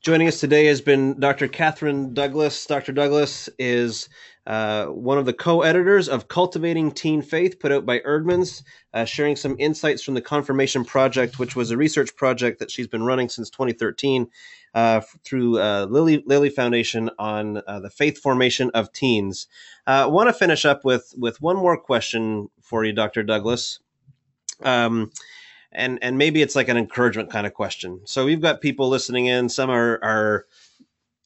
Joining 0.00 0.28
us 0.28 0.38
today 0.38 0.66
has 0.66 0.80
been 0.80 1.18
Dr. 1.18 1.48
Katherine 1.48 2.12
Douglass. 2.12 2.66
Dr. 2.66 2.92
Douglass 2.92 3.48
is 3.58 4.08
uh, 4.46 4.86
one 4.86 5.16
of 5.16 5.24
the 5.24 5.32
co-editors 5.32 6.08
of 6.10 6.28
Cultivating 6.28 6.92
Teen 6.92 7.22
Faith, 7.22 7.58
put 7.58 7.72
out 7.72 7.86
by 7.86 8.00
Eerdmans, 8.00 8.62
uh, 8.92 9.06
sharing 9.06 9.36
some 9.36 9.56
insights 9.58 10.02
from 10.02 10.12
the 10.12 10.20
Confirmation 10.20 10.84
Project, 10.84 11.38
which 11.38 11.56
was 11.56 11.70
a 11.70 11.76
research 11.78 12.14
project 12.16 12.58
that 12.58 12.70
she's 12.70 12.86
been 12.86 13.02
running 13.02 13.30
since 13.30 13.48
2013 13.48 14.28
uh, 14.74 15.00
through 15.24 15.58
uh, 15.58 15.86
Lilly 15.88 16.22
Lilly 16.26 16.50
Foundation 16.50 17.08
on 17.18 17.62
uh, 17.66 17.80
the 17.80 17.90
faith 17.90 18.18
formation 18.18 18.70
of 18.74 18.92
teens. 18.92 19.46
I 19.86 20.02
uh, 20.02 20.08
want 20.08 20.28
to 20.28 20.32
finish 20.34 20.64
up 20.64 20.84
with 20.84 21.14
with 21.16 21.40
one 21.40 21.56
more 21.56 21.78
question 21.78 22.48
for 22.60 22.84
you, 22.84 22.92
Dr. 22.92 23.22
Douglass. 23.22 23.78
Um, 24.62 25.10
and 25.74 25.98
and 26.02 26.18
maybe 26.18 26.42
it's 26.42 26.56
like 26.56 26.68
an 26.68 26.76
encouragement 26.76 27.30
kind 27.30 27.46
of 27.46 27.54
question. 27.54 28.00
So 28.04 28.24
we've 28.24 28.40
got 28.40 28.60
people 28.60 28.88
listening 28.88 29.26
in. 29.26 29.48
Some 29.48 29.70
are 29.70 29.98
are 30.02 30.46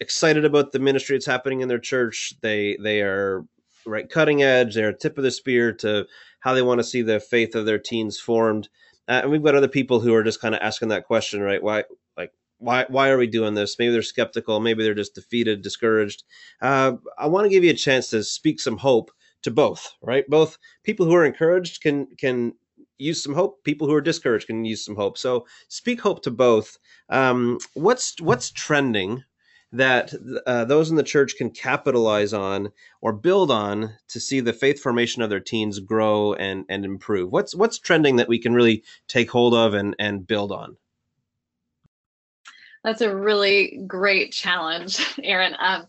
excited 0.01 0.45
about 0.45 0.73
the 0.73 0.79
ministry 0.79 1.17
that's 1.17 1.27
happening 1.27 1.61
in 1.61 1.69
their 1.69 1.79
church. 1.79 2.35
They 2.41 2.77
they 2.83 3.03
are 3.03 3.45
right 3.87 4.09
cutting 4.09 4.43
edge. 4.43 4.75
They're 4.75 4.93
tip 4.93 5.19
of 5.19 5.25
the 5.25 5.31
spear 5.31 5.73
to 5.75 6.07
how 6.41 6.55
they 6.55 6.63
want 6.63 6.79
to 6.79 6.85
see 6.85 7.03
the 7.03 7.21
faith 7.21 7.55
of 7.55 7.67
their 7.67 7.79
teens 7.79 8.19
formed. 8.19 8.69
Uh, 9.09 9.21
and 9.23 9.31
we've 9.31 9.43
got 9.43 9.55
other 9.55 9.69
people 9.69 10.01
who 10.01 10.15
are 10.15 10.23
just 10.23 10.41
kind 10.41 10.55
of 10.55 10.61
asking 10.63 10.89
that 10.89 11.07
question, 11.07 11.41
right? 11.41 11.63
Why 11.63 11.85
like 12.17 12.33
why 12.59 12.87
why 12.89 13.11
are 13.11 13.19
we 13.19 13.27
doing 13.27 13.55
this? 13.55 13.79
Maybe 13.79 13.93
they're 13.93 14.03
skeptical. 14.03 14.61
Maybe 14.61 14.83
they're 14.83 14.95
just 14.95 15.15
defeated, 15.15 15.63
discouraged. 15.63 16.25
Uh, 16.61 16.93
I 17.19 17.27
want 17.27 17.45
to 17.45 17.51
give 17.51 17.65
you 17.65 17.71
a 17.71 17.75
chance 17.75 18.11
to 18.11 18.23
speak 18.23 18.61
some 18.61 18.79
hope 18.79 19.11
to 19.43 19.51
both, 19.51 19.93
right? 20.03 20.25
Both 20.29 20.59
people 20.85 21.07
who 21.07 21.15
are 21.15 21.25
encouraged 21.25 21.83
can 21.83 22.07
can 22.17 22.55
use 22.99 23.23
some 23.23 23.35
hope. 23.35 23.63
People 23.65 23.87
who 23.87 23.95
are 23.95 24.01
discouraged 24.01 24.47
can 24.47 24.65
use 24.65 24.85
some 24.85 24.97
hope. 24.97 25.17
So 25.17 25.47
speak 25.69 26.01
hope 26.01 26.23
to 26.23 26.31
both. 26.31 26.79
Um, 27.09 27.59
what's 27.75 28.21
what's 28.21 28.51
trending 28.51 29.25
that 29.73 30.13
uh, 30.47 30.65
those 30.65 30.91
in 30.91 30.97
the 30.97 31.03
church 31.03 31.37
can 31.37 31.51
capitalize 31.51 32.33
on 32.33 32.73
or 33.01 33.13
build 33.13 33.51
on 33.51 33.95
to 34.09 34.19
see 34.19 34.41
the 34.41 34.53
faith 34.53 34.81
formation 34.81 35.23
of 35.23 35.31
their 35.31 35.41
teens 35.41 35.79
grow 35.79 36.35
and 36.35 36.65
and 36.69 36.85
improve? 36.85 37.33
What's 37.33 37.55
what's 37.55 37.79
trending 37.79 38.17
that 38.17 38.29
we 38.29 38.39
can 38.39 38.55
really 38.55 38.85
take 39.07 39.31
hold 39.31 39.55
of 39.55 39.75
and 39.75 39.95
and 39.99 40.27
build 40.27 40.53
on? 40.53 40.77
That's 42.85 43.01
a 43.01 43.15
really 43.15 43.83
great 43.87 44.33
challenge, 44.33 44.99
Aaron. 45.23 45.55
Um, 45.59 45.87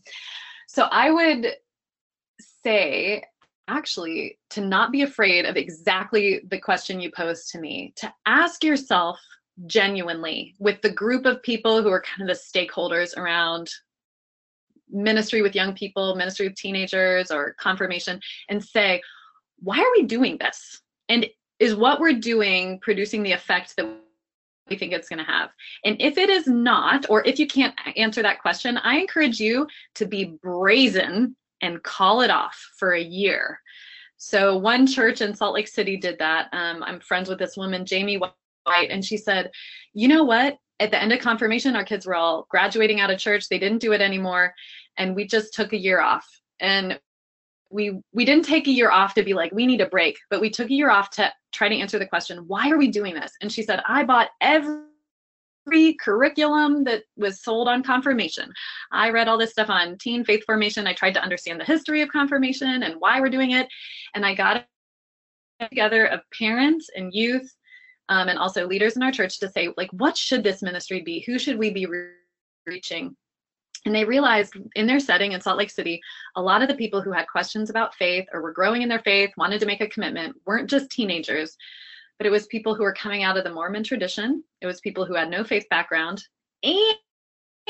so 0.67 0.83
I 0.83 1.11
would 1.11 1.47
say 2.63 3.23
actually 3.69 4.37
to 4.49 4.61
not 4.61 4.91
be 4.91 5.03
afraid 5.03 5.45
of 5.45 5.55
exactly 5.55 6.41
the 6.49 6.59
question 6.59 6.99
you 6.99 7.11
posed 7.11 7.49
to 7.51 7.59
me, 7.59 7.93
to 7.97 8.11
ask 8.25 8.63
yourself 8.63 9.19
genuinely 9.67 10.55
with 10.59 10.81
the 10.81 10.91
group 10.91 11.25
of 11.25 11.43
people 11.43 11.81
who 11.81 11.89
are 11.89 12.01
kind 12.01 12.29
of 12.29 12.35
the 12.35 12.59
stakeholders 12.59 13.15
around 13.17 13.69
ministry 14.89 15.41
with 15.41 15.55
young 15.55 15.73
people, 15.73 16.15
ministry 16.15 16.47
with 16.47 16.57
teenagers, 16.57 17.29
or 17.29 17.55
confirmation, 17.59 18.19
and 18.49 18.63
say, 18.63 19.01
why 19.59 19.79
are 19.79 19.91
we 19.93 20.03
doing 20.03 20.37
this? 20.39 20.81
And 21.09 21.27
is 21.59 21.75
what 21.75 21.99
we're 21.99 22.13
doing 22.13 22.79
producing 22.79 23.21
the 23.21 23.33
effect 23.33 23.75
that 23.75 23.87
we 24.69 24.77
think 24.77 24.93
it's 24.93 25.09
going 25.09 25.19
to 25.19 25.31
have? 25.31 25.49
And 25.85 25.97
if 25.99 26.17
it 26.17 26.29
is 26.29 26.47
not, 26.47 27.07
or 27.09 27.25
if 27.27 27.37
you 27.37 27.45
can't 27.45 27.75
answer 27.97 28.21
that 28.23 28.41
question, 28.41 28.77
I 28.77 28.97
encourage 28.97 29.39
you 29.39 29.67
to 29.95 30.05
be 30.05 30.37
brazen 30.41 31.35
and 31.61 31.83
call 31.83 32.21
it 32.21 32.29
off 32.29 32.59
for 32.77 32.93
a 32.93 33.01
year. 33.01 33.59
So 34.17 34.57
one 34.57 34.85
church 34.85 35.21
in 35.21 35.33
Salt 35.33 35.53
Lake 35.53 35.67
City 35.67 35.97
did 35.97 36.19
that. 36.19 36.49
Um, 36.51 36.83
I'm 36.83 36.99
friends 36.99 37.29
with 37.29 37.39
this 37.39 37.55
woman, 37.55 37.85
Jamie 37.85 38.17
White, 38.17 38.89
and 38.89 39.03
she 39.03 39.17
said, 39.17 39.51
you 39.93 40.07
know 40.07 40.23
what? 40.23 40.57
At 40.79 40.91
the 40.91 41.01
end 41.01 41.13
of 41.13 41.19
confirmation, 41.19 41.75
our 41.75 41.83
kids 41.83 42.05
were 42.05 42.15
all 42.15 42.45
graduating 42.49 42.99
out 42.99 43.11
of 43.11 43.19
church. 43.19 43.47
They 43.47 43.59
didn't 43.59 43.79
do 43.79 43.93
it 43.93 44.01
anymore. 44.01 44.53
And 44.97 45.15
we 45.15 45.27
just 45.27 45.53
took 45.53 45.73
a 45.73 45.77
year 45.77 46.01
off. 46.01 46.27
And 46.59 46.99
we 47.69 47.99
we 48.13 48.25
didn't 48.25 48.45
take 48.45 48.67
a 48.67 48.71
year 48.71 48.91
off 48.91 49.13
to 49.13 49.23
be 49.23 49.33
like 49.33 49.51
we 49.51 49.67
need 49.67 49.81
a 49.81 49.85
break 49.85 50.17
but 50.29 50.41
we 50.41 50.49
took 50.49 50.69
a 50.69 50.73
year 50.73 50.89
off 50.89 51.09
to 51.11 51.31
try 51.51 51.69
to 51.69 51.75
answer 51.75 51.99
the 51.99 52.05
question 52.05 52.39
why 52.47 52.69
are 52.69 52.77
we 52.77 52.87
doing 52.87 53.13
this 53.13 53.31
and 53.41 53.51
she 53.51 53.61
said 53.61 53.81
i 53.87 54.03
bought 54.03 54.29
every 54.41 54.88
free 55.69 55.95
curriculum 55.95 56.83
that 56.85 57.03
was 57.15 57.41
sold 57.41 57.67
on 57.67 57.83
confirmation. 57.83 58.51
I 58.91 59.09
read 59.09 59.27
all 59.27 59.37
this 59.37 59.51
stuff 59.51 59.69
on 59.69 59.97
teen 59.97 60.23
faith 60.23 60.43
formation. 60.45 60.87
I 60.87 60.93
tried 60.93 61.13
to 61.13 61.23
understand 61.23 61.59
the 61.59 61.65
history 61.65 62.01
of 62.01 62.09
confirmation 62.09 62.83
and 62.83 62.95
why 62.99 63.21
we're 63.21 63.29
doing 63.29 63.51
it. 63.51 63.67
And 64.15 64.25
I 64.25 64.35
got 64.35 64.65
together 65.59 66.05
of 66.05 66.21
parents 66.37 66.89
and 66.95 67.13
youth 67.13 67.53
um, 68.09 68.29
and 68.29 68.39
also 68.39 68.65
leaders 68.65 68.95
in 68.95 69.03
our 69.03 69.11
church 69.11 69.39
to 69.39 69.49
say, 69.49 69.69
like, 69.77 69.89
what 69.91 70.17
should 70.17 70.43
this 70.43 70.61
ministry 70.61 71.01
be? 71.01 71.23
Who 71.27 71.37
should 71.37 71.59
we 71.59 71.71
be 71.71 71.85
reaching. 72.69 73.15
And 73.85 73.95
they 73.95 74.05
realized 74.05 74.53
in 74.75 74.87
their 74.87 74.99
setting 74.99 75.31
in 75.31 75.41
Salt 75.41 75.57
Lake 75.57 75.69
City, 75.69 76.01
a 76.35 76.41
lot 76.41 76.61
of 76.61 76.67
the 76.67 76.75
people 76.75 77.01
who 77.01 77.11
had 77.11 77.27
questions 77.27 77.69
about 77.69 77.95
faith 77.95 78.25
or 78.33 78.41
were 78.41 78.51
growing 78.51 78.81
in 78.81 78.89
their 78.89 78.99
faith, 78.99 79.31
wanted 79.37 79.59
to 79.61 79.65
make 79.65 79.81
a 79.81 79.87
commitment, 79.87 80.35
weren't 80.45 80.69
just 80.69 80.91
teenagers, 80.91 81.55
but 82.19 82.27
it 82.27 82.31
was 82.31 82.45
people 82.47 82.75
who 82.75 82.83
were 82.83 82.93
coming 82.93 83.23
out 83.23 83.37
of 83.37 83.43
the 83.43 83.53
Mormon 83.53 83.83
tradition. 83.83 84.43
It 84.61 84.67
was 84.67 84.81
people 84.81 85.05
who 85.05 85.15
had 85.15 85.29
no 85.29 85.43
faith 85.43 85.65
background 85.69 86.21
and 86.63 86.95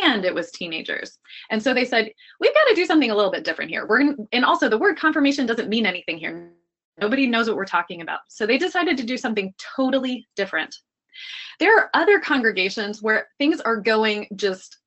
and 0.01 0.23
it 0.23 0.33
was 0.33 0.51
teenagers. 0.51 1.19
And 1.49 1.61
so 1.61 1.73
they 1.73 1.83
said, 1.83 2.09
we've 2.39 2.53
got 2.53 2.65
to 2.69 2.75
do 2.75 2.85
something 2.85 3.11
a 3.11 3.15
little 3.15 3.31
bit 3.31 3.43
different 3.43 3.69
here. 3.69 3.85
We're 3.85 4.15
and 4.31 4.45
also 4.45 4.69
the 4.69 4.77
word 4.77 4.97
confirmation 4.97 5.45
doesn't 5.45 5.69
mean 5.69 5.85
anything 5.85 6.17
here. 6.17 6.51
Nobody 6.99 7.27
knows 7.27 7.47
what 7.47 7.55
we're 7.55 7.65
talking 7.65 8.01
about. 8.01 8.19
So 8.27 8.45
they 8.45 8.57
decided 8.57 8.97
to 8.97 9.05
do 9.05 9.17
something 9.17 9.53
totally 9.75 10.27
different. 10.35 10.75
There 11.59 11.77
are 11.77 11.89
other 11.93 12.19
congregations 12.19 13.01
where 13.01 13.27
things 13.37 13.61
are 13.61 13.77
going 13.77 14.27
just 14.35 14.77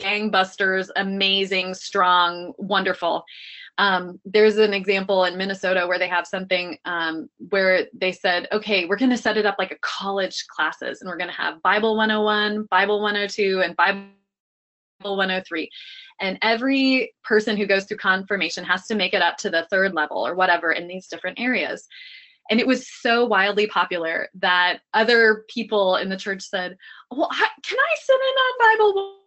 gangbusters, 0.00 0.88
amazing, 0.96 1.74
strong, 1.74 2.52
wonderful. 2.58 3.24
Um, 3.80 4.20
there's 4.26 4.58
an 4.58 4.74
example 4.74 5.24
in 5.24 5.38
Minnesota 5.38 5.86
where 5.86 5.98
they 5.98 6.06
have 6.06 6.26
something 6.26 6.76
um, 6.84 7.30
where 7.48 7.86
they 7.94 8.12
said, 8.12 8.46
okay, 8.52 8.84
we're 8.84 8.98
going 8.98 9.10
to 9.10 9.16
set 9.16 9.38
it 9.38 9.46
up 9.46 9.56
like 9.58 9.70
a 9.70 9.78
college 9.80 10.46
classes, 10.48 11.00
and 11.00 11.08
we're 11.08 11.16
going 11.16 11.30
to 11.30 11.36
have 11.36 11.62
Bible 11.62 11.96
101, 11.96 12.64
Bible 12.64 13.00
102, 13.00 13.62
and 13.62 13.74
Bible 13.76 14.04
103. 14.98 15.70
And 16.20 16.38
every 16.42 17.14
person 17.24 17.56
who 17.56 17.64
goes 17.64 17.86
through 17.86 17.96
confirmation 17.96 18.64
has 18.64 18.86
to 18.88 18.94
make 18.94 19.14
it 19.14 19.22
up 19.22 19.38
to 19.38 19.48
the 19.48 19.66
third 19.70 19.94
level 19.94 20.26
or 20.26 20.34
whatever 20.34 20.72
in 20.72 20.86
these 20.86 21.08
different 21.08 21.40
areas. 21.40 21.88
And 22.50 22.60
it 22.60 22.66
was 22.66 22.86
so 22.86 23.24
wildly 23.24 23.66
popular 23.66 24.28
that 24.34 24.80
other 24.92 25.46
people 25.48 25.96
in 25.96 26.10
the 26.10 26.18
church 26.18 26.42
said, 26.42 26.76
Well, 27.10 27.30
can 27.30 27.78
I 27.78 27.96
sit 27.98 28.14
in 28.14 28.74
on 28.74 28.76
Bible 28.76 29.19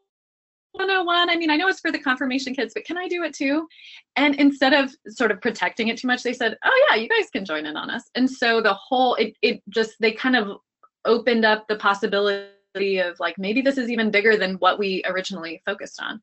101 0.74 1.30
i 1.30 1.36
mean 1.36 1.49
i 1.49 1.55
know 1.55 1.67
it's 1.67 1.80
for 1.80 1.91
the 1.91 1.99
confirmation 1.99 2.53
kids 2.53 2.74
but 2.74 2.86
can 2.86 2.97
i 2.97 3.07
do 3.07 3.24
it 3.24 3.34
too? 3.34 3.67
And 4.15 4.36
instead 4.36 4.74
of 4.74 4.93
sort 5.07 5.32
of 5.32 5.41
protecting 5.41 5.88
it 5.88 5.97
too 5.97 6.07
much 6.07 6.24
they 6.24 6.34
said 6.34 6.57
oh 6.63 6.88
yeah 6.89 6.95
you 6.95 7.07
guys 7.07 7.30
can 7.32 7.45
join 7.45 7.65
in 7.65 7.78
on 7.78 7.89
us. 7.89 8.09
And 8.15 8.30
so 8.30 8.61
the 8.61 8.74
whole 8.74 9.15
it, 9.15 9.36
it 9.41 9.61
just 9.69 9.95
they 9.99 10.11
kind 10.11 10.36
of 10.36 10.57
opened 11.05 11.45
up 11.45 11.67
the 11.67 11.76
possibility 11.76 12.99
of 12.99 13.19
like 13.19 13.38
maybe 13.38 13.61
this 13.61 13.78
is 13.78 13.89
even 13.89 14.11
bigger 14.11 14.36
than 14.36 14.55
what 14.55 14.80
we 14.80 15.03
originally 15.05 15.61
focused 15.65 16.01
on. 16.01 16.21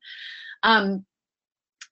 Um, 0.63 1.05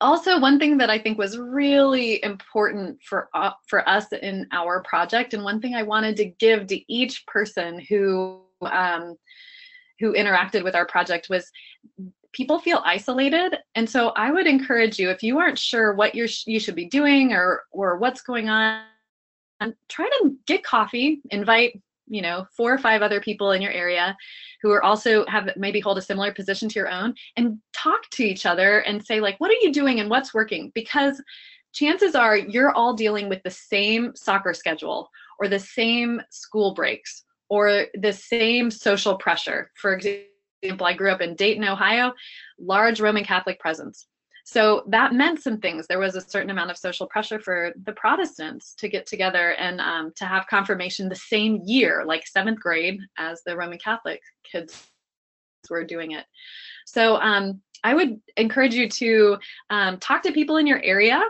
also 0.01 0.39
one 0.39 0.59
thing 0.59 0.77
that 0.77 0.89
i 0.89 0.97
think 0.97 1.17
was 1.17 1.37
really 1.37 2.23
important 2.23 2.97
for 3.03 3.29
uh, 3.33 3.51
for 3.67 3.87
us 3.87 4.05
in 4.21 4.47
our 4.51 4.81
project 4.83 5.33
and 5.33 5.43
one 5.43 5.59
thing 5.59 5.75
i 5.75 5.83
wanted 5.83 6.15
to 6.15 6.25
give 6.25 6.67
to 6.67 6.93
each 6.93 7.25
person 7.27 7.79
who 7.79 8.41
um, 8.61 9.15
who 9.99 10.13
interacted 10.13 10.63
with 10.63 10.75
our 10.75 10.85
project 10.85 11.27
was 11.29 11.49
people 12.33 12.59
feel 12.59 12.81
isolated. 12.85 13.57
And 13.75 13.89
so 13.89 14.09
i 14.09 14.31
would 14.31 14.47
encourage 14.47 14.99
you 14.99 15.09
if 15.09 15.23
you 15.23 15.39
aren't 15.39 15.59
sure 15.59 15.93
what 15.93 16.15
you're 16.15 16.27
you 16.45 16.59
should 16.59 16.75
be 16.75 16.85
doing 16.85 17.33
or 17.33 17.63
or 17.71 17.97
what's 17.97 18.21
going 18.21 18.49
on 18.49 18.83
try 19.89 20.09
to 20.21 20.35
get 20.45 20.63
coffee 20.63 21.21
invite 21.31 21.81
you 22.07 22.21
know 22.21 22.45
four 22.55 22.73
or 22.73 22.77
five 22.77 23.01
other 23.01 23.21
people 23.21 23.51
in 23.51 23.61
your 23.61 23.71
area 23.71 24.17
who 24.61 24.71
are 24.71 24.83
also 24.83 25.25
have 25.27 25.49
maybe 25.55 25.79
hold 25.79 25.97
a 25.97 26.01
similar 26.01 26.33
position 26.33 26.67
to 26.67 26.79
your 26.79 26.89
own 26.89 27.13
and 27.37 27.57
talk 27.71 28.09
to 28.11 28.23
each 28.23 28.45
other 28.45 28.79
and 28.79 29.05
say 29.05 29.19
like 29.19 29.39
what 29.39 29.51
are 29.51 29.61
you 29.61 29.71
doing 29.71 29.99
and 29.99 30.09
what's 30.09 30.33
working? 30.33 30.71
Because 30.75 31.21
chances 31.71 32.15
are 32.15 32.35
you're 32.35 32.71
all 32.71 32.93
dealing 32.93 33.29
with 33.29 33.41
the 33.43 33.49
same 33.49 34.13
soccer 34.15 34.53
schedule 34.53 35.09
or 35.39 35.47
the 35.47 35.59
same 35.59 36.21
school 36.29 36.73
breaks 36.73 37.23
or 37.47 37.85
the 37.93 38.11
same 38.11 38.69
social 38.69 39.15
pressure. 39.15 39.71
For 39.75 39.93
example 39.93 40.25
example, 40.61 40.87
I 40.87 40.93
grew 40.93 41.11
up 41.11 41.21
in 41.21 41.35
Dayton, 41.35 41.63
Ohio, 41.63 42.13
large 42.59 42.99
Roman 42.99 43.23
Catholic 43.23 43.59
presence. 43.59 44.07
So 44.45 44.83
that 44.87 45.13
meant 45.13 45.43
some 45.43 45.59
things. 45.59 45.85
There 45.85 45.99
was 45.99 46.15
a 46.15 46.21
certain 46.21 46.49
amount 46.49 46.71
of 46.71 46.77
social 46.77 47.05
pressure 47.05 47.39
for 47.39 47.71
the 47.83 47.91
Protestants 47.93 48.73
to 48.79 48.89
get 48.89 49.05
together 49.05 49.51
and 49.51 49.79
um, 49.79 50.11
to 50.15 50.25
have 50.25 50.47
confirmation 50.47 51.07
the 51.07 51.15
same 51.15 51.61
year, 51.65 52.03
like 52.03 52.25
seventh 52.25 52.59
grade, 52.59 52.99
as 53.17 53.43
the 53.43 53.55
Roman 53.55 53.77
Catholic 53.77 54.21
kids 54.43 54.87
were 55.69 55.83
doing 55.83 56.11
it. 56.11 56.25
So 56.87 57.17
um, 57.17 57.61
I 57.83 57.93
would 57.93 58.19
encourage 58.37 58.73
you 58.73 58.89
to 58.89 59.37
um, 59.69 59.99
talk 59.99 60.23
to 60.23 60.31
people 60.31 60.57
in 60.57 60.65
your 60.65 60.81
area 60.83 61.21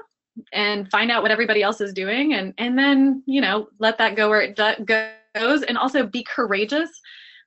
and 0.54 0.90
find 0.90 1.12
out 1.12 1.22
what 1.22 1.32
everybody 1.32 1.62
else 1.62 1.82
is 1.82 1.92
doing, 1.92 2.34
and 2.36 2.54
and 2.58 2.80
then 2.80 3.22
you 3.26 3.42
know 3.42 3.68
let 3.80 3.98
that 3.98 4.16
go 4.16 4.30
where 4.30 4.42
it 4.42 4.56
goes, 4.56 5.64
and 5.64 5.78
also 5.78 6.06
be 6.06 6.24
courageous 6.24 6.90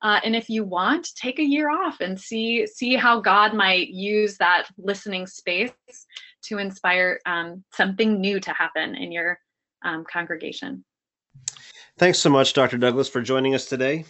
uh, 0.03 0.21
and 0.25 0.35
if 0.35 0.51
you 0.51 0.65
want, 0.65 1.15
take 1.15 1.39
a 1.39 1.45
year 1.45 1.71
off 1.71 2.01
and 2.01 2.21
see 2.21 2.67
see 2.67 2.97
how 2.97 3.21
God 3.21 3.55
might 3.55 3.89
use 3.89 4.37
that 4.39 4.67
listening 4.77 5.27
space 5.27 5.73
to 6.43 6.59
inspire 6.59 7.21
um, 7.25 7.63
something 7.73 8.21
new 8.21 8.41
to 8.41 8.51
happen 8.53 8.97
in 8.97 9.13
your 9.13 9.39
um, 9.85 10.05
congregation. 10.11 10.85
Thanks 11.99 12.19
so 12.19 12.31
much, 12.31 12.53
Dr. 12.53 12.79
Douglass, 12.79 13.09
for 13.09 13.23
joining 13.23 13.55
us 13.55 13.67
today. 13.67 14.05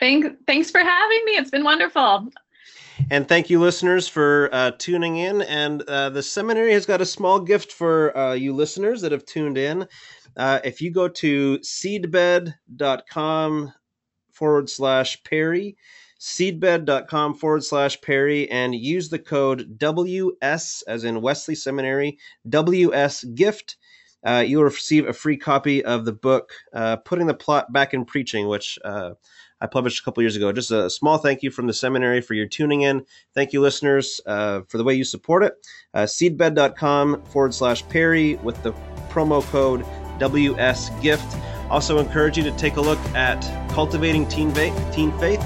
Thank, 0.00 0.46
thanks 0.46 0.70
for 0.70 0.80
having 0.80 1.22
me. 1.24 1.32
It's 1.32 1.50
been 1.50 1.64
wonderful. 1.64 2.28
And 3.10 3.28
thank 3.28 3.50
you, 3.50 3.60
listeners, 3.60 4.06
for 4.08 4.48
uh, 4.52 4.70
tuning 4.78 5.16
in. 5.16 5.42
And 5.42 5.82
uh, 5.82 6.10
the 6.10 6.22
seminary 6.22 6.72
has 6.72 6.86
got 6.86 7.00
a 7.00 7.06
small 7.06 7.40
gift 7.40 7.72
for 7.72 8.16
uh, 8.16 8.34
you 8.34 8.54
listeners 8.54 9.00
that 9.00 9.10
have 9.12 9.26
tuned 9.26 9.58
in. 9.58 9.88
Uh, 10.36 10.60
if 10.64 10.80
you 10.80 10.92
go 10.92 11.08
to 11.08 11.58
seedbed.com 11.58 12.52
forward 14.34 14.68
slash 14.68 15.22
Perry, 15.24 15.76
seedbed.com 16.20 17.34
forward 17.34 17.64
slash 17.64 18.00
Perry, 18.00 18.50
and 18.50 18.74
use 18.74 19.08
the 19.08 19.18
code 19.18 19.78
WS, 19.78 20.82
as 20.86 21.04
in 21.04 21.22
Wesley 21.22 21.54
Seminary, 21.54 22.18
WS 22.48 23.24
Gift. 23.24 23.76
Uh, 24.24 24.42
you 24.46 24.56
will 24.56 24.64
receive 24.64 25.06
a 25.06 25.12
free 25.12 25.36
copy 25.36 25.84
of 25.84 26.04
the 26.04 26.12
book, 26.12 26.52
uh, 26.72 26.96
Putting 26.96 27.26
the 27.26 27.34
Plot 27.34 27.72
Back 27.72 27.92
in 27.92 28.06
Preaching, 28.06 28.48
which 28.48 28.78
uh, 28.84 29.10
I 29.60 29.66
published 29.66 30.00
a 30.00 30.04
couple 30.04 30.22
years 30.22 30.36
ago. 30.36 30.52
Just 30.52 30.70
a 30.70 30.90
small 30.90 31.18
thank 31.18 31.42
you 31.42 31.50
from 31.50 31.66
the 31.66 31.72
seminary 31.72 32.20
for 32.20 32.34
your 32.34 32.46
tuning 32.46 32.82
in. 32.82 33.04
Thank 33.34 33.52
you, 33.52 33.60
listeners, 33.60 34.20
uh, 34.26 34.62
for 34.68 34.78
the 34.78 34.84
way 34.84 34.94
you 34.94 35.04
support 35.04 35.42
it. 35.42 35.54
Uh, 35.92 36.02
seedbed.com 36.02 37.22
forward 37.26 37.54
slash 37.54 37.86
Perry 37.88 38.36
with 38.36 38.62
the 38.62 38.72
promo 39.08 39.42
code 39.44 39.84
WS 40.18 40.90
Gift. 41.00 41.36
Also, 41.70 41.98
encourage 41.98 42.36
you 42.36 42.44
to 42.44 42.52
take 42.52 42.76
a 42.76 42.80
look 42.80 42.98
at 43.14 43.40
Cultivating 43.70 44.26
Teen, 44.28 44.52
Teen 44.92 45.16
Faith, 45.18 45.40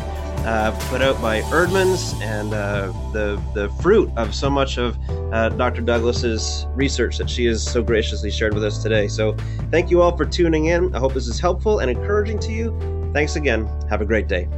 uh, 0.45 0.77
put 0.89 1.03
out 1.03 1.21
by 1.21 1.41
Eerdmans, 1.43 2.21
and 2.23 2.55
uh, 2.55 2.93
the 3.13 3.43
the 3.55 3.69
fruit 3.83 4.11
of 4.17 4.35
so 4.35 4.49
much 4.51 4.79
of 4.79 4.99
uh, 5.33 5.49
Dr. 5.51 5.83
Douglass's 5.83 6.67
research 6.75 7.19
that 7.19 7.29
she 7.29 7.45
has 7.47 7.63
so 7.63 7.83
graciously 7.83 8.31
shared 8.31 8.55
with 8.55 8.65
us 8.65 8.83
today. 8.83 9.09
So, 9.09 9.37
thank 9.71 9.91
you 9.91 10.03
all 10.03 10.17
for 10.17 10.25
tuning 10.25 10.67
in. 10.67 10.95
I 10.95 10.99
hope 10.99 11.15
this 11.15 11.29
is 11.29 11.39
helpful 11.41 11.81
and 11.81 11.91
encouraging 11.91 12.39
to 12.41 12.53
you. 12.53 13.11
Thanks 13.13 13.37
again. 13.37 13.67
Have 13.89 14.01
a 14.01 14.05
great 14.05 14.29
day. 14.29 14.49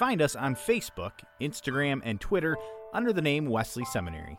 Find 0.00 0.22
us 0.22 0.34
on 0.34 0.54
Facebook, 0.54 1.12
Instagram, 1.42 2.00
and 2.04 2.18
Twitter 2.18 2.56
under 2.94 3.12
the 3.12 3.20
name 3.20 3.44
Wesley 3.44 3.84
Seminary. 3.84 4.38